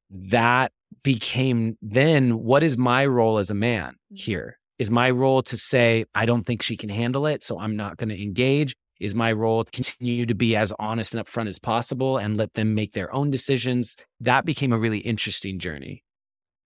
that 0.10 0.72
became 1.04 1.78
then 1.82 2.40
what 2.40 2.64
is 2.64 2.78
my 2.78 3.06
role 3.06 3.38
as 3.38 3.50
a 3.50 3.56
man. 3.56 3.96
Mm-hmm. 4.14 4.32
here? 4.32 4.60
Is 4.80 4.92
my 4.92 5.10
role 5.12 5.42
to 5.44 5.58
say, 5.58 6.06
I 6.16 6.26
don't 6.26 6.46
think 6.46 6.62
she 6.62 6.76
can 6.76 6.90
handle 6.90 7.26
it, 7.26 7.44
so 7.44 7.60
I'm 7.60 7.76
not 7.76 7.98
going 7.98 8.10
to 8.10 8.22
engage? 8.22 8.76
Is 9.00 9.14
my 9.14 9.32
role 9.32 9.64
to 9.64 9.72
continue 9.72 10.26
to 10.26 10.36
be 10.36 10.56
as 10.56 10.74
honest 10.80 11.14
and 11.14 11.26
upfront 11.26 11.48
as 11.48 11.60
possible 11.60 12.18
and 12.18 12.38
let 12.38 12.54
them 12.54 12.74
make 12.74 12.94
their 12.94 13.14
own 13.14 13.30
decisions? 13.30 13.96
That 14.20 14.46
became 14.46 14.72
a 14.72 14.80
really 14.80 15.00
interesting 15.00 15.60
journey. 15.60 16.04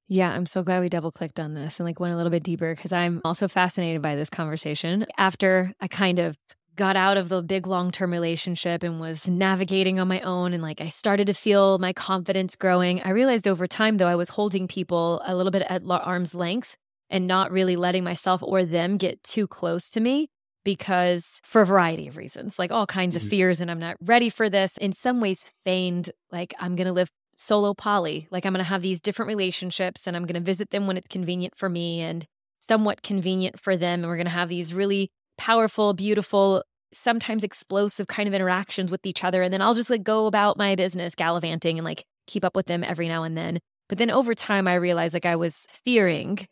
Yeah, 0.10 0.32
I'm 0.32 0.46
so 0.46 0.64
glad 0.64 0.80
we 0.80 0.88
double 0.88 1.12
clicked 1.12 1.40
on 1.40 1.54
this 1.54 1.80
and 1.80 1.86
like 1.86 2.00
went 2.00 2.14
a 2.14 2.18
little 2.18 2.30
bit 2.30 2.44
deeper 2.44 2.74
because 2.74 2.94
I'm 2.94 3.22
also 3.26 3.50
fascinated 3.50 4.02
by 4.02 4.16
this 4.16 4.30
conversation. 4.30 5.06
After 5.18 5.74
I 5.82 5.90
kind 5.90 6.20
of 6.20 6.38
got 6.78 6.96
out 6.96 7.18
of 7.18 7.28
the 7.28 7.42
big 7.42 7.68
long 7.68 7.92
term 7.92 8.12
relationship 8.12 8.84
and 8.84 9.02
was 9.02 9.28
navigating 9.28 10.00
on 10.00 10.08
my 10.08 10.22
own. 10.22 10.54
And 10.54 10.64
like 10.64 10.80
I 10.80 10.88
started 10.88 11.28
to 11.28 11.34
feel 11.34 11.78
my 11.80 11.92
confidence 11.92 12.56
growing. 12.56 13.02
I 13.02 13.10
realized 13.10 13.48
over 13.48 13.68
time, 13.68 13.98
though, 13.98 14.08
I 14.08 14.16
was 14.16 14.30
holding 14.30 14.68
people 14.68 15.22
a 15.26 15.36
little 15.36 15.52
bit 15.52 15.64
at 15.68 15.82
arm's 15.86 16.34
length 16.34 16.78
and 17.10 17.28
not 17.28 17.52
really 17.52 17.76
letting 17.76 18.04
myself 18.04 18.42
or 18.44 18.64
them 18.64 18.98
get 18.98 19.24
too 19.24 19.48
close 19.48 19.90
to 19.92 20.00
me 20.00 20.30
because 20.64 21.40
for 21.44 21.62
a 21.62 21.66
variety 21.66 22.08
of 22.08 22.18
reasons, 22.18 22.60
like 22.60 22.72
all 22.72 22.86
kinds 22.86 23.16
mm-hmm. 23.16 23.26
of 23.26 23.30
fears. 23.30 23.62
And 23.62 23.72
I'm 23.72 23.80
not 23.80 23.96
ready 24.02 24.30
for 24.30 24.50
this. 24.50 24.78
In 24.78 24.92
some 24.92 25.22
ways, 25.22 25.46
feigned 25.64 26.12
like 26.32 26.54
I'm 26.60 26.76
going 26.76 26.88
to 26.88 26.94
live 26.94 27.10
solo 27.38 27.74
poly. 27.74 28.28
Like 28.32 28.46
I'm 28.46 28.52
going 28.52 28.64
to 28.64 28.70
have 28.70 28.82
these 28.82 29.00
different 29.00 29.30
relationships 29.30 30.08
and 30.08 30.18
I'm 30.18 30.26
going 30.26 30.34
to 30.34 30.42
visit 30.42 30.72
them 30.72 30.88
when 30.88 30.98
it's 30.98 31.08
convenient 31.08 31.56
for 31.56 31.70
me 31.70 32.02
and 32.02 32.26
somewhat 32.60 33.02
convenient 33.02 33.60
for 33.60 33.78
them. 33.78 34.02
And 34.02 34.08
we're 34.08 34.18
going 34.18 34.26
to 34.26 34.32
have 34.32 34.50
these 34.50 34.74
really 34.74 35.10
powerful, 35.38 35.94
beautiful, 35.94 36.64
sometimes 36.92 37.44
explosive 37.44 38.08
kind 38.08 38.28
of 38.28 38.34
interactions 38.34 38.92
with 38.92 39.06
each 39.06 39.24
other. 39.24 39.44
And 39.44 39.54
then 39.54 39.62
I'll 39.62 39.74
just 39.74 39.90
like 39.90 40.04
go 40.04 40.26
about 40.26 40.58
my 40.58 40.76
business 40.76 41.16
gallivanting 41.16 41.78
and 41.78 41.86
like 41.86 42.04
keep 42.26 42.44
up 42.44 42.56
with 42.56 42.66
them 42.66 42.84
every 42.84 43.08
now 43.08 43.24
and 43.24 43.38
then. 43.38 43.60
But 43.88 44.00
then 44.00 44.12
over 44.12 44.36
time, 44.36 44.68
I 44.68 44.76
realized 44.76 45.14
like 45.14 45.26
I 45.26 45.38
was 45.38 45.66
fearing 45.86 46.46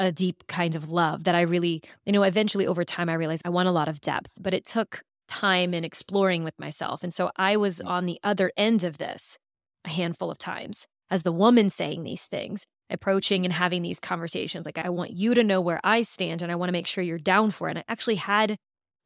a 0.00 0.10
deep 0.10 0.46
kind 0.48 0.74
of 0.74 0.90
love 0.90 1.24
that 1.24 1.34
I 1.34 1.42
really, 1.42 1.82
you 2.06 2.12
know, 2.12 2.22
eventually 2.22 2.66
over 2.66 2.84
time, 2.84 3.08
I 3.08 3.14
realized 3.14 3.42
I 3.44 3.50
want 3.50 3.68
a 3.68 3.72
lot 3.72 3.86
of 3.86 4.00
depth, 4.00 4.32
but 4.40 4.54
it 4.54 4.64
took 4.64 5.02
time 5.28 5.74
and 5.74 5.84
exploring 5.84 6.42
with 6.42 6.58
myself. 6.58 7.04
And 7.04 7.14
so 7.14 7.30
I 7.36 7.56
was 7.56 7.78
mm. 7.78 7.86
on 7.86 8.06
the 8.06 8.18
other 8.24 8.50
end 8.56 8.82
of 8.82 8.98
this 8.98 9.38
a 9.84 9.90
handful 9.90 10.30
of 10.30 10.38
times 10.38 10.86
as 11.10 11.22
the 11.22 11.32
woman 11.32 11.68
saying 11.68 12.02
these 12.02 12.24
things, 12.24 12.64
approaching 12.88 13.44
and 13.44 13.52
having 13.52 13.82
these 13.82 14.00
conversations. 14.00 14.64
Like, 14.64 14.78
I 14.78 14.88
want 14.88 15.12
you 15.12 15.34
to 15.34 15.44
know 15.44 15.60
where 15.60 15.80
I 15.84 16.02
stand 16.02 16.40
and 16.40 16.50
I 16.50 16.54
want 16.54 16.68
to 16.68 16.72
make 16.72 16.86
sure 16.86 17.04
you're 17.04 17.18
down 17.18 17.50
for 17.50 17.68
it. 17.68 17.72
And 17.72 17.78
I 17.80 17.84
actually 17.88 18.16
had 18.16 18.56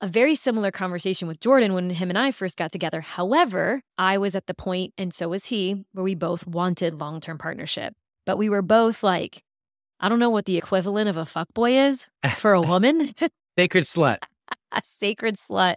a 0.00 0.06
very 0.06 0.34
similar 0.34 0.70
conversation 0.70 1.26
with 1.26 1.40
Jordan 1.40 1.72
when 1.72 1.90
him 1.90 2.08
and 2.08 2.18
I 2.18 2.30
first 2.30 2.56
got 2.56 2.72
together. 2.72 3.00
However, 3.00 3.80
I 3.98 4.18
was 4.18 4.34
at 4.34 4.46
the 4.46 4.54
point, 4.54 4.92
and 4.98 5.12
so 5.12 5.28
was 5.30 5.46
he, 5.46 5.84
where 5.92 6.04
we 6.04 6.14
both 6.14 6.46
wanted 6.46 7.00
long 7.00 7.20
term 7.20 7.38
partnership. 7.38 7.94
But 8.26 8.38
we 8.38 8.48
were 8.48 8.62
both 8.62 9.02
like, 9.02 9.42
I 10.00 10.08
don't 10.08 10.18
know 10.18 10.30
what 10.30 10.44
the 10.44 10.56
equivalent 10.56 11.08
of 11.08 11.16
a 11.16 11.22
fuckboy 11.22 11.88
is 11.88 12.06
for 12.36 12.52
a 12.52 12.60
woman. 12.72 13.14
sacred 13.58 13.84
slut. 13.84 14.18
a 14.72 14.80
sacred 14.84 15.36
slut. 15.36 15.76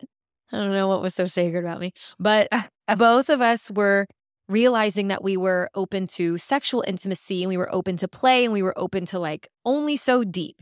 I 0.52 0.58
don't 0.58 0.72
know 0.72 0.88
what 0.88 1.02
was 1.02 1.14
so 1.14 1.26
sacred 1.26 1.64
about 1.64 1.80
me. 1.80 1.92
But 2.20 2.48
uh, 2.52 2.96
both 2.96 3.30
of 3.30 3.42
us 3.42 3.70
were 3.70 4.08
realizing 4.48 5.10
that 5.10 5.24
we 5.24 5.36
were 5.36 5.70
open 5.76 6.08
to 6.08 6.38
sexual 6.38 6.84
intimacy 6.88 7.44
and 7.44 7.50
we 7.50 7.58
were 7.58 7.74
open 7.74 7.98
to 7.98 8.08
play 8.08 8.46
and 8.46 8.54
we 8.54 8.62
were 8.62 8.78
open 8.78 9.06
to 9.06 9.20
like 9.20 9.48
only 9.66 9.98
so 9.98 10.24
deep, 10.24 10.62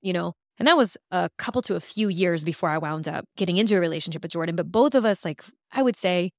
you 0.00 0.12
know, 0.12 0.32
and 0.58 0.66
that 0.66 0.76
was 0.76 0.96
a 1.10 1.28
couple 1.36 1.62
to 1.62 1.74
a 1.74 1.80
few 1.80 2.08
years 2.08 2.44
before 2.44 2.70
I 2.70 2.78
wound 2.78 3.08
up 3.08 3.26
getting 3.36 3.58
into 3.58 3.76
a 3.76 3.80
relationship 3.80 4.22
with 4.22 4.32
Jordan. 4.32 4.56
But 4.56 4.72
both 4.72 4.94
of 4.94 5.04
us, 5.04 5.24
like, 5.24 5.42
I 5.70 5.82
would 5.82 5.96
say 5.96 6.30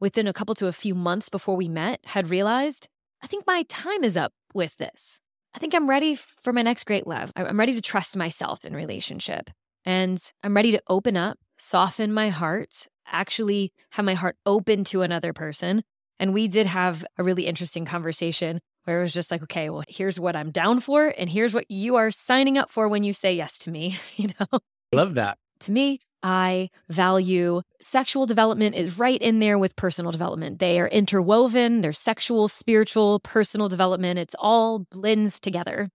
within 0.00 0.26
a 0.26 0.32
couple 0.32 0.54
to 0.56 0.66
a 0.66 0.72
few 0.72 0.94
months 0.94 1.28
before 1.28 1.56
we 1.56 1.68
met, 1.68 2.00
had 2.06 2.30
realized 2.30 2.88
I 3.22 3.26
think 3.26 3.46
my 3.46 3.64
time 3.68 4.04
is 4.04 4.16
up 4.16 4.32
with 4.54 4.76
this. 4.76 5.20
I 5.56 5.58
think 5.58 5.74
I'm 5.74 5.88
ready 5.88 6.16
for 6.16 6.52
my 6.52 6.60
next 6.60 6.84
great 6.84 7.06
love. 7.06 7.32
I'm 7.34 7.58
ready 7.58 7.72
to 7.72 7.80
trust 7.80 8.14
myself 8.14 8.66
in 8.66 8.76
relationship. 8.76 9.48
And 9.86 10.20
I'm 10.44 10.54
ready 10.54 10.70
to 10.72 10.82
open 10.86 11.16
up, 11.16 11.38
soften 11.56 12.12
my 12.12 12.28
heart, 12.28 12.88
actually 13.06 13.72
have 13.92 14.04
my 14.04 14.12
heart 14.12 14.36
open 14.44 14.84
to 14.84 15.00
another 15.00 15.32
person. 15.32 15.82
And 16.20 16.34
we 16.34 16.46
did 16.46 16.66
have 16.66 17.06
a 17.16 17.24
really 17.24 17.46
interesting 17.46 17.86
conversation 17.86 18.60
where 18.84 18.98
it 18.98 19.02
was 19.02 19.14
just 19.14 19.30
like, 19.30 19.42
okay, 19.44 19.70
well, 19.70 19.82
here's 19.88 20.20
what 20.20 20.36
I'm 20.36 20.50
down 20.50 20.78
for, 20.78 21.12
and 21.16 21.28
here's 21.30 21.54
what 21.54 21.70
you 21.70 21.96
are 21.96 22.10
signing 22.10 22.58
up 22.58 22.70
for 22.70 22.86
when 22.86 23.02
you 23.02 23.14
say 23.14 23.34
yes 23.34 23.58
to 23.60 23.70
me. 23.70 23.96
You 24.16 24.28
know, 24.38 24.58
love 24.92 25.14
that. 25.14 25.38
To 25.60 25.72
me, 25.72 26.00
I 26.26 26.70
value 26.88 27.62
sexual 27.80 28.26
development 28.26 28.74
is 28.74 28.98
right 28.98 29.22
in 29.22 29.38
there 29.38 29.58
with 29.58 29.76
personal 29.76 30.10
development. 30.10 30.58
They 30.58 30.80
are 30.80 30.88
interwoven, 30.88 31.82
there's 31.82 32.00
sexual, 32.00 32.48
spiritual, 32.48 33.20
personal 33.20 33.68
development. 33.68 34.18
It's 34.18 34.34
all 34.36 34.80
blends 34.90 35.38
together. 35.38 35.88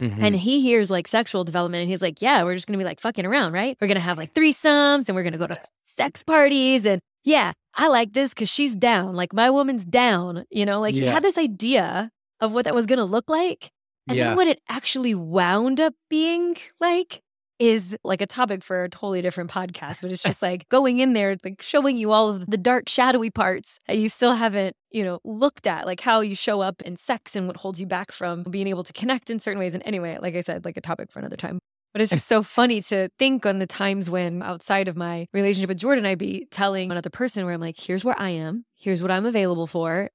Mm-hmm. 0.00 0.24
And 0.24 0.36
he 0.36 0.60
hears 0.60 0.92
like 0.92 1.08
sexual 1.08 1.42
development 1.42 1.82
and 1.82 1.90
he's 1.90 2.02
like, 2.02 2.22
Yeah, 2.22 2.44
we're 2.44 2.54
just 2.54 2.68
gonna 2.68 2.78
be 2.78 2.84
like 2.84 3.00
fucking 3.00 3.26
around, 3.26 3.52
right? 3.52 3.76
We're 3.80 3.88
gonna 3.88 3.98
have 3.98 4.16
like 4.16 4.32
threesomes 4.32 5.08
and 5.08 5.16
we're 5.16 5.24
gonna 5.24 5.38
go 5.38 5.48
to 5.48 5.60
sex 5.82 6.22
parties. 6.22 6.86
And 6.86 7.00
yeah, 7.24 7.50
I 7.74 7.88
like 7.88 8.12
this 8.12 8.32
because 8.32 8.48
she's 8.48 8.76
down. 8.76 9.16
Like 9.16 9.32
my 9.32 9.50
woman's 9.50 9.84
down, 9.84 10.44
you 10.50 10.66
know, 10.66 10.80
like 10.80 10.94
yeah. 10.94 11.00
he 11.00 11.06
had 11.08 11.24
this 11.24 11.36
idea 11.36 12.12
of 12.38 12.52
what 12.52 12.64
that 12.66 12.76
was 12.76 12.86
gonna 12.86 13.04
look 13.04 13.28
like. 13.28 13.72
And 14.06 14.16
yeah. 14.16 14.28
then 14.28 14.36
what 14.36 14.46
it 14.46 14.60
actually 14.68 15.16
wound 15.16 15.80
up 15.80 15.94
being 16.08 16.56
like 16.78 17.23
is 17.58 17.96
like 18.02 18.20
a 18.20 18.26
topic 18.26 18.62
for 18.62 18.84
a 18.84 18.88
totally 18.88 19.22
different 19.22 19.50
podcast, 19.50 20.02
but 20.02 20.10
it's 20.10 20.22
just 20.22 20.42
like 20.42 20.68
going 20.68 20.98
in 20.98 21.12
there, 21.12 21.36
like 21.44 21.62
showing 21.62 21.96
you 21.96 22.12
all 22.12 22.30
of 22.30 22.46
the 22.46 22.58
dark, 22.58 22.88
shadowy 22.88 23.30
parts 23.30 23.78
that 23.86 23.96
you 23.96 24.08
still 24.08 24.34
haven't, 24.34 24.74
you 24.90 25.04
know, 25.04 25.20
looked 25.24 25.66
at, 25.66 25.86
like 25.86 26.00
how 26.00 26.20
you 26.20 26.34
show 26.34 26.60
up 26.60 26.82
in 26.82 26.96
sex 26.96 27.36
and 27.36 27.46
what 27.46 27.56
holds 27.56 27.80
you 27.80 27.86
back 27.86 28.10
from 28.10 28.42
being 28.44 28.66
able 28.66 28.82
to 28.82 28.92
connect 28.92 29.30
in 29.30 29.38
certain 29.38 29.60
ways. 29.60 29.74
And 29.74 29.82
anyway, 29.86 30.18
like 30.20 30.34
I 30.34 30.40
said, 30.40 30.64
like 30.64 30.76
a 30.76 30.80
topic 30.80 31.12
for 31.12 31.20
another 31.20 31.36
time. 31.36 31.58
But 31.92 32.00
it's 32.00 32.10
just 32.10 32.26
so 32.26 32.42
funny 32.42 32.80
to 32.82 33.08
think 33.20 33.46
on 33.46 33.60
the 33.60 33.68
times 33.68 34.10
when 34.10 34.42
outside 34.42 34.88
of 34.88 34.96
my 34.96 35.26
relationship 35.32 35.68
with 35.68 35.78
Jordan, 35.78 36.04
I'd 36.04 36.18
be 36.18 36.48
telling 36.50 36.90
another 36.90 37.10
person 37.10 37.44
where 37.44 37.54
I'm 37.54 37.60
like, 37.60 37.78
here's 37.78 38.04
where 38.04 38.18
I 38.18 38.30
am, 38.30 38.64
here's 38.74 39.00
what 39.00 39.12
I'm 39.12 39.26
available 39.26 39.68
for. 39.68 40.10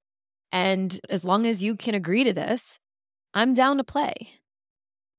And 0.52 1.00
as 1.10 1.24
long 1.24 1.46
as 1.46 1.64
you 1.64 1.78
can 1.78 1.96
agree 1.96 2.26
to 2.26 2.34
this, 2.34 2.80
I'm 3.34 3.54
down 3.54 3.78
to 3.78 3.86
play. 3.86 4.14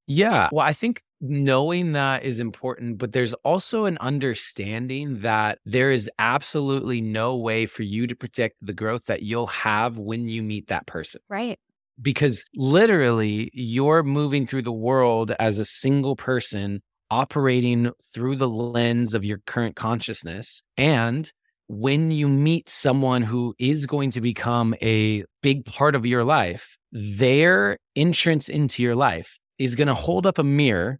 Yeah. 0.05 0.49
Well, 0.51 0.65
I 0.65 0.73
think 0.73 1.01
knowing 1.21 1.93
that 1.93 2.23
is 2.23 2.39
important, 2.39 2.97
but 2.97 3.11
there's 3.13 3.33
also 3.45 3.85
an 3.85 3.97
understanding 3.99 5.21
that 5.21 5.59
there 5.65 5.91
is 5.91 6.09
absolutely 6.17 6.99
no 6.99 7.35
way 7.35 7.65
for 7.67 7.83
you 7.83 8.07
to 8.07 8.15
predict 8.15 8.57
the 8.61 8.73
growth 8.73 9.05
that 9.05 9.21
you'll 9.21 9.47
have 9.47 9.99
when 9.99 10.27
you 10.27 10.41
meet 10.41 10.67
that 10.67 10.87
person. 10.87 11.21
Right. 11.29 11.59
Because 12.01 12.43
literally, 12.55 13.51
you're 13.53 14.01
moving 14.01 14.47
through 14.47 14.63
the 14.63 14.71
world 14.71 15.31
as 15.39 15.59
a 15.59 15.65
single 15.65 16.15
person, 16.15 16.81
operating 17.11 17.91
through 18.13 18.37
the 18.37 18.49
lens 18.49 19.13
of 19.13 19.23
your 19.23 19.39
current 19.45 19.75
consciousness. 19.75 20.63
And 20.77 21.31
when 21.67 22.09
you 22.09 22.27
meet 22.27 22.69
someone 22.69 23.21
who 23.21 23.53
is 23.59 23.85
going 23.85 24.11
to 24.11 24.21
become 24.21 24.73
a 24.81 25.23
big 25.43 25.65
part 25.65 25.95
of 25.95 26.05
your 26.05 26.23
life, 26.23 26.77
their 26.91 27.77
entrance 27.95 28.49
into 28.49 28.81
your 28.81 28.95
life 28.95 29.37
is 29.59 29.75
going 29.75 29.87
to 29.87 29.93
hold 29.93 30.25
up 30.25 30.39
a 30.39 30.43
mirror 30.43 30.99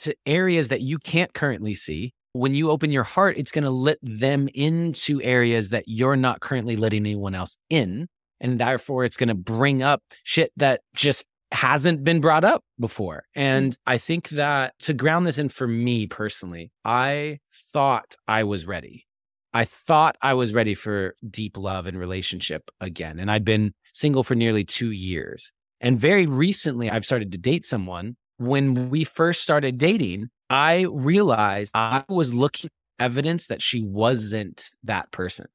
to 0.00 0.14
areas 0.26 0.68
that 0.68 0.80
you 0.80 0.98
can't 0.98 1.32
currently 1.32 1.74
see. 1.74 2.12
When 2.34 2.54
you 2.54 2.70
open 2.70 2.90
your 2.90 3.04
heart, 3.04 3.36
it's 3.36 3.50
going 3.50 3.64
to 3.64 3.70
let 3.70 3.98
them 4.02 4.48
into 4.54 5.20
areas 5.22 5.70
that 5.70 5.84
you're 5.86 6.16
not 6.16 6.40
currently 6.40 6.76
letting 6.76 7.02
anyone 7.02 7.34
else 7.34 7.58
in. 7.68 8.08
And 8.40 8.58
therefore, 8.58 9.04
it's 9.04 9.16
going 9.16 9.28
to 9.28 9.34
bring 9.34 9.82
up 9.82 10.02
shit 10.24 10.50
that 10.56 10.80
just 10.94 11.24
hasn't 11.52 12.02
been 12.02 12.20
brought 12.20 12.44
up 12.44 12.64
before. 12.80 13.24
Mm. 13.36 13.42
And 13.42 13.78
I 13.86 13.98
think 13.98 14.30
that 14.30 14.74
to 14.80 14.94
ground 14.94 15.26
this 15.26 15.38
in 15.38 15.48
for 15.48 15.68
me 15.68 16.06
personally, 16.06 16.72
I 16.84 17.38
thought 17.72 18.16
I 18.26 18.44
was 18.44 18.66
ready. 18.66 19.06
I 19.54 19.66
thought 19.66 20.16
I 20.22 20.34
was 20.34 20.54
ready 20.54 20.74
for 20.74 21.14
deep 21.28 21.58
love 21.58 21.86
and 21.86 21.98
relationship 21.98 22.70
again. 22.80 23.18
And 23.18 23.30
I'd 23.30 23.44
been 23.44 23.74
single 23.92 24.24
for 24.24 24.34
nearly 24.34 24.64
two 24.64 24.90
years. 24.90 25.52
And 25.80 26.00
very 26.00 26.26
recently, 26.26 26.88
I've 26.88 27.04
started 27.04 27.32
to 27.32 27.38
date 27.38 27.66
someone. 27.66 28.16
When 28.38 28.90
we 28.90 29.04
first 29.04 29.42
started 29.42 29.78
dating, 29.78 30.30
I 30.50 30.86
realized 30.90 31.72
I 31.74 32.04
was 32.08 32.34
looking 32.34 32.70
evidence 32.98 33.46
that 33.48 33.62
she 33.62 33.84
wasn't 33.84 34.70
that 34.84 35.10
person. 35.12 35.46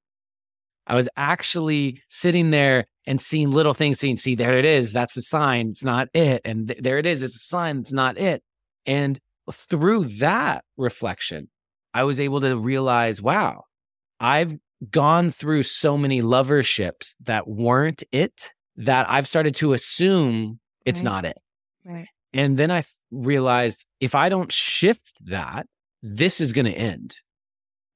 I 0.86 0.95
was 0.95 1.09
actually 1.17 2.01
sitting 2.09 2.51
there 2.51 2.86
and 3.05 3.19
seeing 3.19 3.51
little 3.51 3.73
things, 3.73 3.99
seeing, 3.99 4.17
see, 4.17 4.36
there 4.36 4.57
it 4.57 4.65
is. 4.65 4.93
That's 4.93 5.17
a 5.17 5.21
sign. 5.21 5.69
It's 5.69 5.84
not 5.84 6.07
it. 6.13 6.41
And 6.45 6.69
th- 6.69 6.80
there 6.82 6.97
it 6.97 7.05
is. 7.05 7.23
It's 7.23 7.36
a 7.36 7.39
sign. 7.39 7.80
It's 7.80 7.93
not 7.93 8.17
it. 8.17 8.41
And 8.86 9.19
through 9.51 10.05
that 10.19 10.63
reflection, 10.78 11.49
I 11.93 12.03
was 12.03 12.19
able 12.19 12.41
to 12.41 12.57
realize, 12.57 13.21
wow, 13.21 13.63
I've 14.19 14.57
gone 14.89 15.32
through 15.32 15.63
so 15.63 15.97
many 15.97 16.21
loverships 16.21 17.15
that 17.21 17.47
weren't 17.47 18.03
it 18.11 18.53
that 18.78 19.09
I've 19.09 19.28
started 19.28 19.55
to 19.55 19.73
assume 19.73 20.59
it's 20.86 20.99
right. 20.99 21.05
not 21.05 21.25
it. 21.25 21.38
Right. 21.84 22.07
And 22.38 22.57
then 22.57 22.71
I 22.71 22.83
realized 23.11 23.85
if 23.99 24.15
I 24.15 24.29
don't 24.29 24.51
shift 24.51 25.11
that, 25.25 25.67
this 26.01 26.39
is 26.39 26.53
going 26.53 26.65
to 26.65 26.71
end. 26.71 27.15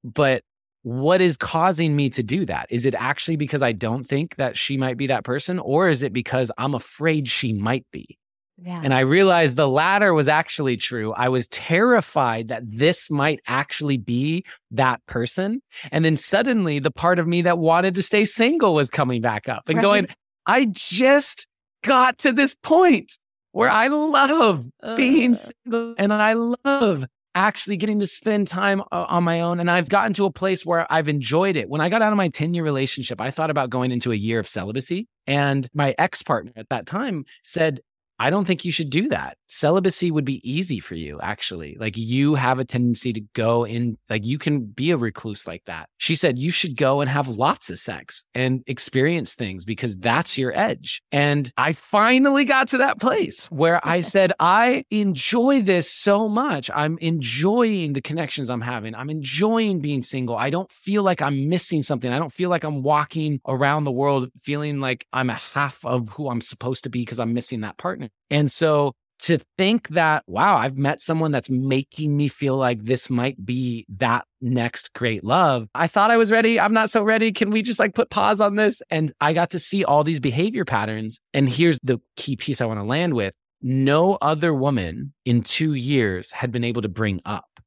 But 0.04 0.42
what 0.82 1.20
is 1.20 1.36
causing 1.36 1.94
me 1.94 2.10
to 2.10 2.22
do 2.22 2.44
that? 2.46 2.66
Is 2.68 2.86
it 2.86 2.94
actually 2.98 3.36
because 3.36 3.62
I 3.62 3.72
don't 3.72 4.04
think 4.04 4.36
that 4.36 4.56
she 4.56 4.76
might 4.76 4.96
be 4.96 5.06
that 5.06 5.24
person, 5.24 5.60
or 5.60 5.88
is 5.88 6.02
it 6.02 6.12
because 6.12 6.50
I'm 6.58 6.74
afraid 6.74 7.28
she 7.28 7.52
might 7.52 7.86
be? 7.92 8.18
Yeah. 8.58 8.80
And 8.84 8.92
I 8.92 9.00
realized 9.00 9.56
the 9.56 9.68
latter 9.68 10.12
was 10.12 10.28
actually 10.28 10.76
true. 10.76 11.12
I 11.14 11.28
was 11.28 11.48
terrified 11.48 12.48
that 12.48 12.62
this 12.66 13.10
might 13.10 13.40
actually 13.46 13.96
be 13.96 14.44
that 14.72 15.04
person. 15.06 15.62
And 15.90 16.04
then 16.04 16.16
suddenly 16.16 16.78
the 16.78 16.90
part 16.90 17.18
of 17.18 17.26
me 17.26 17.42
that 17.42 17.58
wanted 17.58 17.94
to 17.96 18.02
stay 18.02 18.24
single 18.24 18.74
was 18.74 18.90
coming 18.90 19.20
back 19.20 19.48
up 19.48 19.68
and 19.68 19.78
right. 19.78 19.82
going, 19.82 20.06
I 20.46 20.66
just 20.66 21.48
got 21.82 22.18
to 22.18 22.32
this 22.32 22.54
point 22.54 23.18
where 23.52 23.70
I 23.70 23.88
love 23.88 24.66
uh, 24.82 24.96
being 24.96 25.34
single 25.34 25.94
and 25.98 26.12
I 26.12 26.34
love 26.34 27.06
actually 27.34 27.76
getting 27.76 27.98
to 28.00 28.06
spend 28.06 28.46
time 28.46 28.82
uh, 28.92 29.06
on 29.08 29.24
my 29.24 29.40
own. 29.40 29.60
And 29.60 29.70
I've 29.70 29.88
gotten 29.88 30.12
to 30.14 30.26
a 30.26 30.30
place 30.30 30.66
where 30.66 30.86
I've 30.90 31.08
enjoyed 31.08 31.56
it. 31.56 31.68
When 31.68 31.80
I 31.80 31.88
got 31.88 32.02
out 32.02 32.12
of 32.12 32.16
my 32.16 32.28
10 32.28 32.54
year 32.54 32.64
relationship, 32.64 33.20
I 33.20 33.30
thought 33.30 33.50
about 33.50 33.70
going 33.70 33.90
into 33.90 34.12
a 34.12 34.16
year 34.16 34.38
of 34.38 34.48
celibacy. 34.48 35.08
And 35.26 35.68
my 35.72 35.94
ex 35.98 36.22
partner 36.22 36.52
at 36.56 36.68
that 36.70 36.86
time 36.86 37.24
said, 37.42 37.80
I 38.22 38.30
don't 38.30 38.44
think 38.44 38.64
you 38.64 38.70
should 38.70 38.90
do 38.90 39.08
that. 39.08 39.36
Celibacy 39.48 40.12
would 40.12 40.24
be 40.24 40.40
easy 40.48 40.78
for 40.78 40.94
you, 40.94 41.18
actually. 41.20 41.76
Like 41.80 41.96
you 41.96 42.36
have 42.36 42.60
a 42.60 42.64
tendency 42.64 43.12
to 43.14 43.20
go 43.34 43.64
in, 43.64 43.98
like 44.08 44.24
you 44.24 44.38
can 44.38 44.60
be 44.60 44.92
a 44.92 44.96
recluse 44.96 45.44
like 45.44 45.64
that. 45.66 45.88
She 45.96 46.14
said 46.14 46.38
you 46.38 46.52
should 46.52 46.76
go 46.76 47.00
and 47.00 47.10
have 47.10 47.26
lots 47.26 47.68
of 47.68 47.80
sex 47.80 48.24
and 48.32 48.62
experience 48.68 49.34
things 49.34 49.64
because 49.64 49.96
that's 49.96 50.38
your 50.38 50.56
edge. 50.56 51.02
And 51.10 51.52
I 51.56 51.72
finally 51.72 52.44
got 52.44 52.68
to 52.68 52.78
that 52.78 53.00
place 53.00 53.50
where 53.50 53.80
I 53.82 54.00
said, 54.14 54.32
I 54.38 54.84
enjoy 54.92 55.62
this 55.62 55.90
so 55.90 56.28
much. 56.28 56.70
I'm 56.72 56.98
enjoying 56.98 57.94
the 57.94 58.02
connections 58.02 58.50
I'm 58.50 58.60
having. 58.60 58.94
I'm 58.94 59.10
enjoying 59.10 59.80
being 59.80 60.02
single. 60.02 60.36
I 60.36 60.50
don't 60.50 60.70
feel 60.70 61.02
like 61.02 61.20
I'm 61.20 61.48
missing 61.48 61.82
something. 61.82 62.12
I 62.12 62.20
don't 62.20 62.32
feel 62.32 62.50
like 62.50 62.62
I'm 62.62 62.84
walking 62.84 63.40
around 63.48 63.82
the 63.82 63.90
world 63.90 64.30
feeling 64.40 64.78
like 64.78 65.08
I'm 65.12 65.28
a 65.28 65.34
half 65.34 65.84
of 65.84 66.10
who 66.10 66.30
I'm 66.30 66.40
supposed 66.40 66.84
to 66.84 66.88
be 66.88 67.00
because 67.00 67.18
I'm 67.18 67.34
missing 67.34 67.62
that 67.62 67.78
partner. 67.78 68.10
And 68.30 68.50
so 68.50 68.94
to 69.22 69.38
think 69.56 69.88
that, 69.90 70.24
wow, 70.26 70.56
I've 70.56 70.76
met 70.76 71.00
someone 71.00 71.30
that's 71.30 71.48
making 71.48 72.16
me 72.16 72.26
feel 72.26 72.56
like 72.56 72.84
this 72.84 73.08
might 73.08 73.44
be 73.44 73.86
that 73.98 74.24
next 74.40 74.92
great 74.94 75.22
love. 75.22 75.68
I 75.76 75.86
thought 75.86 76.10
I 76.10 76.16
was 76.16 76.32
ready. 76.32 76.58
I'm 76.58 76.72
not 76.72 76.90
so 76.90 77.04
ready. 77.04 77.30
Can 77.30 77.50
we 77.50 77.62
just 77.62 77.78
like 77.78 77.94
put 77.94 78.10
pause 78.10 78.40
on 78.40 78.56
this? 78.56 78.82
And 78.90 79.12
I 79.20 79.32
got 79.32 79.50
to 79.50 79.60
see 79.60 79.84
all 79.84 80.02
these 80.02 80.18
behavior 80.18 80.64
patterns. 80.64 81.20
And 81.32 81.48
here's 81.48 81.78
the 81.84 82.00
key 82.16 82.36
piece 82.36 82.60
I 82.60 82.66
want 82.66 82.80
to 82.80 82.84
land 82.84 83.14
with 83.14 83.32
no 83.62 84.18
other 84.20 84.52
woman 84.52 85.12
in 85.24 85.42
two 85.42 85.74
years 85.74 86.32
had 86.32 86.50
been 86.50 86.64
able 86.64 86.82
to 86.82 86.88
bring 86.88 87.20
up. 87.24 87.60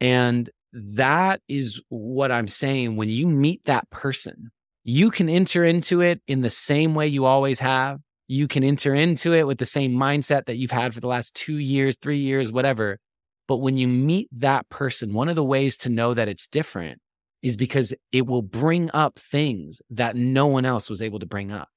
And 0.00 0.48
that 0.72 1.40
is 1.48 1.82
what 1.88 2.30
I'm 2.30 2.48
saying. 2.48 2.94
When 2.94 3.08
you 3.08 3.26
meet 3.26 3.64
that 3.64 3.90
person, 3.90 4.52
you 4.84 5.10
can 5.10 5.28
enter 5.28 5.64
into 5.64 6.00
it 6.00 6.20
in 6.28 6.42
the 6.42 6.50
same 6.50 6.94
way 6.94 7.08
you 7.08 7.24
always 7.24 7.58
have 7.58 7.98
you 8.32 8.48
can 8.48 8.64
enter 8.64 8.94
into 8.94 9.34
it 9.34 9.46
with 9.46 9.58
the 9.58 9.66
same 9.66 9.92
mindset 9.92 10.46
that 10.46 10.56
you've 10.56 10.70
had 10.70 10.94
for 10.94 11.00
the 11.00 11.06
last 11.06 11.34
two 11.34 11.58
years, 11.58 11.96
three 12.00 12.16
years, 12.16 12.50
whatever. 12.50 12.98
But 13.46 13.58
when 13.58 13.76
you 13.76 13.86
meet 13.86 14.28
that 14.32 14.66
person, 14.70 15.12
one 15.12 15.28
of 15.28 15.36
the 15.36 15.44
ways 15.44 15.76
to 15.78 15.90
know 15.90 16.14
that 16.14 16.28
it's 16.28 16.48
different 16.48 16.98
is 17.42 17.58
because 17.58 17.92
it 18.10 18.26
will 18.26 18.40
bring 18.40 18.90
up 18.94 19.18
things 19.18 19.82
that 19.90 20.16
no 20.16 20.46
one 20.46 20.64
else 20.64 20.88
was 20.88 21.02
able 21.02 21.18
to 21.18 21.26
bring 21.26 21.52
up. 21.52 21.68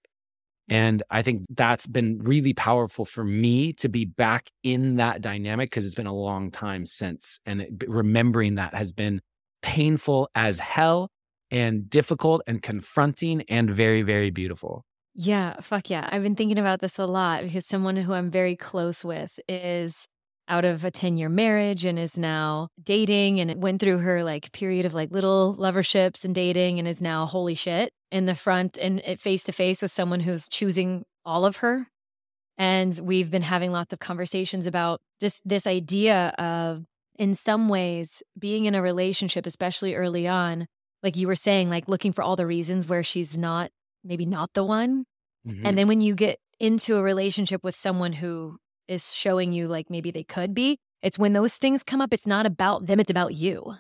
And 0.70 1.04
I 1.10 1.24
think 1.24 1.44
that's 1.50 1.88
been 1.88 2.20
really 2.20 2.54
powerful 2.54 3.04
for 3.04 3.26
me 3.26 3.74
to 3.74 3.90
be 3.90 4.06
back 4.06 4.50
in 4.64 4.96
that 4.96 5.22
dynamic 5.22 5.72
because 5.72 5.86
it's 5.86 5.94
been 5.94 6.08
a 6.08 6.16
long 6.16 6.52
time 6.52 6.86
since. 6.86 7.38
And 7.46 7.84
remembering 7.86 8.56
that 8.56 8.74
has 8.74 8.94
been 8.94 9.22
painful 9.62 10.30
as 10.36 10.60
hell 10.60 11.10
and 11.52 11.90
difficult 11.90 12.44
and 12.48 12.62
confronting 12.62 13.44
and 13.50 13.70
very, 13.70 14.04
very 14.04 14.30
beautiful. 14.30 14.86
Yeah, 15.16 15.60
fuck 15.62 15.90
yeah. 15.90 16.10
I've 16.12 16.24
been 16.24 16.36
thinking 16.36 16.60
about 16.60 16.82
this 16.82 17.00
a 17.00 17.06
lot 17.06 17.44
because 17.44 17.66
someone 17.66 17.96
who 17.96 18.14
I'm 18.14 18.30
very 18.30 18.58
close 18.58 19.06
with 19.06 19.40
is 19.48 20.08
out 20.48 20.66
of 20.66 20.84
a 20.84 20.92
10 20.92 21.18
year 21.18 21.30
marriage 21.30 21.86
and 21.86 21.98
is 21.98 22.18
now 22.18 22.68
dating 22.84 23.40
and 23.40 23.50
it 23.50 23.58
went 23.58 23.80
through 23.80 24.00
her 24.00 24.24
like 24.24 24.52
period 24.52 24.86
of 24.86 24.94
like 24.94 25.12
little 25.12 25.54
loverships 25.54 26.24
and 26.24 26.36
dating 26.36 26.78
and 26.80 26.88
is 26.88 27.02
now 27.02 27.26
holy 27.26 27.56
shit 27.56 27.92
in 28.12 28.26
the 28.26 28.36
front 28.36 28.78
and 28.78 29.02
face 29.20 29.44
to 29.46 29.52
face 29.52 29.82
with 29.82 29.90
someone 29.90 30.20
who's 30.20 30.50
choosing 30.50 31.06
all 31.24 31.46
of 31.46 31.58
her. 31.58 31.88
And 32.58 32.98
we've 33.02 33.32
been 33.32 33.42
having 33.42 33.72
lots 33.72 33.94
of 33.94 34.00
conversations 34.00 34.68
about 34.68 35.00
just 35.20 35.40
this 35.46 35.66
idea 35.66 36.30
of 36.38 36.86
in 37.18 37.34
some 37.34 37.70
ways, 37.70 38.22
being 38.38 38.66
in 38.66 38.76
a 38.76 38.82
relationship, 38.82 39.46
especially 39.46 39.96
early 39.96 40.28
on, 40.28 40.68
like 41.02 41.16
you 41.16 41.28
were 41.28 41.36
saying, 41.36 41.70
like 41.70 41.88
looking 41.88 42.12
for 42.12 42.22
all 42.22 42.36
the 42.36 42.46
reasons 42.46 42.88
where 42.88 43.04
she's 43.04 43.38
not, 43.38 43.72
maybe 44.06 44.26
not 44.26 44.54
the 44.54 44.64
one. 44.64 45.06
Mm-hmm. 45.48 45.66
And 45.66 45.78
then 45.78 45.88
when 45.88 46.02
you 46.02 46.16
get 46.16 46.40
into 46.60 46.98
a 46.98 47.04
relationship 47.04 47.64
with 47.64 47.76
someone 47.76 48.14
who 48.14 48.58
is 48.88 49.14
showing 49.14 49.52
you 49.52 49.68
like 49.68 49.90
maybe 49.90 50.12
they 50.12 50.24
could 50.24 50.54
be, 50.54 50.78
it's 51.02 51.20
when 51.20 51.34
those 51.34 51.56
things 51.56 51.84
come 51.84 52.02
up, 52.02 52.14
it's 52.14 52.28
not 52.28 52.46
about 52.46 52.88
them, 52.88 53.00
it's 53.00 53.12
about 53.12 53.34
you. 53.34 53.76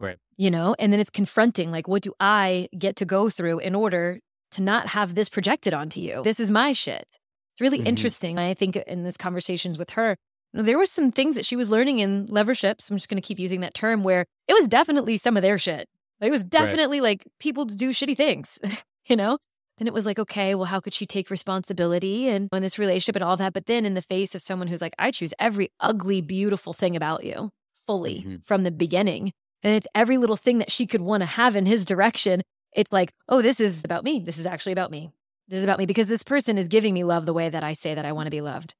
Right. 0.00 0.16
You 0.36 0.50
know, 0.50 0.74
and 0.78 0.92
then 0.92 1.00
it's 1.00 1.10
confronting 1.10 1.70
like, 1.70 1.88
what 1.88 2.02
do 2.02 2.14
I 2.20 2.68
get 2.76 2.96
to 2.96 3.04
go 3.04 3.30
through 3.30 3.58
in 3.58 3.74
order 3.74 4.20
to 4.52 4.62
not 4.62 4.88
have 4.88 5.14
this 5.14 5.28
projected 5.28 5.74
onto 5.74 6.00
you? 6.00 6.22
This 6.22 6.40
is 6.40 6.50
my 6.50 6.72
shit. 6.72 7.06
It's 7.52 7.60
really 7.60 7.78
mm-hmm. 7.78 7.88
interesting. 7.88 8.38
I 8.38 8.54
think 8.54 8.76
in 8.76 9.02
this 9.02 9.16
conversations 9.16 9.78
with 9.78 9.90
her, 9.90 10.16
there 10.54 10.78
was 10.78 10.90
some 10.90 11.10
things 11.10 11.34
that 11.34 11.44
she 11.44 11.56
was 11.56 11.70
learning 11.70 11.98
in 11.98 12.26
loverships. 12.26 12.90
I'm 12.90 12.96
just 12.96 13.08
going 13.08 13.20
to 13.20 13.26
keep 13.26 13.38
using 13.38 13.60
that 13.60 13.74
term 13.74 14.02
where 14.02 14.24
it 14.46 14.54
was 14.54 14.68
definitely 14.68 15.16
some 15.16 15.36
of 15.36 15.42
their 15.42 15.58
shit. 15.58 15.88
Like, 16.20 16.28
it 16.28 16.32
was 16.32 16.44
definitely 16.44 17.00
right. 17.00 17.10
like 17.10 17.26
people 17.38 17.64
do 17.64 17.90
shitty 17.90 18.16
things, 18.16 18.58
you 19.06 19.16
know? 19.16 19.38
Then 19.78 19.86
it 19.86 19.94
was 19.94 20.06
like, 20.06 20.18
okay, 20.18 20.54
well, 20.54 20.66
how 20.66 20.80
could 20.80 20.94
she 20.94 21.06
take 21.06 21.30
responsibility 21.30 22.28
and 22.28 22.48
in 22.52 22.62
this 22.62 22.78
relationship 22.78 23.16
and 23.16 23.24
all 23.24 23.36
that? 23.36 23.52
But 23.52 23.66
then 23.66 23.86
in 23.86 23.94
the 23.94 24.02
face 24.02 24.34
of 24.34 24.42
someone 24.42 24.68
who's 24.68 24.82
like, 24.82 24.94
I 24.98 25.10
choose 25.10 25.32
every 25.38 25.70
ugly, 25.80 26.20
beautiful 26.20 26.72
thing 26.72 26.96
about 26.96 27.24
you 27.24 27.50
fully 27.86 28.20
mm-hmm. 28.20 28.36
from 28.44 28.64
the 28.64 28.70
beginning. 28.70 29.32
And 29.62 29.74
it's 29.74 29.86
every 29.94 30.18
little 30.18 30.36
thing 30.36 30.58
that 30.58 30.70
she 30.70 30.86
could 30.86 31.00
want 31.00 31.22
to 31.22 31.26
have 31.26 31.56
in 31.56 31.66
his 31.66 31.84
direction. 31.84 32.42
It's 32.72 32.92
like, 32.92 33.12
oh, 33.28 33.42
this 33.42 33.60
is 33.60 33.82
about 33.84 34.04
me. 34.04 34.20
This 34.20 34.38
is 34.38 34.46
actually 34.46 34.72
about 34.72 34.90
me. 34.90 35.10
This 35.48 35.58
is 35.58 35.64
about 35.64 35.78
me 35.78 35.86
because 35.86 36.08
this 36.08 36.22
person 36.22 36.58
is 36.58 36.68
giving 36.68 36.92
me 36.92 37.04
love 37.04 37.24
the 37.24 37.32
way 37.32 37.48
that 37.48 37.64
I 37.64 37.72
say 37.72 37.94
that 37.94 38.04
I 38.04 38.12
want 38.12 38.26
to 38.26 38.30
be 38.30 38.40
loved. 38.40 38.74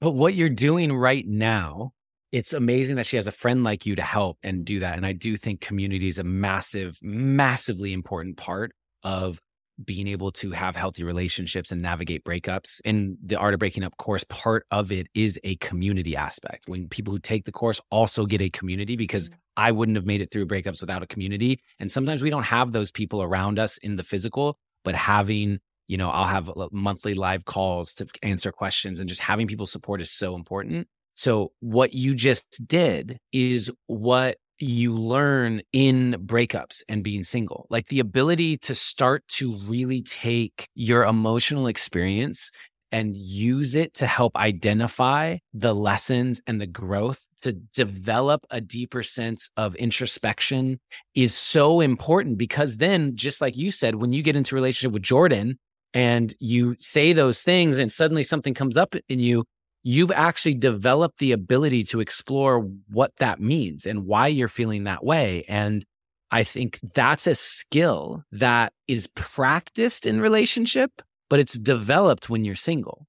But 0.00 0.12
what 0.12 0.34
you're 0.34 0.48
doing 0.48 0.96
right 0.96 1.26
now, 1.26 1.92
it's 2.32 2.52
amazing 2.52 2.96
that 2.96 3.06
she 3.06 3.16
has 3.16 3.26
a 3.26 3.32
friend 3.32 3.62
like 3.62 3.84
you 3.84 3.94
to 3.96 4.02
help 4.02 4.38
and 4.42 4.64
do 4.64 4.80
that. 4.80 4.96
And 4.96 5.04
I 5.04 5.12
do 5.12 5.36
think 5.36 5.60
community 5.60 6.08
is 6.08 6.18
a 6.18 6.24
massive, 6.24 6.98
massively 7.02 7.92
important 7.92 8.36
part 8.36 8.72
of 9.02 9.40
being 9.84 10.08
able 10.08 10.32
to 10.32 10.50
have 10.50 10.76
healthy 10.76 11.04
relationships 11.04 11.72
and 11.72 11.80
navigate 11.80 12.24
breakups. 12.24 12.80
In 12.84 13.16
the 13.24 13.36
Art 13.36 13.54
of 13.54 13.60
Breaking 13.60 13.84
Up 13.84 13.96
course, 13.96 14.24
part 14.24 14.66
of 14.70 14.92
it 14.92 15.06
is 15.14 15.38
a 15.44 15.56
community 15.56 16.16
aspect. 16.16 16.68
When 16.68 16.88
people 16.88 17.12
who 17.12 17.18
take 17.18 17.44
the 17.44 17.52
course 17.52 17.80
also 17.90 18.26
get 18.26 18.40
a 18.40 18.50
community, 18.50 18.96
because 18.96 19.28
mm-hmm. 19.28 19.38
I 19.56 19.72
wouldn't 19.72 19.96
have 19.96 20.06
made 20.06 20.20
it 20.20 20.30
through 20.30 20.46
breakups 20.46 20.80
without 20.80 21.02
a 21.02 21.06
community. 21.06 21.60
And 21.78 21.90
sometimes 21.90 22.22
we 22.22 22.30
don't 22.30 22.44
have 22.44 22.72
those 22.72 22.90
people 22.90 23.22
around 23.22 23.58
us 23.58 23.78
in 23.78 23.96
the 23.96 24.04
physical, 24.04 24.58
but 24.84 24.94
having 24.94 25.60
you 25.90 25.96
know, 25.96 26.08
I'll 26.08 26.28
have 26.28 26.48
monthly 26.70 27.14
live 27.14 27.46
calls 27.46 27.94
to 27.94 28.06
answer 28.22 28.52
questions 28.52 29.00
and 29.00 29.08
just 29.08 29.20
having 29.20 29.48
people 29.48 29.66
support 29.66 30.00
is 30.00 30.12
so 30.12 30.36
important. 30.36 30.86
So, 31.16 31.50
what 31.58 31.92
you 31.92 32.14
just 32.14 32.64
did 32.64 33.18
is 33.32 33.72
what 33.88 34.38
you 34.60 34.96
learn 34.96 35.62
in 35.72 36.16
breakups 36.26 36.82
and 36.88 37.02
being 37.02 37.24
single, 37.24 37.66
like 37.70 37.86
the 37.86 38.00
ability 38.00 38.58
to 38.58 38.74
start 38.74 39.26
to 39.28 39.56
really 39.66 40.02
take 40.02 40.68
your 40.74 41.04
emotional 41.04 41.66
experience 41.66 42.50
and 42.92 43.16
use 43.16 43.74
it 43.74 43.94
to 43.94 44.06
help 44.06 44.36
identify 44.36 45.36
the 45.54 45.74
lessons 45.74 46.40
and 46.46 46.60
the 46.60 46.66
growth 46.66 47.20
to 47.42 47.52
develop 47.52 48.44
a 48.50 48.60
deeper 48.60 49.02
sense 49.02 49.48
of 49.56 49.74
introspection 49.76 50.78
is 51.14 51.34
so 51.34 51.80
important 51.80 52.36
because 52.36 52.76
then 52.76 53.16
just 53.16 53.40
like 53.40 53.56
you 53.56 53.70
said 53.70 53.94
when 53.94 54.12
you 54.12 54.22
get 54.22 54.36
into 54.36 54.54
relationship 54.54 54.92
with 54.92 55.02
Jordan 55.02 55.58
and 55.94 56.34
you 56.38 56.76
say 56.78 57.12
those 57.12 57.42
things 57.42 57.78
and 57.78 57.90
suddenly 57.90 58.22
something 58.24 58.54
comes 58.54 58.76
up 58.76 58.94
in 59.08 59.20
you 59.20 59.44
you've 59.82 60.12
actually 60.12 60.54
developed 60.54 61.18
the 61.18 61.32
ability 61.32 61.84
to 61.84 62.00
explore 62.00 62.60
what 62.90 63.12
that 63.16 63.40
means 63.40 63.86
and 63.86 64.06
why 64.06 64.26
you're 64.26 64.48
feeling 64.48 64.84
that 64.84 65.04
way 65.04 65.44
and 65.48 65.84
i 66.30 66.42
think 66.44 66.78
that's 66.94 67.26
a 67.26 67.34
skill 67.34 68.22
that 68.32 68.72
is 68.88 69.06
practiced 69.14 70.06
in 70.06 70.20
relationship 70.20 71.02
but 71.28 71.38
it's 71.38 71.56
developed 71.56 72.28
when 72.28 72.44
you're 72.44 72.56
single. 72.56 73.06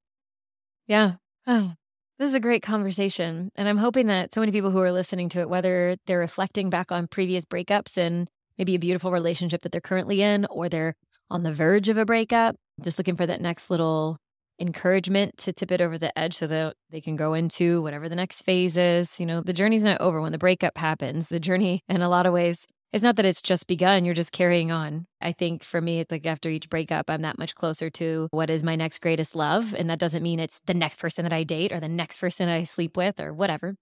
Yeah. 0.85 1.13
Oh 1.47 1.73
this 2.21 2.27
is 2.27 2.35
a 2.35 2.39
great 2.39 2.61
conversation 2.61 3.49
and 3.55 3.67
i'm 3.67 3.77
hoping 3.77 4.05
that 4.05 4.31
so 4.31 4.39
many 4.39 4.51
people 4.51 4.69
who 4.69 4.77
are 4.77 4.91
listening 4.91 5.27
to 5.27 5.39
it 5.39 5.49
whether 5.49 5.95
they're 6.05 6.19
reflecting 6.19 6.69
back 6.69 6.91
on 6.91 7.07
previous 7.07 7.45
breakups 7.45 7.97
and 7.97 8.29
maybe 8.59 8.75
a 8.75 8.79
beautiful 8.79 9.11
relationship 9.11 9.63
that 9.63 9.71
they're 9.71 9.81
currently 9.81 10.21
in 10.21 10.45
or 10.45 10.69
they're 10.69 10.93
on 11.31 11.41
the 11.41 11.51
verge 11.51 11.89
of 11.89 11.97
a 11.97 12.05
breakup 12.05 12.55
just 12.83 12.99
looking 12.99 13.15
for 13.15 13.25
that 13.25 13.41
next 13.41 13.71
little 13.71 14.19
encouragement 14.61 15.37
to 15.39 15.51
tip 15.51 15.71
it 15.71 15.81
over 15.81 15.97
the 15.97 16.17
edge 16.17 16.35
so 16.35 16.47
that 16.47 16.75
they 16.91 17.01
can 17.01 17.15
go 17.15 17.33
into 17.33 17.81
whatever 17.81 18.07
the 18.07 18.15
next 18.15 18.43
phase 18.43 18.77
is. 18.77 19.19
You 19.19 19.25
know, 19.25 19.41
the 19.41 19.53
journey's 19.53 19.83
not 19.83 19.99
over 19.99 20.21
when 20.21 20.31
the 20.31 20.37
breakup 20.37 20.77
happens. 20.77 21.29
The 21.29 21.39
journey, 21.39 21.83
in 21.89 22.01
a 22.01 22.09
lot 22.09 22.25
of 22.25 22.33
ways, 22.33 22.67
it's 22.93 23.03
not 23.03 23.15
that 23.15 23.25
it's 23.25 23.41
just 23.41 23.67
begun, 23.67 24.03
you're 24.03 24.13
just 24.13 24.33
carrying 24.33 24.71
on. 24.71 25.05
I 25.21 25.31
think 25.31 25.63
for 25.63 25.79
me, 25.79 26.01
it's 26.01 26.11
like 26.11 26.25
after 26.25 26.49
each 26.49 26.69
breakup, 26.69 27.09
I'm 27.09 27.21
that 27.21 27.39
much 27.39 27.55
closer 27.55 27.89
to 27.91 28.27
what 28.31 28.49
is 28.49 28.63
my 28.63 28.75
next 28.75 28.99
greatest 28.99 29.33
love. 29.35 29.73
And 29.73 29.89
that 29.89 29.99
doesn't 29.99 30.23
mean 30.23 30.39
it's 30.39 30.59
the 30.65 30.73
next 30.73 30.99
person 30.99 31.23
that 31.23 31.33
I 31.33 31.43
date 31.43 31.71
or 31.71 31.79
the 31.79 31.87
next 31.87 32.19
person 32.19 32.49
I 32.49 32.63
sleep 32.63 32.97
with 32.97 33.19
or 33.21 33.33
whatever. 33.33 33.75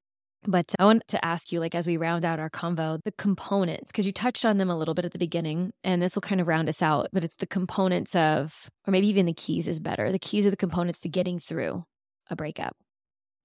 But 0.48 0.74
I 0.80 0.86
want 0.86 1.04
to 1.10 1.24
ask 1.24 1.52
you, 1.52 1.60
like, 1.60 1.76
as 1.76 1.86
we 1.86 1.98
round 1.98 2.24
out 2.24 2.40
our 2.40 2.50
convo, 2.50 3.00
the 3.04 3.12
components, 3.12 3.88
because 3.88 4.06
you 4.06 4.14
touched 4.14 4.46
on 4.46 4.58
them 4.58 4.70
a 4.70 4.78
little 4.78 4.94
bit 4.94 5.04
at 5.04 5.12
the 5.12 5.20
beginning, 5.20 5.72
and 5.84 6.02
this 6.02 6.16
will 6.16 6.22
kind 6.22 6.40
of 6.40 6.48
round 6.48 6.70
us 6.70 6.82
out, 6.82 7.10
but 7.12 7.26
it's 7.26 7.36
the 7.36 7.46
components 7.46 8.16
of, 8.16 8.70
or 8.88 8.92
maybe 8.92 9.08
even 9.08 9.26
the 9.26 9.34
keys 9.34 9.68
is 9.68 9.82
better. 9.82 10.12
The 10.12 10.20
keys 10.20 10.48
are 10.48 10.52
the 10.52 10.56
components 10.56 11.02
to 11.02 11.10
getting 11.10 11.40
through 11.40 11.84
a 12.30 12.38
breakup. 12.38 12.78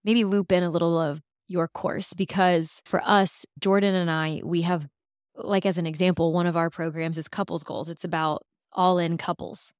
Maybe 0.05 0.25
loop 0.25 0.53
in 0.53 0.63
a 0.63 0.71
little 0.71 0.97
of 0.97 1.21
your 1.49 1.67
course, 1.67 2.13
because 2.15 2.81
for 2.85 3.03
us, 3.05 3.45
Jordan 3.59 3.97
and 3.97 4.11
I, 4.11 4.41
we 4.45 4.63
have, 4.63 4.87
like, 5.35 5.67
as 5.67 5.79
an 5.79 5.87
example, 5.87 6.33
one 6.33 6.47
of 6.47 6.57
our 6.57 6.71
programs 6.71 7.19
is 7.19 7.27
couples 7.27 7.65
goals. 7.65 7.89
It's 7.89 8.05
about 8.05 8.43
all 8.73 8.99
in 8.99 9.19
couples. 9.19 9.73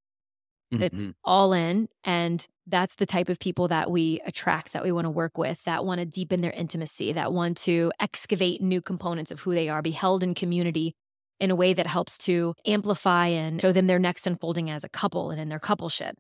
Mm-hmm. 0.75 0.83
It's 0.83 1.05
all 1.25 1.53
in. 1.53 1.89
And 2.05 2.47
that's 2.67 2.95
the 2.97 3.07
type 3.07 3.29
of 3.29 3.39
people 3.39 3.69
that 3.69 3.91
we 3.91 4.21
attract, 4.25 4.73
that 4.73 4.85
we 4.85 4.93
want 4.93 5.05
to 5.05 5.11
work 5.11 5.37
with, 5.37 5.63
that 5.65 5.85
want 5.85 6.01
to 6.01 6.07
deepen 6.07 6.41
their 6.41 6.53
intimacy, 6.53 7.13
that 7.13 7.33
want 7.33 7.57
to 7.59 7.93
excavate 8.01 8.63
new 8.63 8.81
components 8.81 9.31
of 9.31 9.41
who 9.41 9.55
they 9.55 9.69
are, 9.69 9.83
be 9.83 9.91
held 9.91 10.23
in 10.23 10.35
community 10.35 10.95
in 11.41 11.51
a 11.51 11.57
way 11.57 11.73
that 11.73 11.87
helps 11.87 12.17
to 12.17 12.55
amplify 12.67 13.27
and 13.27 13.61
show 13.61 13.73
them 13.73 13.87
their 13.87 13.99
next 13.99 14.27
unfolding 14.27 14.71
as 14.71 14.85
a 14.85 14.89
couple 14.89 15.31
and 15.31 15.41
in 15.41 15.49
their 15.49 15.59
coupleship. 15.59 16.13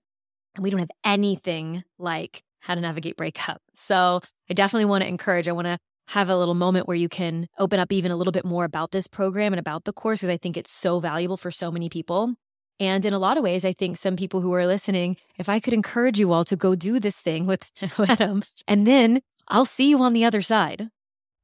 And 0.54 0.62
we 0.62 0.70
don't 0.70 0.80
have 0.80 0.90
anything 1.04 1.84
like 1.98 2.42
how 2.60 2.74
to 2.74 2.80
navigate 2.80 3.16
breakup. 3.16 3.60
So 3.74 4.20
I 4.50 4.54
definitely 4.54 4.86
want 4.86 5.02
to 5.02 5.08
encourage, 5.08 5.48
I 5.48 5.52
want 5.52 5.66
to 5.66 5.78
have 6.08 6.28
a 6.28 6.36
little 6.36 6.54
moment 6.54 6.86
where 6.86 6.96
you 6.96 7.08
can 7.08 7.46
open 7.58 7.78
up 7.78 7.92
even 7.92 8.10
a 8.10 8.16
little 8.16 8.32
bit 8.32 8.44
more 8.44 8.64
about 8.64 8.90
this 8.90 9.06
program 9.06 9.52
and 9.52 9.60
about 9.60 9.84
the 9.84 9.92
course 9.92 10.20
because 10.20 10.32
I 10.32 10.36
think 10.36 10.56
it's 10.56 10.72
so 10.72 11.00
valuable 11.00 11.36
for 11.36 11.50
so 11.50 11.70
many 11.70 11.88
people. 11.88 12.34
And 12.80 13.04
in 13.04 13.12
a 13.12 13.18
lot 13.18 13.36
of 13.36 13.44
ways, 13.44 13.64
I 13.64 13.72
think 13.72 13.96
some 13.96 14.16
people 14.16 14.40
who 14.40 14.52
are 14.52 14.66
listening, 14.66 15.16
if 15.38 15.48
I 15.48 15.60
could 15.60 15.72
encourage 15.72 16.18
you 16.18 16.32
all 16.32 16.44
to 16.44 16.56
go 16.56 16.74
do 16.74 16.98
this 16.98 17.20
thing 17.20 17.46
with 17.46 17.70
Adam, 17.98 18.42
and 18.66 18.86
then 18.86 19.20
I'll 19.48 19.64
see 19.64 19.88
you 19.88 20.02
on 20.02 20.12
the 20.12 20.24
other 20.24 20.42
side. 20.42 20.88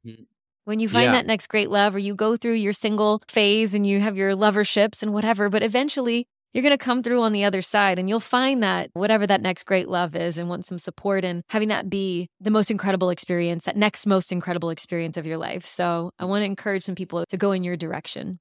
Mm. 0.05 0.27
When 0.65 0.81
you 0.81 0.89
find 0.89 1.07
yeah. 1.07 1.13
that 1.13 1.27
next 1.27 1.49
great 1.49 1.71
love, 1.71 1.95
or 1.95 1.99
you 1.99 2.15
go 2.15 2.37
through 2.37 2.55
your 2.55 2.73
single 2.73 3.23
phase 3.29 3.75
and 3.75 3.87
you 3.87 4.01
have 4.01 4.17
your 4.17 4.35
loverships 4.35 5.03
and 5.03 5.13
whatever, 5.13 5.49
but 5.49 5.63
eventually 5.63 6.27
you're 6.53 6.63
going 6.63 6.77
to 6.77 6.85
come 6.85 7.03
through 7.03 7.23
on 7.23 7.33
the 7.33 7.45
other 7.45 7.63
side 7.63 7.99
and 7.99 8.09
you'll 8.09 8.21
find 8.21 8.63
that 8.63 8.91
whatever 8.93 9.27
that 9.27 9.41
next 9.41 9.65
great 9.65 9.89
love 9.89 10.17
is 10.17 10.37
and 10.37 10.49
want 10.49 10.65
some 10.65 10.79
support 10.79 11.25
and 11.25 11.43
having 11.49 11.69
that 11.69 11.89
be 11.89 12.29
the 12.41 12.51
most 12.51 12.71
incredible 12.71 13.11
experience, 13.11 13.65
that 13.65 13.77
next 13.77 14.07
most 14.07 14.33
incredible 14.33 14.71
experience 14.71 15.17
of 15.17 15.27
your 15.27 15.39
life. 15.39 15.65
So 15.65 16.11
I 16.19 16.25
want 16.25 16.43
to 16.43 16.47
encourage 16.47 16.83
some 16.83 16.95
people 16.95 17.25
to 17.29 17.37
go 17.37 17.53
in 17.53 17.63
your 17.63 17.77
direction. 17.77 18.41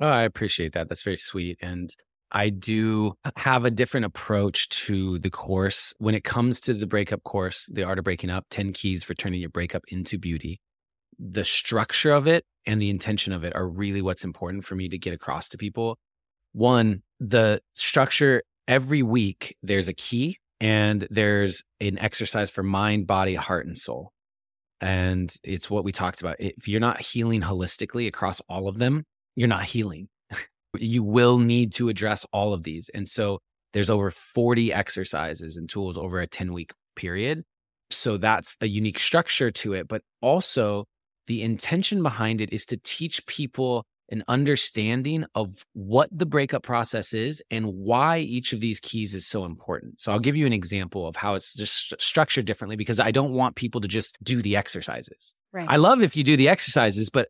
Oh, 0.00 0.08
I 0.08 0.22
appreciate 0.22 0.72
that. 0.72 0.88
That's 0.88 1.02
very 1.02 1.16
sweet. 1.16 1.58
And 1.62 1.90
I 2.32 2.50
do 2.50 3.14
have 3.36 3.64
a 3.64 3.70
different 3.70 4.06
approach 4.06 4.68
to 4.70 5.18
the 5.20 5.30
course 5.30 5.94
when 5.98 6.14
it 6.14 6.24
comes 6.24 6.60
to 6.62 6.74
the 6.74 6.86
breakup 6.86 7.22
course, 7.22 7.68
The 7.72 7.84
Art 7.84 7.98
of 7.98 8.04
Breaking 8.04 8.30
Up 8.30 8.46
10 8.50 8.72
Keys 8.72 9.04
for 9.04 9.14
Turning 9.14 9.40
Your 9.40 9.50
Breakup 9.50 9.82
into 9.88 10.18
Beauty. 10.18 10.60
The 11.18 11.44
structure 11.44 12.12
of 12.12 12.26
it 12.26 12.44
and 12.66 12.82
the 12.82 12.90
intention 12.90 13.32
of 13.32 13.44
it 13.44 13.54
are 13.54 13.68
really 13.68 14.02
what's 14.02 14.24
important 14.24 14.64
for 14.64 14.74
me 14.74 14.88
to 14.88 14.98
get 14.98 15.14
across 15.14 15.48
to 15.50 15.58
people. 15.58 15.96
One, 16.52 17.02
the 17.20 17.60
structure 17.74 18.42
every 18.66 19.02
week, 19.02 19.56
there's 19.62 19.86
a 19.86 19.92
key 19.92 20.38
and 20.60 21.06
there's 21.10 21.62
an 21.80 21.98
exercise 21.98 22.50
for 22.50 22.64
mind, 22.64 23.06
body, 23.06 23.36
heart, 23.36 23.66
and 23.66 23.78
soul. 23.78 24.10
And 24.80 25.32
it's 25.44 25.70
what 25.70 25.84
we 25.84 25.92
talked 25.92 26.20
about. 26.20 26.36
If 26.40 26.66
you're 26.66 26.80
not 26.80 27.00
healing 27.00 27.42
holistically 27.42 28.08
across 28.08 28.40
all 28.48 28.66
of 28.66 28.78
them, 28.78 29.04
you're 29.36 29.48
not 29.48 29.64
healing. 29.64 30.08
you 30.78 31.02
will 31.02 31.38
need 31.38 31.72
to 31.74 31.88
address 31.88 32.26
all 32.32 32.52
of 32.52 32.62
these. 32.62 32.90
And 32.94 33.08
so 33.08 33.40
there's 33.72 33.90
over 33.90 34.10
40 34.10 34.72
exercises 34.72 35.56
and 35.56 35.68
tools 35.68 35.98
over 35.98 36.20
a 36.20 36.26
10 36.26 36.52
week 36.52 36.72
period. 36.96 37.44
So 37.90 38.16
that's 38.16 38.56
a 38.60 38.66
unique 38.66 38.98
structure 38.98 39.50
to 39.50 39.74
it. 39.74 39.88
But 39.88 40.02
also, 40.20 40.86
the 41.26 41.42
intention 41.42 42.02
behind 42.02 42.40
it 42.40 42.52
is 42.52 42.66
to 42.66 42.76
teach 42.76 43.24
people 43.26 43.84
an 44.10 44.22
understanding 44.28 45.24
of 45.34 45.64
what 45.72 46.08
the 46.12 46.26
breakup 46.26 46.62
process 46.62 47.14
is 47.14 47.42
and 47.50 47.66
why 47.66 48.18
each 48.18 48.52
of 48.52 48.60
these 48.60 48.78
keys 48.80 49.14
is 49.14 49.26
so 49.26 49.44
important. 49.44 50.00
So 50.00 50.12
I'll 50.12 50.20
give 50.20 50.36
you 50.36 50.46
an 50.46 50.52
example 50.52 51.06
of 51.06 51.16
how 51.16 51.34
it's 51.34 51.54
just 51.54 51.94
structured 52.00 52.44
differently 52.44 52.76
because 52.76 53.00
I 53.00 53.10
don't 53.10 53.32
want 53.32 53.56
people 53.56 53.80
to 53.80 53.88
just 53.88 54.18
do 54.22 54.42
the 54.42 54.56
exercises. 54.56 55.34
Right. 55.52 55.66
I 55.68 55.76
love 55.76 56.02
if 56.02 56.16
you 56.16 56.22
do 56.22 56.36
the 56.36 56.48
exercises, 56.48 57.08
but 57.08 57.28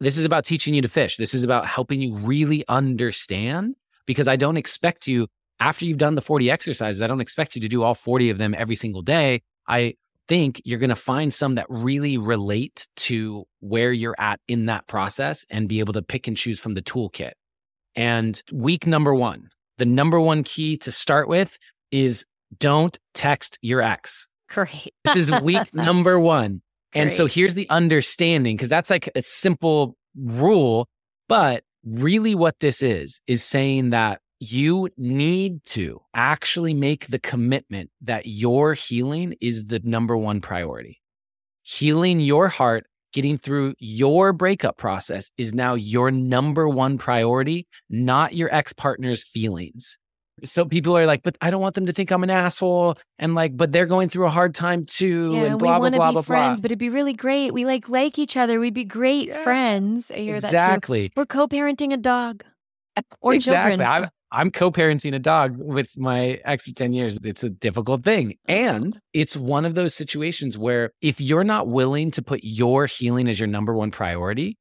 this 0.00 0.16
is 0.16 0.24
about 0.24 0.44
teaching 0.44 0.74
you 0.74 0.82
to 0.82 0.88
fish. 0.88 1.16
This 1.16 1.34
is 1.34 1.44
about 1.44 1.66
helping 1.66 2.00
you 2.00 2.14
really 2.16 2.64
understand 2.68 3.74
because 4.06 4.28
I 4.28 4.36
don't 4.36 4.56
expect 4.56 5.06
you 5.06 5.28
after 5.60 5.84
you've 5.84 5.98
done 5.98 6.14
the 6.14 6.20
40 6.20 6.50
exercises, 6.50 7.02
I 7.02 7.06
don't 7.06 7.20
expect 7.20 7.54
you 7.54 7.60
to 7.62 7.68
do 7.68 7.82
all 7.82 7.94
40 7.94 8.30
of 8.30 8.38
them 8.38 8.54
every 8.56 8.76
single 8.76 9.02
day. 9.02 9.42
I 9.66 9.94
think 10.28 10.62
you're 10.64 10.78
going 10.78 10.90
to 10.90 10.96
find 10.96 11.32
some 11.32 11.56
that 11.56 11.66
really 11.68 12.16
relate 12.16 12.86
to 12.96 13.44
where 13.60 13.92
you're 13.92 14.14
at 14.18 14.40
in 14.46 14.66
that 14.66 14.86
process 14.86 15.44
and 15.50 15.68
be 15.68 15.80
able 15.80 15.94
to 15.94 16.02
pick 16.02 16.28
and 16.28 16.36
choose 16.36 16.60
from 16.60 16.74
the 16.74 16.82
toolkit. 16.82 17.32
And 17.96 18.40
week 18.52 18.86
number 18.86 19.14
one, 19.14 19.48
the 19.78 19.86
number 19.86 20.20
one 20.20 20.44
key 20.44 20.76
to 20.78 20.92
start 20.92 21.28
with 21.28 21.58
is 21.90 22.24
don't 22.58 22.98
text 23.14 23.58
your 23.62 23.82
ex. 23.82 24.28
Great. 24.48 24.94
This 25.04 25.16
is 25.16 25.42
week 25.42 25.74
number 25.74 26.20
one. 26.20 26.62
And 26.94 27.12
so 27.12 27.26
here's 27.26 27.54
the 27.54 27.68
understanding 27.70 28.56
because 28.56 28.68
that's 28.68 28.90
like 28.90 29.10
a 29.14 29.22
simple 29.22 29.96
rule. 30.16 30.88
But 31.28 31.62
really, 31.84 32.34
what 32.34 32.60
this 32.60 32.82
is, 32.82 33.20
is 33.26 33.42
saying 33.42 33.90
that 33.90 34.20
you 34.40 34.88
need 34.96 35.64
to 35.64 36.00
actually 36.14 36.74
make 36.74 37.08
the 37.08 37.18
commitment 37.18 37.90
that 38.00 38.26
your 38.26 38.74
healing 38.74 39.34
is 39.40 39.66
the 39.66 39.80
number 39.82 40.16
one 40.16 40.40
priority. 40.40 41.00
Healing 41.62 42.20
your 42.20 42.48
heart, 42.48 42.86
getting 43.12 43.36
through 43.36 43.74
your 43.78 44.32
breakup 44.32 44.76
process 44.76 45.30
is 45.36 45.52
now 45.52 45.74
your 45.74 46.10
number 46.10 46.68
one 46.68 46.98
priority, 46.98 47.66
not 47.90 48.34
your 48.34 48.52
ex 48.54 48.72
partner's 48.72 49.24
feelings. 49.24 49.98
So 50.44 50.64
people 50.64 50.96
are 50.96 51.06
like, 51.06 51.22
but 51.22 51.36
I 51.40 51.50
don't 51.50 51.60
want 51.60 51.74
them 51.74 51.86
to 51.86 51.92
think 51.92 52.10
I'm 52.10 52.22
an 52.22 52.30
asshole. 52.30 52.96
And 53.18 53.34
like, 53.34 53.56
but 53.56 53.72
they're 53.72 53.86
going 53.86 54.08
through 54.08 54.26
a 54.26 54.30
hard 54.30 54.54
time 54.54 54.84
too. 54.84 55.32
Yeah, 55.34 55.42
and 55.44 55.54
we 55.54 55.66
blah, 55.66 55.76
blah, 55.76 55.78
want 55.78 55.94
to 55.94 55.98
blah, 55.98 56.10
be 56.10 56.12
blah, 56.14 56.22
friends, 56.22 56.60
blah. 56.60 56.62
but 56.62 56.70
it'd 56.70 56.78
be 56.78 56.90
really 56.90 57.14
great. 57.14 57.52
We 57.52 57.64
like 57.64 57.88
like 57.88 58.18
each 58.18 58.36
other. 58.36 58.60
We'd 58.60 58.74
be 58.74 58.84
great 58.84 59.28
Yeah. 59.28 59.42
friends. 59.42 60.10
I 60.10 60.16
hear 60.16 60.40
that 60.40 60.50
too. 60.50 60.56
Exactly. 60.56 61.12
We're 61.16 61.26
co-parenting 61.26 61.92
a 61.92 61.96
dog 61.96 62.44
or 63.20 63.34
exactly. 63.34 63.76
children. 63.76 63.88
I'm, 64.04 64.10
I'm 64.30 64.50
co-parenting 64.50 65.14
a 65.14 65.18
dog 65.18 65.56
with 65.56 65.96
my 65.96 66.38
ex 66.44 66.68
of 66.68 66.74
10 66.74 66.92
years. 66.92 67.18
It's 67.24 67.42
a 67.42 67.50
difficult 67.50 68.04
thing. 68.04 68.36
And 68.46 68.98
it's 69.14 69.36
one 69.36 69.64
of 69.64 69.74
those 69.74 69.94
situations 69.94 70.58
where 70.58 70.90
if 71.00 71.20
you're 71.20 71.44
not 71.44 71.68
willing 71.68 72.10
to 72.12 72.22
put 72.22 72.40
your 72.42 72.86
healing 72.86 73.26
as 73.28 73.40
your 73.40 73.46
number 73.46 73.74
one 73.74 73.90
priority, 73.90 74.58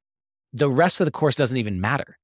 the 0.54 0.70
rest 0.70 1.02
of 1.02 1.06
the 1.06 1.12
course 1.12 1.36
doesn't 1.36 1.58
even 1.58 1.82
matter. 1.82 2.16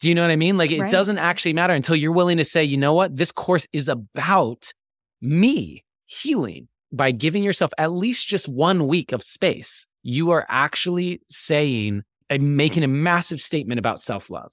Do 0.00 0.08
you 0.08 0.14
know 0.14 0.22
what 0.22 0.30
I 0.30 0.36
mean? 0.36 0.56
Like 0.56 0.70
it 0.70 0.80
Right. 0.80 0.90
doesn't 0.90 1.18
actually 1.18 1.52
matter 1.52 1.74
until 1.74 1.94
you're 1.96 2.12
willing 2.12 2.38
to 2.38 2.44
say, 2.44 2.64
you 2.64 2.76
know 2.76 2.94
what? 2.94 3.16
This 3.16 3.30
course 3.32 3.66
is 3.72 3.88
about 3.88 4.72
me 5.20 5.84
healing 6.06 6.68
by 6.92 7.10
giving 7.12 7.42
yourself 7.42 7.70
at 7.78 7.92
least 7.92 8.26
just 8.26 8.48
one 8.48 8.86
week 8.86 9.12
of 9.12 9.22
space. 9.22 9.86
You 10.02 10.30
are 10.30 10.46
actually 10.48 11.20
saying 11.28 12.02
and 12.30 12.56
making 12.56 12.82
a 12.82 12.88
massive 12.88 13.40
statement 13.42 13.78
about 13.78 14.00
self 14.00 14.30
love. 14.30 14.52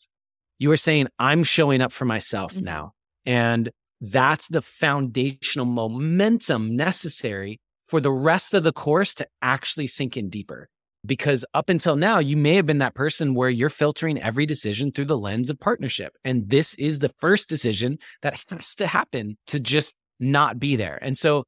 You 0.59 0.71
are 0.71 0.77
saying, 0.77 1.07
I'm 1.19 1.43
showing 1.43 1.81
up 1.81 1.91
for 1.93 2.05
myself 2.05 2.53
Mhm. 2.55 2.61
now. 2.63 2.93
And 3.25 3.71
that's 4.01 4.47
the 4.47 4.61
foundational 4.61 5.65
momentum 5.65 6.75
necessary 6.75 7.59
for 7.87 8.01
the 8.01 8.11
rest 8.11 8.53
of 8.53 8.63
the 8.63 8.73
course 8.73 9.15
to 9.15 9.27
actually 9.41 9.87
sink 9.87 10.17
in 10.17 10.29
deeper. 10.29 10.69
Because 11.05 11.45
up 11.53 11.69
until 11.69 11.95
now, 11.95 12.19
you 12.19 12.35
may 12.35 12.55
have 12.55 12.65
been 12.65 12.79
that 12.79 12.95
person 12.95 13.33
where 13.33 13.49
you're 13.49 13.69
filtering 13.69 14.21
every 14.21 14.45
decision 14.45 14.91
through 14.91 15.05
the 15.05 15.17
lens 15.17 15.49
of 15.49 15.59
partnership. 15.59 16.13
And 16.25 16.49
this 16.49 16.73
is 16.75 16.99
the 16.99 17.11
first 17.19 17.47
decision 17.47 17.97
that 18.21 18.41
has 18.49 18.75
to 18.75 18.87
happen 18.87 19.37
to 19.47 19.59
just 19.59 19.93
not 20.19 20.59
be 20.59 20.75
there. 20.75 20.99
And 21.01 21.17
so 21.17 21.43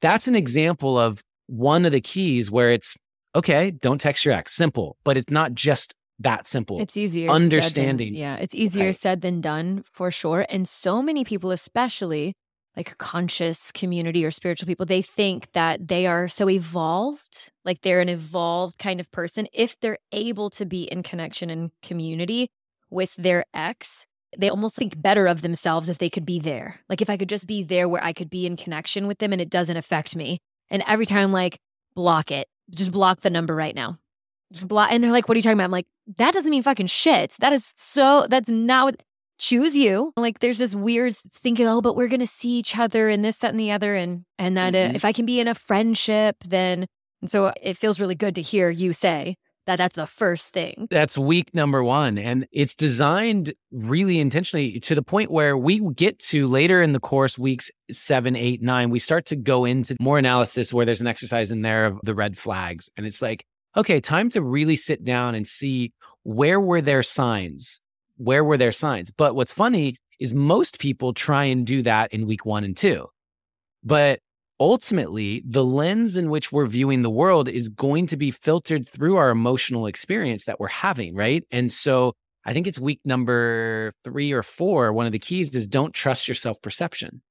that's 0.00 0.26
an 0.26 0.34
example 0.34 0.98
of 0.98 1.22
one 1.46 1.84
of 1.84 1.92
the 1.92 2.00
keys 2.00 2.50
where 2.50 2.72
it's 2.72 2.94
okay, 3.36 3.70
don't 3.70 4.00
text 4.00 4.24
your 4.24 4.34
ex. 4.34 4.54
Simple, 4.54 4.96
but 5.04 5.16
it's 5.16 5.30
not 5.30 5.54
just 5.54 5.94
that 6.20 6.46
simple. 6.46 6.80
It's 6.80 6.96
easier 6.96 7.26
said 7.28 7.34
than- 7.36 7.42
Understanding. 7.42 8.14
yeah, 8.14 8.36
it's 8.36 8.54
easier 8.54 8.86
Right. 8.86 8.96
said 8.96 9.20
than 9.20 9.40
done 9.40 9.84
for 9.92 10.10
sure. 10.10 10.46
And 10.48 10.66
so 10.68 11.02
many 11.02 11.24
people, 11.24 11.50
especially 11.50 12.34
like 12.76 12.98
conscious 12.98 13.70
community 13.72 14.24
or 14.24 14.30
spiritual 14.30 14.66
people, 14.66 14.86
they 14.86 15.02
think 15.02 15.52
that 15.52 15.88
they 15.88 16.06
are 16.06 16.28
so 16.28 16.48
evolved, 16.50 17.52
like 17.64 17.80
they're 17.82 18.00
an 18.00 18.08
evolved 18.08 18.78
kind 18.78 19.00
of 19.00 19.10
person. 19.12 19.46
If 19.52 19.78
they're 19.80 19.98
able 20.12 20.50
to 20.50 20.66
be 20.66 20.84
in 20.84 21.02
connection 21.02 21.50
and 21.50 21.70
community 21.82 22.48
with 22.90 23.14
their 23.16 23.44
ex, 23.54 24.06
they 24.36 24.48
almost 24.48 24.76
think 24.76 25.00
better 25.00 25.26
of 25.26 25.42
themselves 25.42 25.88
if 25.88 25.98
they 25.98 26.10
could 26.10 26.26
be 26.26 26.40
there. 26.40 26.80
Like 26.88 27.00
if 27.00 27.08
I 27.08 27.16
could 27.16 27.28
just 27.28 27.46
be 27.46 27.62
there 27.62 27.88
where 27.88 28.02
I 28.02 28.12
could 28.12 28.30
be 28.30 28.46
in 28.46 28.56
connection 28.56 29.06
with 29.06 29.18
them 29.18 29.32
and 29.32 29.40
it 29.40 29.50
doesn't 29.50 29.76
affect 29.76 30.16
me. 30.16 30.40
And 30.70 30.82
every 30.86 31.06
time, 31.06 31.24
I'm 31.24 31.32
like, 31.32 31.58
block 31.94 32.30
it, 32.30 32.48
just 32.70 32.90
block 32.90 33.20
the 33.20 33.30
number 33.30 33.54
right 33.54 33.74
now. 33.74 33.98
Just 34.52 34.66
block. 34.66 34.90
And 34.90 35.02
they're 35.02 35.12
like, 35.12 35.28
what 35.28 35.36
are 35.36 35.38
you 35.38 35.42
talking 35.42 35.58
about? 35.58 35.64
I'm 35.64 35.70
like, 35.70 35.86
that 36.16 36.34
doesn't 36.34 36.50
mean 36.50 36.62
fucking 36.62 36.86
shit. 36.86 37.36
That 37.38 37.52
is 37.52 37.72
so, 37.76 38.26
that's 38.28 38.48
not 38.48 38.84
what, 38.84 39.02
choose 39.48 39.76
you. 39.76 40.12
Like 40.16 40.38
there's 40.40 40.58
this 40.58 40.74
weird 40.74 41.14
thinking, 41.34 41.66
oh, 41.66 41.80
but 41.80 41.96
we're 41.96 42.08
going 42.08 42.20
to 42.20 42.26
see 42.26 42.50
each 42.58 42.76
other 42.78 43.08
and 43.08 43.24
this, 43.24 43.38
that, 43.38 43.50
and 43.50 43.60
the 43.60 43.72
other. 43.72 43.94
And, 43.94 44.24
and 44.38 44.56
that 44.56 44.74
uh, 44.74 44.90
Mhm. 44.90 44.94
if 44.94 45.04
I 45.04 45.12
can 45.12 45.26
be 45.26 45.40
in 45.40 45.48
a 45.48 45.54
friendship, 45.54 46.36
then, 46.44 46.86
and 47.20 47.30
so 47.30 47.52
it 47.62 47.76
feels 47.76 48.00
really 48.00 48.14
good 48.14 48.34
to 48.36 48.42
hear 48.42 48.70
you 48.70 48.92
say 48.92 49.36
that 49.66 49.76
that's 49.76 49.96
the 49.96 50.06
first 50.06 50.52
thing. 50.52 50.88
That's 50.90 51.16
week 51.16 51.54
number 51.54 51.82
one. 51.82 52.18
And 52.18 52.46
it's 52.52 52.74
designed 52.74 53.54
really 53.72 54.18
intentionally 54.20 54.78
to 54.80 54.94
the 54.94 55.02
point 55.02 55.30
where 55.30 55.56
we 55.56 55.80
get 55.92 56.18
to 56.30 56.46
later 56.46 56.82
in 56.82 56.92
the 56.92 57.00
course, 57.00 57.38
weeks 57.38 57.70
seven, 57.90 58.36
eight, 58.36 58.60
nine, 58.62 58.90
we 58.90 58.98
start 58.98 59.24
to 59.26 59.36
go 59.36 59.64
into 59.64 59.96
more 60.00 60.18
analysis 60.18 60.72
where 60.72 60.84
there's 60.84 61.00
an 61.00 61.06
exercise 61.06 61.50
in 61.50 61.62
there 61.62 61.86
of 61.86 61.98
the 62.02 62.14
red 62.14 62.36
flags. 62.36 62.90
And 62.96 63.06
it's 63.06 63.22
like, 63.22 63.46
okay, 63.76 64.00
time 64.00 64.28
to 64.30 64.42
really 64.42 64.76
sit 64.76 65.02
down 65.02 65.34
and 65.34 65.48
see 65.48 65.92
where 66.22 66.60
were 66.60 66.82
their 66.82 67.02
signs? 67.02 67.80
Where 68.16 68.44
were 68.44 68.56
their 68.56 68.72
signs? 68.72 69.10
But 69.10 69.34
what's 69.34 69.52
funny 69.52 69.96
is 70.20 70.34
most 70.34 70.78
people 70.78 71.12
try 71.12 71.44
and 71.44 71.66
do 71.66 71.82
that 71.82 72.12
in 72.12 72.26
week 72.26 72.46
one 72.46 72.64
and 72.64 72.76
two. 72.76 73.08
But 73.82 74.20
ultimately, 74.60 75.42
the 75.46 75.64
lens 75.64 76.16
in 76.16 76.30
which 76.30 76.52
we're 76.52 76.66
viewing 76.66 77.02
the 77.02 77.10
world 77.10 77.48
is 77.48 77.68
going 77.68 78.06
to 78.08 78.16
be 78.16 78.30
filtered 78.30 78.88
through 78.88 79.16
our 79.16 79.30
emotional 79.30 79.86
experience 79.86 80.44
that 80.44 80.60
we're 80.60 80.68
having, 80.68 81.14
right? 81.14 81.44
And 81.50 81.72
so 81.72 82.12
I 82.44 82.52
think 82.52 82.66
it's 82.66 82.78
week 82.78 83.00
number 83.04 83.92
three 84.04 84.32
or 84.32 84.42
four. 84.42 84.92
One 84.92 85.06
of 85.06 85.12
the 85.12 85.18
keys 85.18 85.54
is 85.54 85.66
don't 85.66 85.94
trust 85.94 86.28
your 86.28 86.34
self 86.34 86.60
perception. 86.62 87.22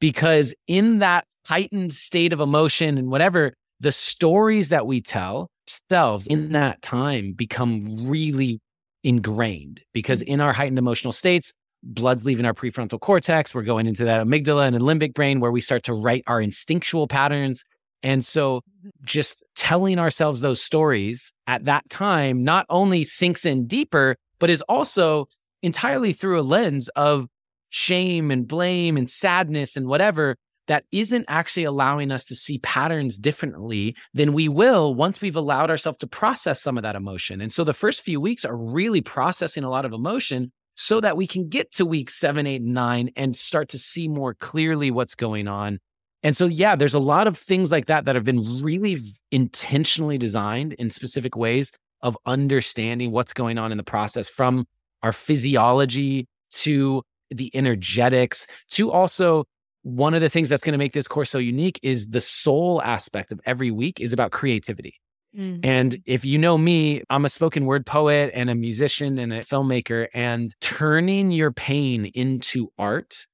Because 0.00 0.54
in 0.66 1.00
that 1.00 1.24
heightened 1.46 1.92
state 1.92 2.32
of 2.32 2.40
emotion 2.40 2.98
and 2.98 3.10
whatever, 3.10 3.54
the 3.80 3.92
stories 3.92 4.68
that 4.68 4.86
we 4.86 5.00
tell 5.00 5.48
ourselves 5.68 6.26
in 6.26 6.52
that 6.52 6.82
time 6.82 7.32
become 7.32 7.96
really 8.08 8.60
ingrained 9.08 9.80
because 9.94 10.20
mm-hmm. 10.20 10.34
in 10.34 10.40
our 10.40 10.52
heightened 10.52 10.78
emotional 10.78 11.12
states, 11.12 11.52
blood's 11.82 12.24
leaving 12.24 12.44
our 12.44 12.52
prefrontal 12.52 13.00
cortex. 13.00 13.54
We're 13.54 13.62
going 13.62 13.86
into 13.86 14.04
that 14.04 14.24
amygdala 14.24 14.66
and 14.66 14.76
limbic 14.76 15.14
brain 15.14 15.40
where 15.40 15.50
we 15.50 15.62
start 15.62 15.82
to 15.84 15.94
write 15.94 16.24
our 16.26 16.40
instinctual 16.42 17.08
patterns. 17.08 17.64
And 18.02 18.24
so 18.24 18.58
mm-hmm. 18.58 18.90
just 19.04 19.42
telling 19.56 19.98
ourselves 19.98 20.42
those 20.42 20.60
stories 20.60 21.32
at 21.46 21.64
that 21.64 21.88
time 21.88 22.44
not 22.44 22.66
only 22.68 23.02
sinks 23.02 23.46
in 23.46 23.66
deeper, 23.66 24.16
but 24.38 24.50
is 24.50 24.62
also 24.62 25.26
entirely 25.62 26.12
through 26.12 26.38
a 26.38 26.42
lens 26.42 26.88
of 26.90 27.26
shame 27.70 28.30
and 28.30 28.46
blame 28.46 28.96
and 28.96 29.10
sadness 29.10 29.76
and 29.76 29.86
whatever 29.86 30.36
that 30.68 30.84
isn't 30.92 31.24
actually 31.28 31.64
allowing 31.64 32.10
us 32.10 32.24
to 32.26 32.36
see 32.36 32.58
patterns 32.58 33.18
differently 33.18 33.96
than 34.14 34.32
we 34.32 34.48
will 34.48 34.94
once 34.94 35.20
we've 35.20 35.36
allowed 35.36 35.70
ourselves 35.70 35.98
to 35.98 36.06
process 36.06 36.62
some 36.62 36.76
of 36.76 36.82
that 36.82 36.96
emotion. 36.96 37.40
And 37.40 37.52
so 37.52 37.64
the 37.64 37.72
first 37.72 38.02
few 38.02 38.20
weeks 38.20 38.44
are 38.44 38.56
really 38.56 39.00
processing 39.00 39.64
a 39.64 39.70
lot 39.70 39.84
of 39.84 39.92
emotion 39.92 40.52
so 40.76 41.00
that 41.00 41.16
we 41.16 41.26
can 41.26 41.48
get 41.48 41.72
to 41.72 41.84
week 41.84 42.08
seven, 42.08 42.46
eight, 42.46 42.62
and 42.62 42.72
nine 42.72 43.10
and 43.16 43.34
start 43.34 43.68
to 43.70 43.78
see 43.78 44.06
more 44.06 44.34
clearly 44.34 44.90
what's 44.92 45.16
going 45.16 45.48
on. 45.48 45.80
And 46.22 46.36
so, 46.36 46.46
yeah, 46.46 46.76
there's 46.76 46.94
a 46.94 47.00
lot 47.00 47.26
of 47.26 47.36
things 47.36 47.72
like 47.72 47.86
that 47.86 48.04
that 48.04 48.14
have 48.14 48.24
been 48.24 48.62
really 48.62 48.98
intentionally 49.32 50.18
designed 50.18 50.74
in 50.74 50.90
specific 50.90 51.36
ways 51.36 51.72
of 52.02 52.16
understanding 52.26 53.10
what's 53.10 53.32
going 53.32 53.58
on 53.58 53.72
in 53.72 53.78
the 53.78 53.84
process 53.84 54.28
from 54.28 54.66
our 55.02 55.12
physiology 55.12 56.26
to 56.50 57.02
the 57.30 57.50
energetics 57.54 58.46
to 58.70 58.90
also 58.90 59.44
one 59.82 60.14
of 60.14 60.20
the 60.20 60.28
things 60.28 60.48
that's 60.48 60.62
going 60.62 60.72
to 60.72 60.78
make 60.78 60.92
this 60.92 61.08
course 61.08 61.30
so 61.30 61.38
unique 61.38 61.78
is 61.82 62.08
the 62.08 62.20
soul 62.20 62.82
aspect 62.82 63.32
of 63.32 63.40
every 63.46 63.70
week 63.70 64.00
is 64.00 64.12
about 64.12 64.32
creativity. 64.32 64.94
Mm. 65.36 65.60
And 65.62 65.98
if 66.06 66.24
you 66.24 66.38
know 66.38 66.58
me, 66.58 67.02
I'm 67.10 67.24
a 67.24 67.28
spoken 67.28 67.66
word 67.66 67.86
poet 67.86 68.30
and 68.34 68.50
a 68.50 68.54
musician 68.54 69.18
and 69.18 69.32
a 69.32 69.40
filmmaker, 69.40 70.08
and 70.14 70.54
turning 70.60 71.30
your 71.30 71.52
pain 71.52 72.06
into 72.06 72.72
art, 72.78 73.26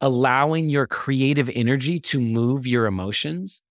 allowing 0.00 0.68
your 0.68 0.86
creative 0.86 1.50
energy 1.54 2.00
to 2.00 2.20
move 2.20 2.66
your 2.66 2.86
emotions 2.86 3.62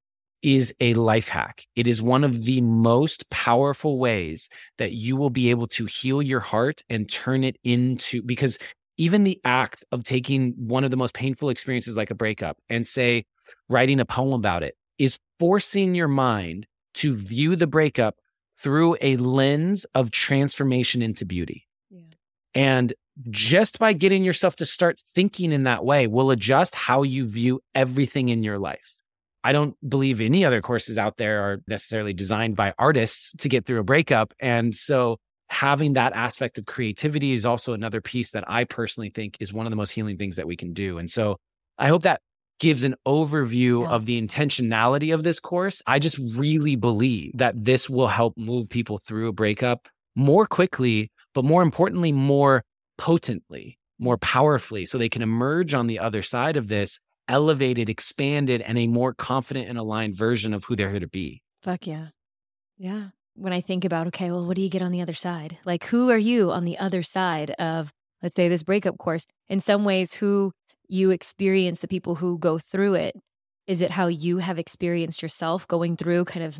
is 0.42 0.74
a 0.80 0.94
life 0.96 1.28
hack. 1.28 1.66
It 1.76 1.88
is 1.88 2.02
one 2.02 2.24
of 2.24 2.46
the 2.46 2.62
most 2.62 3.30
powerful 3.30 4.00
ways 4.00 4.50
that 4.78 4.94
you 4.94 5.16
will 5.16 5.30
be 5.30 5.50
able 5.50 5.68
to 5.68 5.86
heal 5.86 6.22
your 6.22 6.40
heart 6.40 6.84
and 6.90 7.10
turn 7.10 7.44
it 7.44 7.58
into 7.64 8.22
because 8.24 8.58
even 8.98 9.24
the 9.24 9.40
act 9.44 9.84
of 9.92 10.04
taking 10.04 10.54
one 10.58 10.84
of 10.84 10.92
the 10.92 10.98
most 10.98 11.14
painful 11.14 11.50
experiences 11.50 11.98
like 11.98 12.12
a 12.12 12.16
breakup 12.16 12.58
and 12.70 12.86
say 12.86 13.26
writing 13.70 14.00
a 14.00 14.06
poem 14.06 14.34
about 14.34 14.64
it 14.64 14.76
is 14.98 15.18
forcing 15.40 15.96
your 15.96 16.08
mind 16.08 16.68
to 16.94 17.16
view 17.16 17.56
the 17.56 17.68
breakup 17.68 18.16
through 18.60 18.96
a 19.02 19.18
lens 19.18 19.86
of 19.96 20.12
transformation 20.12 21.02
into 21.02 21.26
beauty. 21.26 21.68
Yeah. 21.90 22.02
And 22.54 22.94
just 23.30 23.80
by 23.80 23.94
getting 23.94 24.24
yourself 24.24 24.56
to 24.58 24.66
start 24.66 25.02
thinking 25.14 25.52
in 25.52 25.64
that 25.64 25.84
way 25.84 26.08
will 26.08 26.32
adjust 26.32 26.76
how 26.76 27.04
you 27.04 27.28
view 27.28 27.62
everything 27.74 28.30
in 28.30 28.44
your 28.44 28.60
life. 28.60 29.02
I 29.44 29.54
don't 29.54 29.76
believe 29.88 30.22
any 30.22 30.46
other 30.46 30.62
courses 30.62 30.98
out 30.98 31.18
there 31.18 31.42
are 31.42 31.62
necessarily 31.68 32.14
designed 32.14 32.56
by 32.56 32.74
artists 32.78 33.34
to 33.40 33.50
get 33.50 33.66
through 33.66 33.80
a 33.80 33.84
breakup. 33.84 34.34
And 34.40 34.76
so 34.76 35.20
having 35.52 35.94
that 35.94 36.14
aspect 36.14 36.58
of 36.58 36.66
creativity 36.66 37.34
is 37.34 37.46
also 37.46 37.74
another 37.74 38.00
piece 38.00 38.32
that 38.32 38.46
I 38.48 38.64
personally 38.64 39.10
think 39.10 39.38
is 39.42 39.52
one 39.52 39.66
of 39.66 39.70
the 39.70 39.76
most 39.76 39.92
healing 39.92 40.18
things 40.18 40.38
that 40.38 40.48
we 40.48 40.56
can 40.56 40.72
do. 40.72 40.98
And 40.98 41.12
so 41.12 41.38
I 41.78 41.90
hope 41.90 42.04
that 42.04 42.22
gives 42.62 42.86
an 42.86 42.96
overview 43.06 43.82
yeah. 43.82 43.90
of 43.90 44.06
the 44.06 44.22
intentionality 44.22 45.14
of 45.14 45.24
this 45.24 45.42
course. 45.42 45.82
I 45.86 46.00
just 46.00 46.18
really 46.18 46.78
believe 46.78 47.32
that 47.36 47.66
this 47.66 47.90
will 47.90 48.08
help 48.08 48.38
move 48.38 48.70
people 48.70 49.00
through 49.00 49.28
a 49.28 49.34
breakup 49.34 49.90
more 50.16 50.46
quickly, 50.46 51.12
but 51.34 51.44
more 51.44 51.64
importantly, 51.64 52.14
more 52.14 52.64
potently, 52.98 53.78
more 54.00 54.18
powerfully, 54.18 54.86
so 54.86 54.98
they 54.98 55.10
can 55.10 55.22
emerge 55.22 55.74
on 55.74 55.88
the 55.88 56.00
other 56.00 56.22
side 56.22 56.56
of 56.56 56.70
this 56.70 57.00
elevated, 57.28 57.90
expanded, 57.90 58.62
and 58.62 58.78
a 58.78 58.88
more 58.88 59.14
confident 59.14 59.68
and 59.68 59.78
aligned 59.78 60.16
version 60.16 60.54
of 60.54 60.64
who 60.66 60.76
they're 60.78 60.90
here 60.90 61.00
to 61.00 61.08
be. 61.08 61.42
Fuck 61.62 61.88
yeah. 61.88 62.08
Yeah. 62.78 63.10
When 63.36 63.54
I 63.54 63.62
think 63.62 63.86
about, 63.86 64.08
okay, 64.08 64.30
well, 64.30 64.46
what 64.46 64.56
do 64.56 64.62
you 64.62 64.70
get 64.70 64.82
on 64.82 64.92
the 64.92 65.02
other 65.02 65.14
side? 65.14 65.58
Like, 65.66 65.86
who 65.86 66.10
are 66.10 66.18
you 66.18 66.52
on 66.52 66.66
the 66.66 66.78
other 66.78 67.02
side 67.02 67.52
of, 67.52 67.92
let's 68.22 68.36
say, 68.36 68.50
this 68.50 68.64
breakup 68.64 68.98
course? 68.98 69.26
In 69.48 69.60
some 69.60 69.86
ways, 69.86 70.16
who 70.16 70.52
you 70.88 71.12
experience 71.12 71.80
the 71.80 71.88
people 71.88 72.16
who 72.16 72.38
go 72.38 72.60
through 72.60 72.96
it, 72.96 73.16
is 73.68 73.82
it 73.82 73.92
how 73.92 74.08
you 74.08 74.40
have 74.40 74.60
experienced 74.60 75.22
yourself 75.22 75.68
going 75.68 75.96
through 75.96 76.26
kind 76.26 76.46
of 76.46 76.60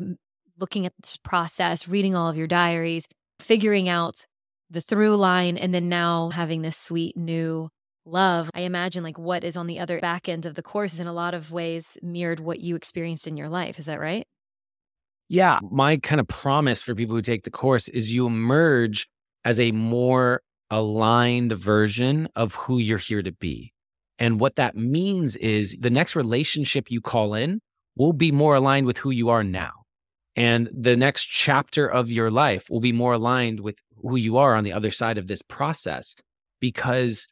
looking 0.58 0.86
at 0.86 0.92
this 1.02 1.18
process, 1.18 1.88
reading 1.88 2.14
all 2.14 2.28
of 2.28 2.36
your 2.36 2.46
diaries, 2.46 3.06
figuring 3.38 3.88
out 3.88 4.26
the 4.70 4.80
through 4.80 5.16
line, 5.16 5.58
and 5.58 5.74
then 5.74 5.88
now 5.88 6.30
having 6.30 6.62
this 6.62 6.76
sweet 6.78 7.16
new 7.16 7.68
love. 8.06 8.50
I 8.54 8.62
imagine 8.62 9.02
like 9.02 9.18
what 9.18 9.44
is 9.44 9.56
on 9.56 9.66
the 9.66 9.78
other 9.78 10.00
back 10.00 10.28
end 10.28 10.46
of 10.46 10.54
the 10.54 10.62
course 10.62 10.94
is 10.94 11.00
in 11.00 11.06
a 11.06 11.12
lot 11.12 11.34
of 11.34 11.52
ways 11.52 11.98
mirrored 12.02 12.40
what 12.40 12.60
you 12.60 12.76
experienced 12.76 13.26
in 13.26 13.36
your 13.36 13.48
life. 13.48 13.78
Is 13.78 13.86
that 13.86 14.00
right? 14.00 14.26
Yeah. 15.32 15.60
My 15.70 15.96
kind 15.96 16.20
of 16.20 16.28
promise 16.28 16.82
for 16.82 16.94
people 16.94 17.16
who 17.16 17.22
take 17.22 17.44
the 17.44 17.50
course 17.50 17.88
is 17.88 18.12
you 18.12 18.26
emerge 18.26 19.08
as 19.46 19.58
a 19.58 19.72
more 19.72 20.42
aligned 20.68 21.52
version 21.52 22.28
of 22.36 22.54
who 22.54 22.76
you're 22.76 22.98
here 22.98 23.22
to 23.22 23.32
be. 23.32 23.72
And 24.18 24.38
what 24.38 24.56
that 24.56 24.76
means 24.76 25.36
is 25.36 25.74
the 25.80 25.88
next 25.88 26.16
relationship 26.16 26.90
you 26.90 27.00
call 27.00 27.32
in 27.32 27.62
will 27.96 28.12
be 28.12 28.30
more 28.30 28.56
aligned 28.56 28.84
with 28.84 28.98
who 28.98 29.10
you 29.10 29.30
are 29.30 29.42
now. 29.42 29.72
And 30.36 30.68
the 30.70 30.98
next 30.98 31.24
chapter 31.24 31.86
of 31.90 32.10
your 32.10 32.30
life 32.30 32.68
will 32.68 32.80
be 32.80 32.92
more 32.92 33.14
aligned 33.14 33.60
with 33.60 33.78
who 34.02 34.16
you 34.16 34.36
are 34.36 34.54
on 34.54 34.64
the 34.64 34.74
other 34.74 34.90
side 34.90 35.16
of 35.16 35.28
this 35.28 35.40
process 35.40 36.14
because 36.60 37.26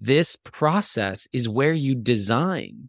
this 0.00 0.34
process 0.44 1.28
is 1.34 1.46
where 1.46 1.74
you 1.74 1.94
design 1.94 2.88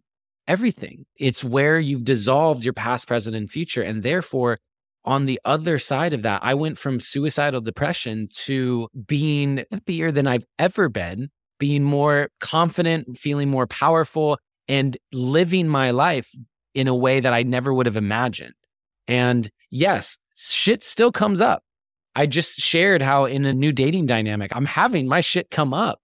everything. 0.50 1.06
It's 1.16 1.44
where 1.44 1.78
you've 1.78 2.04
dissolved 2.04 2.64
your 2.64 2.74
past, 2.74 3.06
present, 3.06 3.36
and 3.36 3.48
future. 3.48 3.82
And 3.82 4.02
therefore, 4.02 4.58
on 5.04 5.26
the 5.26 5.40
other 5.44 5.78
side 5.78 6.12
of 6.12 6.22
that, 6.22 6.40
I 6.42 6.54
went 6.54 6.76
from 6.76 6.98
suicidal 6.98 7.60
depression 7.60 8.28
to 8.46 8.88
being 9.06 9.64
happier 9.70 10.10
than 10.10 10.26
I've 10.26 10.44
ever 10.58 10.88
been, 10.88 11.28
being 11.60 11.84
more 11.84 12.30
confident, 12.40 13.16
feeling 13.16 13.48
more 13.48 13.68
powerful, 13.68 14.38
and 14.66 14.96
living 15.12 15.68
my 15.68 15.92
life 15.92 16.28
in 16.74 16.88
a 16.88 16.96
way 16.96 17.20
that 17.20 17.32
I 17.32 17.44
never 17.44 17.72
would 17.72 17.86
have 17.86 17.96
imagined. 17.96 18.54
And 19.06 19.50
yes, 19.70 20.18
shit 20.36 20.82
still 20.82 21.12
comes 21.12 21.40
up. 21.40 21.62
I 22.16 22.26
just 22.26 22.58
shared 22.58 23.02
how 23.02 23.24
in 23.24 23.44
a 23.44 23.54
new 23.54 23.70
dating 23.70 24.06
dynamic, 24.06 24.50
I'm 24.52 24.66
having 24.66 25.06
my 25.06 25.20
shit 25.20 25.48
come 25.48 25.72
up 25.72 26.00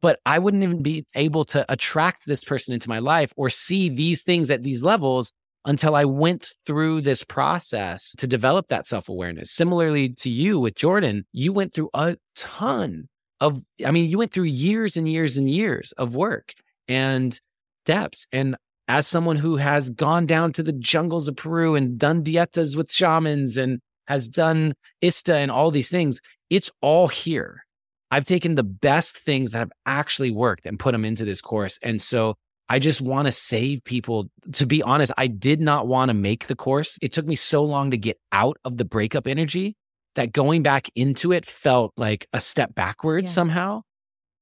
but 0.00 0.20
I 0.24 0.38
wouldn't 0.38 0.62
even 0.62 0.82
be 0.82 1.04
able 1.14 1.44
to 1.46 1.64
attract 1.70 2.26
this 2.26 2.44
person 2.44 2.74
into 2.74 2.88
my 2.88 2.98
life 2.98 3.32
or 3.36 3.50
see 3.50 3.88
these 3.88 4.22
things 4.22 4.50
at 4.50 4.62
these 4.62 4.82
levels 4.82 5.32
until 5.64 5.94
I 5.94 6.04
went 6.04 6.54
through 6.66 7.02
this 7.02 7.24
process 7.24 8.14
to 8.18 8.26
develop 8.26 8.68
that 8.68 8.86
self 8.86 9.08
awareness. 9.08 9.50
Similarly 9.50 10.10
to 10.20 10.30
you 10.30 10.58
with 10.58 10.74
Jordan, 10.74 11.24
you 11.32 11.52
went 11.52 11.74
through 11.74 11.90
a 11.94 12.16
ton 12.36 13.08
of, 13.40 13.62
I 13.84 13.90
mean, 13.90 14.08
you 14.08 14.18
went 14.18 14.32
through 14.32 14.44
years 14.44 14.96
and 14.96 15.08
years 15.08 15.36
and 15.36 15.48
years 15.48 15.92
of 15.92 16.14
work 16.14 16.54
and 16.86 17.38
depths. 17.84 18.26
And 18.32 18.56
as 18.88 19.06
someone 19.06 19.36
who 19.36 19.56
has 19.56 19.90
gone 19.90 20.26
down 20.26 20.52
to 20.54 20.62
the 20.62 20.72
jungles 20.72 21.28
of 21.28 21.36
Peru 21.36 21.74
and 21.74 21.98
done 21.98 22.24
dietas 22.24 22.76
with 22.76 22.90
shamans 22.90 23.56
and 23.56 23.80
has 24.06 24.28
done 24.28 24.74
ISTA 25.02 25.36
and 25.36 25.50
all 25.50 25.70
these 25.70 25.90
things, 25.90 26.20
it's 26.48 26.70
all 26.80 27.08
here. 27.08 27.64
I've 28.10 28.24
taken 28.24 28.54
the 28.54 28.62
best 28.62 29.18
things 29.18 29.50
that 29.52 29.58
have 29.58 29.72
actually 29.86 30.30
worked 30.30 30.66
and 30.66 30.78
put 30.78 30.92
them 30.92 31.04
into 31.04 31.24
this 31.24 31.40
course. 31.40 31.78
And 31.82 32.00
so 32.00 32.34
I 32.68 32.78
just 32.78 33.00
want 33.00 33.26
to 33.26 33.32
save 33.32 33.84
people. 33.84 34.30
To 34.52 34.66
be 34.66 34.82
honest, 34.82 35.12
I 35.16 35.26
did 35.26 35.60
not 35.60 35.86
want 35.86 36.08
to 36.10 36.14
make 36.14 36.46
the 36.46 36.56
course. 36.56 36.98
It 37.00 37.12
took 37.12 37.26
me 37.26 37.34
so 37.34 37.64
long 37.64 37.90
to 37.90 37.98
get 37.98 38.18
out 38.32 38.56
of 38.64 38.76
the 38.76 38.84
breakup 38.84 39.26
energy 39.26 39.76
that 40.14 40.32
going 40.32 40.62
back 40.62 40.88
into 40.94 41.32
it 41.32 41.46
felt 41.46 41.92
like 41.96 42.26
a 42.32 42.40
step 42.40 42.74
backward 42.74 43.24
yeah. 43.24 43.30
somehow. 43.30 43.82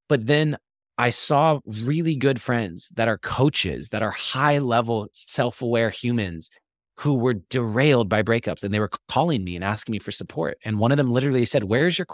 But 0.09 0.27
then 0.27 0.57
I 0.99 1.11
saw 1.11 1.61
really 1.67 2.17
good 2.17 2.41
friends 2.41 2.91
that 2.97 3.09
are 3.09 3.19
coaches, 3.19 3.91
that 3.91 4.03
are 4.03 4.13
high 4.13 4.59
level, 4.59 5.09
self 5.13 5.61
aware 5.61 5.91
humans 5.91 6.51
who 6.99 7.15
were 7.15 7.35
derailed 7.51 8.09
by 8.09 8.23
breakups 8.23 8.65
and 8.65 8.73
they 8.73 8.81
were 8.81 8.91
calling 9.09 9.45
me 9.45 9.55
and 9.55 9.65
asking 9.65 9.93
me 9.93 9.99
for 9.99 10.13
support. 10.13 10.57
And 10.65 10.79
one 10.79 10.91
of 10.91 10.97
them 10.97 11.11
literally 11.11 11.45
said, 11.45 11.65
Where's 11.65 11.99
your 11.99 12.07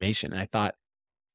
And 0.00 0.40
I 0.40 0.46
thought, 0.46 0.74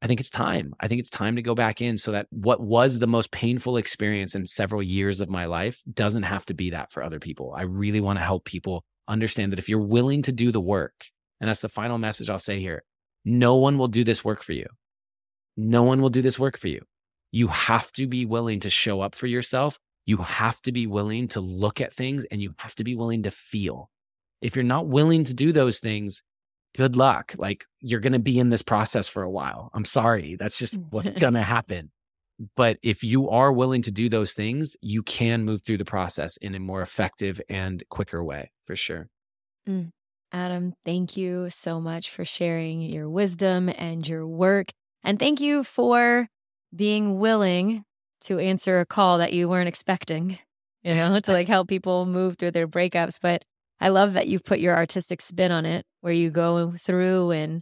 I 0.01 0.07
think 0.07 0.19
it's 0.19 0.29
time. 0.29 0.73
I 0.79 0.87
think 0.87 0.99
it's 0.99 1.09
time 1.09 1.35
to 1.37 1.41
go 1.41 1.55
back 1.55 1.81
in 1.81 1.97
so 1.97 2.11
that 2.11 2.27
what 2.29 2.61
was 2.61 2.99
the 2.99 3.07
most 3.07 3.31
painful 3.31 3.77
experience 3.77 4.35
in 4.35 4.45
several 4.45 4.83
years 4.83 5.21
of 5.21 5.29
my 5.29 5.45
life 5.45 5.81
doesn't 5.91 6.23
have 6.23 6.45
to 6.45 6.53
be 6.53 6.71
that 6.71 6.91
for 6.91 7.01
other 7.01 7.19
people. 7.19 7.53
I 7.57 7.63
really 7.63 8.01
want 8.01 8.19
to 8.19 8.25
help 8.25 8.45
people 8.45 8.83
understand 9.07 9.51
that 9.51 9.59
if 9.59 9.69
you're 9.69 9.79
willing 9.79 10.21
to 10.23 10.31
do 10.31 10.51
the 10.51 10.61
work, 10.61 10.93
and 11.39 11.49
that's 11.49 11.61
the 11.61 11.69
final 11.69 11.97
message 11.97 12.29
I'll 12.29 12.39
say 12.39 12.59
here 12.59 12.83
no 13.23 13.55
one 13.55 13.77
will 13.77 13.87
do 13.87 14.03
this 14.03 14.23
work 14.23 14.43
for 14.43 14.53
you. 14.53 14.67
No 15.57 15.83
one 15.83 16.01
will 16.01 16.09
do 16.09 16.21
this 16.21 16.37
work 16.37 16.57
for 16.57 16.67
you. 16.67 16.81
You 17.31 17.47
have 17.47 17.91
to 17.93 18.07
be 18.07 18.25
willing 18.25 18.59
to 18.61 18.69
show 18.69 19.01
up 19.01 19.15
for 19.15 19.27
yourself. 19.27 19.79
You 20.05 20.17
have 20.17 20.61
to 20.63 20.71
be 20.71 20.85
willing 20.85 21.29
to 21.29 21.41
look 21.41 21.81
at 21.81 21.93
things 21.93 22.25
and 22.25 22.41
you 22.41 22.53
have 22.57 22.75
to 22.75 22.83
be 22.83 22.95
willing 22.95 23.23
to 23.23 23.31
feel. 23.31 23.89
If 24.41 24.55
you're 24.55 24.63
not 24.63 24.87
willing 24.87 25.23
to 25.23 25.33
do 25.33 25.51
those 25.51 25.79
things, 25.79 26.21
good 26.75 26.95
luck. 26.95 27.33
Like 27.37 27.65
you're 27.79 27.99
going 27.99 28.13
to 28.13 28.19
be 28.19 28.39
in 28.39 28.49
this 28.49 28.61
process 28.61 29.09
for 29.09 29.23
a 29.23 29.29
while. 29.29 29.69
I'm 29.73 29.85
sorry. 29.85 30.35
That's 30.35 30.57
just 30.57 30.77
what's 30.89 31.09
going 31.19 31.33
to 31.33 31.43
happen. 31.43 31.91
But 32.55 32.77
if 32.83 33.03
you 33.03 33.29
are 33.29 33.51
willing 33.51 33.81
to 33.83 33.91
do 33.91 34.09
those 34.09 34.33
things, 34.33 34.75
you 34.81 35.03
can 35.03 35.45
move 35.45 35.63
through 35.63 35.77
the 35.77 35.85
process 35.85 36.35
in 36.37 36.53
a 36.53 36.59
more 36.59 36.81
effective 36.81 37.39
and 37.49 37.83
quicker 37.89 38.23
way 38.23 38.51
for 38.65 38.75
sure. 38.75 39.07
Mm. 39.67 39.91
Adam, 40.33 40.73
thank 40.83 41.15
you 41.15 41.49
so 41.49 41.79
much 41.79 42.09
for 42.09 42.25
sharing 42.25 42.81
your 42.81 43.09
wisdom 43.09 43.69
and 43.77 44.05
your 44.05 44.27
work. 44.27 44.67
And 45.03 45.17
thank 45.17 45.39
you 45.39 45.63
for 45.63 46.27
being 46.75 47.19
willing 47.19 47.85
to 48.21 48.39
answer 48.39 48.79
a 48.79 48.85
call 48.85 49.19
that 49.19 49.31
you 49.31 49.47
weren't 49.47 49.69
expecting, 49.69 50.37
you 50.83 50.95
know, 50.95 51.19
to 51.19 51.31
like 51.31 51.47
help 51.47 51.69
people 51.69 52.05
move 52.05 52.37
through 52.37 52.51
their 52.51 52.67
breakups. 52.67 53.19
But 53.21 53.45
I 53.79 53.89
love 53.89 54.13
that 54.13 54.27
you've 54.27 54.43
put 54.43 54.59
your 54.59 54.75
artistic 54.75 55.21
spin 55.21 55.51
on 55.51 55.65
it, 55.65 55.85
where 56.01 56.13
you 56.13 56.29
go 56.29 56.71
through 56.71 57.31
and 57.31 57.61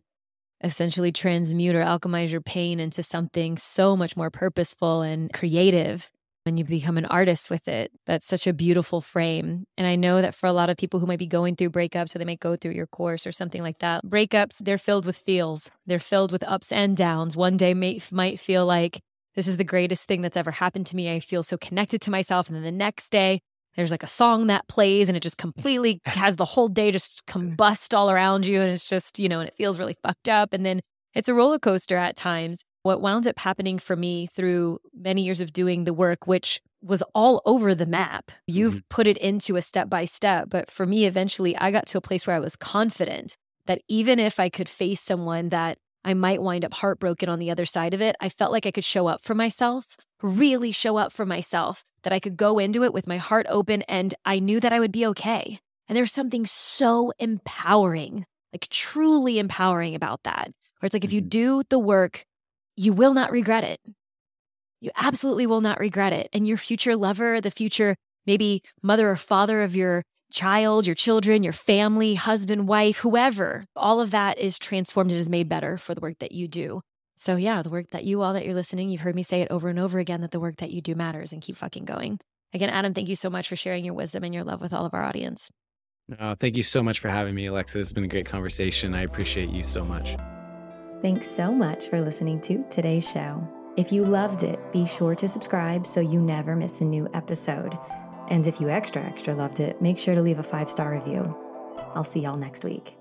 essentially 0.63 1.11
transmute 1.11 1.75
or 1.75 1.83
alchemize 1.83 2.31
your 2.31 2.41
pain 2.41 2.79
into 2.79 3.03
something 3.03 3.57
so 3.57 3.97
much 3.97 4.15
more 4.15 4.29
purposeful 4.29 5.01
and 5.01 5.31
creative 5.33 6.09
and 6.45 6.57
you 6.57 6.65
become 6.65 6.97
an 6.97 7.05
artist 7.05 7.49
with 7.49 7.67
it. 7.67 7.91
That's 8.05 8.25
such 8.25 8.47
a 8.47 8.53
beautiful 8.53 9.01
frame. 9.01 9.65
And 9.77 9.87
I 9.87 9.95
know 9.95 10.21
that 10.21 10.35
for 10.35 10.47
a 10.47 10.53
lot 10.53 10.69
of 10.69 10.77
people 10.77 10.99
who 10.99 11.05
might 11.05 11.19
be 11.19 11.27
going 11.27 11.55
through 11.55 11.69
breakups 11.69 12.13
or 12.15 12.19
they 12.19 12.25
might 12.25 12.39
go 12.39 12.55
through 12.55 12.73
your 12.73 12.87
course 12.87 13.25
or 13.25 13.31
something 13.31 13.61
like 13.61 13.79
that, 13.79 14.05
breakups, 14.05 14.57
they're 14.59 14.77
filled 14.77 15.05
with 15.05 15.17
feels. 15.17 15.71
They're 15.85 15.99
filled 15.99 16.31
with 16.31 16.43
ups 16.43 16.71
and 16.71 16.97
downs. 16.97 17.37
One 17.37 17.57
day 17.57 17.73
may, 17.73 18.01
might 18.11 18.39
feel 18.39 18.65
like 18.65 18.99
this 19.35 19.47
is 19.47 19.57
the 19.57 19.63
greatest 19.63 20.07
thing 20.07 20.21
that's 20.21 20.37
ever 20.37 20.51
happened 20.51 20.85
to 20.87 20.95
me. 20.95 21.13
I 21.13 21.19
feel 21.19 21.43
so 21.43 21.57
connected 21.57 22.01
to 22.01 22.11
myself. 22.11 22.47
And 22.47 22.55
then 22.55 22.63
the 22.63 22.71
next 22.71 23.09
day, 23.09 23.39
there's 23.75 23.91
like 23.91 24.03
a 24.03 24.07
song 24.07 24.47
that 24.47 24.67
plays 24.67 25.09
and 25.09 25.17
it 25.17 25.23
just 25.23 25.37
completely 25.45 25.99
has 26.05 26.35
the 26.35 26.45
whole 26.45 26.67
day 26.67 26.91
just 26.91 27.25
combust 27.25 27.95
all 27.95 28.09
around 28.09 28.45
you 28.45 28.61
and 28.61 28.71
it's 28.71 28.85
just 28.85 29.19
you 29.19 29.29
know 29.29 29.39
and 29.39 29.47
it 29.47 29.55
feels 29.55 29.79
really 29.79 29.95
fucked 30.03 30.29
up 30.29 30.53
and 30.53 30.65
then 30.65 30.81
it's 31.13 31.29
a 31.29 31.33
roller 31.33 31.59
coaster 31.59 31.97
at 31.97 32.15
times 32.15 32.63
what 32.83 33.01
wound 33.01 33.25
up 33.27 33.39
happening 33.39 33.79
for 33.79 33.95
me 33.95 34.27
through 34.27 34.79
many 34.93 35.23
years 35.23 35.41
of 35.41 35.53
doing 35.53 35.83
the 35.83 35.93
work 35.93 36.27
which 36.27 36.59
was 36.81 37.01
all 37.15 37.41
over 37.45 37.73
the 37.73 37.85
map 37.85 38.31
you've 38.47 38.73
mm-hmm. 38.73 38.87
put 38.89 39.07
it 39.07 39.17
into 39.17 39.55
a 39.55 39.61
step 39.61 39.89
by 39.89 40.05
step 40.05 40.49
but 40.49 40.69
for 40.69 40.85
me 40.85 41.05
eventually 41.05 41.55
i 41.57 41.71
got 41.71 41.85
to 41.85 41.97
a 41.97 42.01
place 42.01 42.27
where 42.27 42.35
i 42.35 42.39
was 42.39 42.55
confident 42.55 43.37
that 43.65 43.81
even 43.87 44.19
if 44.19 44.39
i 44.39 44.49
could 44.49 44.67
face 44.67 45.01
someone 45.01 45.49
that 45.49 45.77
I 46.05 46.13
might 46.13 46.41
wind 46.41 46.65
up 46.65 46.73
heartbroken 46.73 47.29
on 47.29 47.39
the 47.39 47.51
other 47.51 47.65
side 47.65 47.93
of 47.93 48.01
it. 48.01 48.15
I 48.19 48.29
felt 48.29 48.51
like 48.51 48.65
I 48.65 48.71
could 48.71 48.83
show 48.83 49.07
up 49.07 49.23
for 49.23 49.35
myself, 49.35 49.95
really 50.23 50.71
show 50.71 50.97
up 50.97 51.11
for 51.11 51.25
myself, 51.25 51.83
that 52.01 52.13
I 52.13 52.19
could 52.19 52.37
go 52.37 52.57
into 52.57 52.83
it 52.83 52.93
with 52.93 53.07
my 53.07 53.17
heart 53.17 53.45
open 53.49 53.83
and 53.83 54.15
I 54.25 54.39
knew 54.39 54.59
that 54.59 54.73
I 54.73 54.79
would 54.79 54.91
be 54.91 55.05
okay. 55.07 55.59
And 55.87 55.95
there's 55.95 56.11
something 56.11 56.45
so 56.45 57.11
empowering, 57.19 58.25
like 58.51 58.67
truly 58.69 59.37
empowering 59.37 59.93
about 59.93 60.23
that. 60.23 60.47
Where 60.79 60.87
it's 60.87 60.93
like, 60.93 61.05
if 61.05 61.13
you 61.13 61.21
Mhm. 61.21 61.29
do 61.29 61.63
the 61.69 61.79
work, 61.79 62.25
you 62.75 62.93
will 62.93 63.13
not 63.13 63.31
regret 63.31 63.63
it. 63.63 63.79
You 64.81 64.91
absolutely 64.95 65.45
will 65.45 65.61
not 65.61 65.79
regret 65.79 66.13
it. 66.13 66.29
And 66.33 66.47
your 66.47 66.57
future 66.57 66.95
lover, 66.95 67.39
the 67.39 67.51
future 67.51 67.95
maybe 68.25 68.63
mother 68.81 69.09
or 69.09 69.15
father 69.15 69.61
of 69.61 69.75
your 69.75 70.03
child, 70.31 70.85
your 70.85 70.95
children, 70.95 71.43
your 71.43 71.53
family, 71.53 72.15
husband, 72.15 72.67
wife, 72.67 72.97
whoever, 72.97 73.65
all 73.75 74.01
of 74.01 74.11
that 74.11 74.39
is 74.39 74.57
transformed 74.57 75.11
and 75.11 75.19
is 75.19 75.29
made 75.29 75.47
better 75.47 75.77
for 75.77 75.93
the 75.93 76.01
work 76.01 76.17
that 76.19 76.31
you 76.31 76.47
do. 76.47 76.81
So, 77.23 77.37
yeah, 77.37 77.61
the 77.61 77.69
work 77.69 77.91
that 77.91 78.03
you 78.03 78.21
all 78.21 78.33
that 78.33 78.43
you're 78.43 78.53
listening, 78.53 78.89
you've 78.89 78.99
heard 78.99 79.15
me 79.15 79.23
say 79.23 79.39
it 79.39 79.47
over 79.49 79.69
and 79.69 79.79
over 79.79 79.97
again 79.97 80.19
that 80.19 80.31
the 80.31 80.41
work 80.41 80.57
that 80.57 80.71
you 80.71 80.81
do 80.81 80.93
matters 80.93 81.31
and 81.31 81.41
keep 81.41 81.55
fucking 81.55 81.85
going. 81.85 82.19
Again, 82.53 82.69
Adam, 82.69 82.93
thank 82.93 83.07
you 83.07 83.15
so 83.15 83.29
much 83.29 83.47
for 83.47 83.55
sharing 83.55 83.85
your 83.85 83.93
wisdom 83.93 84.25
and 84.25 84.33
your 84.33 84.43
love 84.43 84.59
with 84.59 84.73
all 84.73 84.85
of 84.85 84.93
our 84.93 85.03
audience. 85.03 85.49
Uh, 86.19 86.35
thank 86.35 86.57
you 86.57 86.63
so 86.63 86.83
much 86.83 86.99
for 86.99 87.07
having 87.07 87.33
me, 87.33 87.45
Alexa. 87.45 87.77
This 87.77 87.87
has 87.87 87.93
been 87.93 88.03
a 88.03 88.09
great 88.09 88.25
conversation. 88.25 88.93
I 88.93 89.03
appreciate 89.03 89.51
you 89.51 89.63
so 89.63 89.85
much. 89.85 90.17
Thanks 91.01 91.31
so 91.31 91.53
much 91.53 91.87
for 91.87 92.01
listening 92.01 92.41
to 92.41 92.65
today's 92.69 93.09
show. 93.09 93.47
If 93.77 93.93
you 93.93 94.03
loved 94.03 94.43
it, 94.43 94.59
be 94.73 94.85
sure 94.85 95.15
to 95.15 95.27
subscribe 95.29 95.87
so 95.87 96.01
you 96.01 96.19
never 96.19 96.57
miss 96.57 96.81
a 96.81 96.85
new 96.85 97.07
episode. 97.13 97.79
And 98.27 98.45
if 98.45 98.59
you 98.59 98.69
extra, 98.69 99.01
extra 99.01 99.33
loved 99.33 99.61
it, 99.61 99.81
make 99.81 99.97
sure 99.97 100.13
to 100.13 100.21
leave 100.21 100.39
a 100.39 100.43
five 100.43 100.69
star 100.69 100.91
review. 100.91 101.33
I'll 101.95 102.03
see 102.03 102.19
y'all 102.19 102.35
next 102.35 102.65
week. 102.65 102.97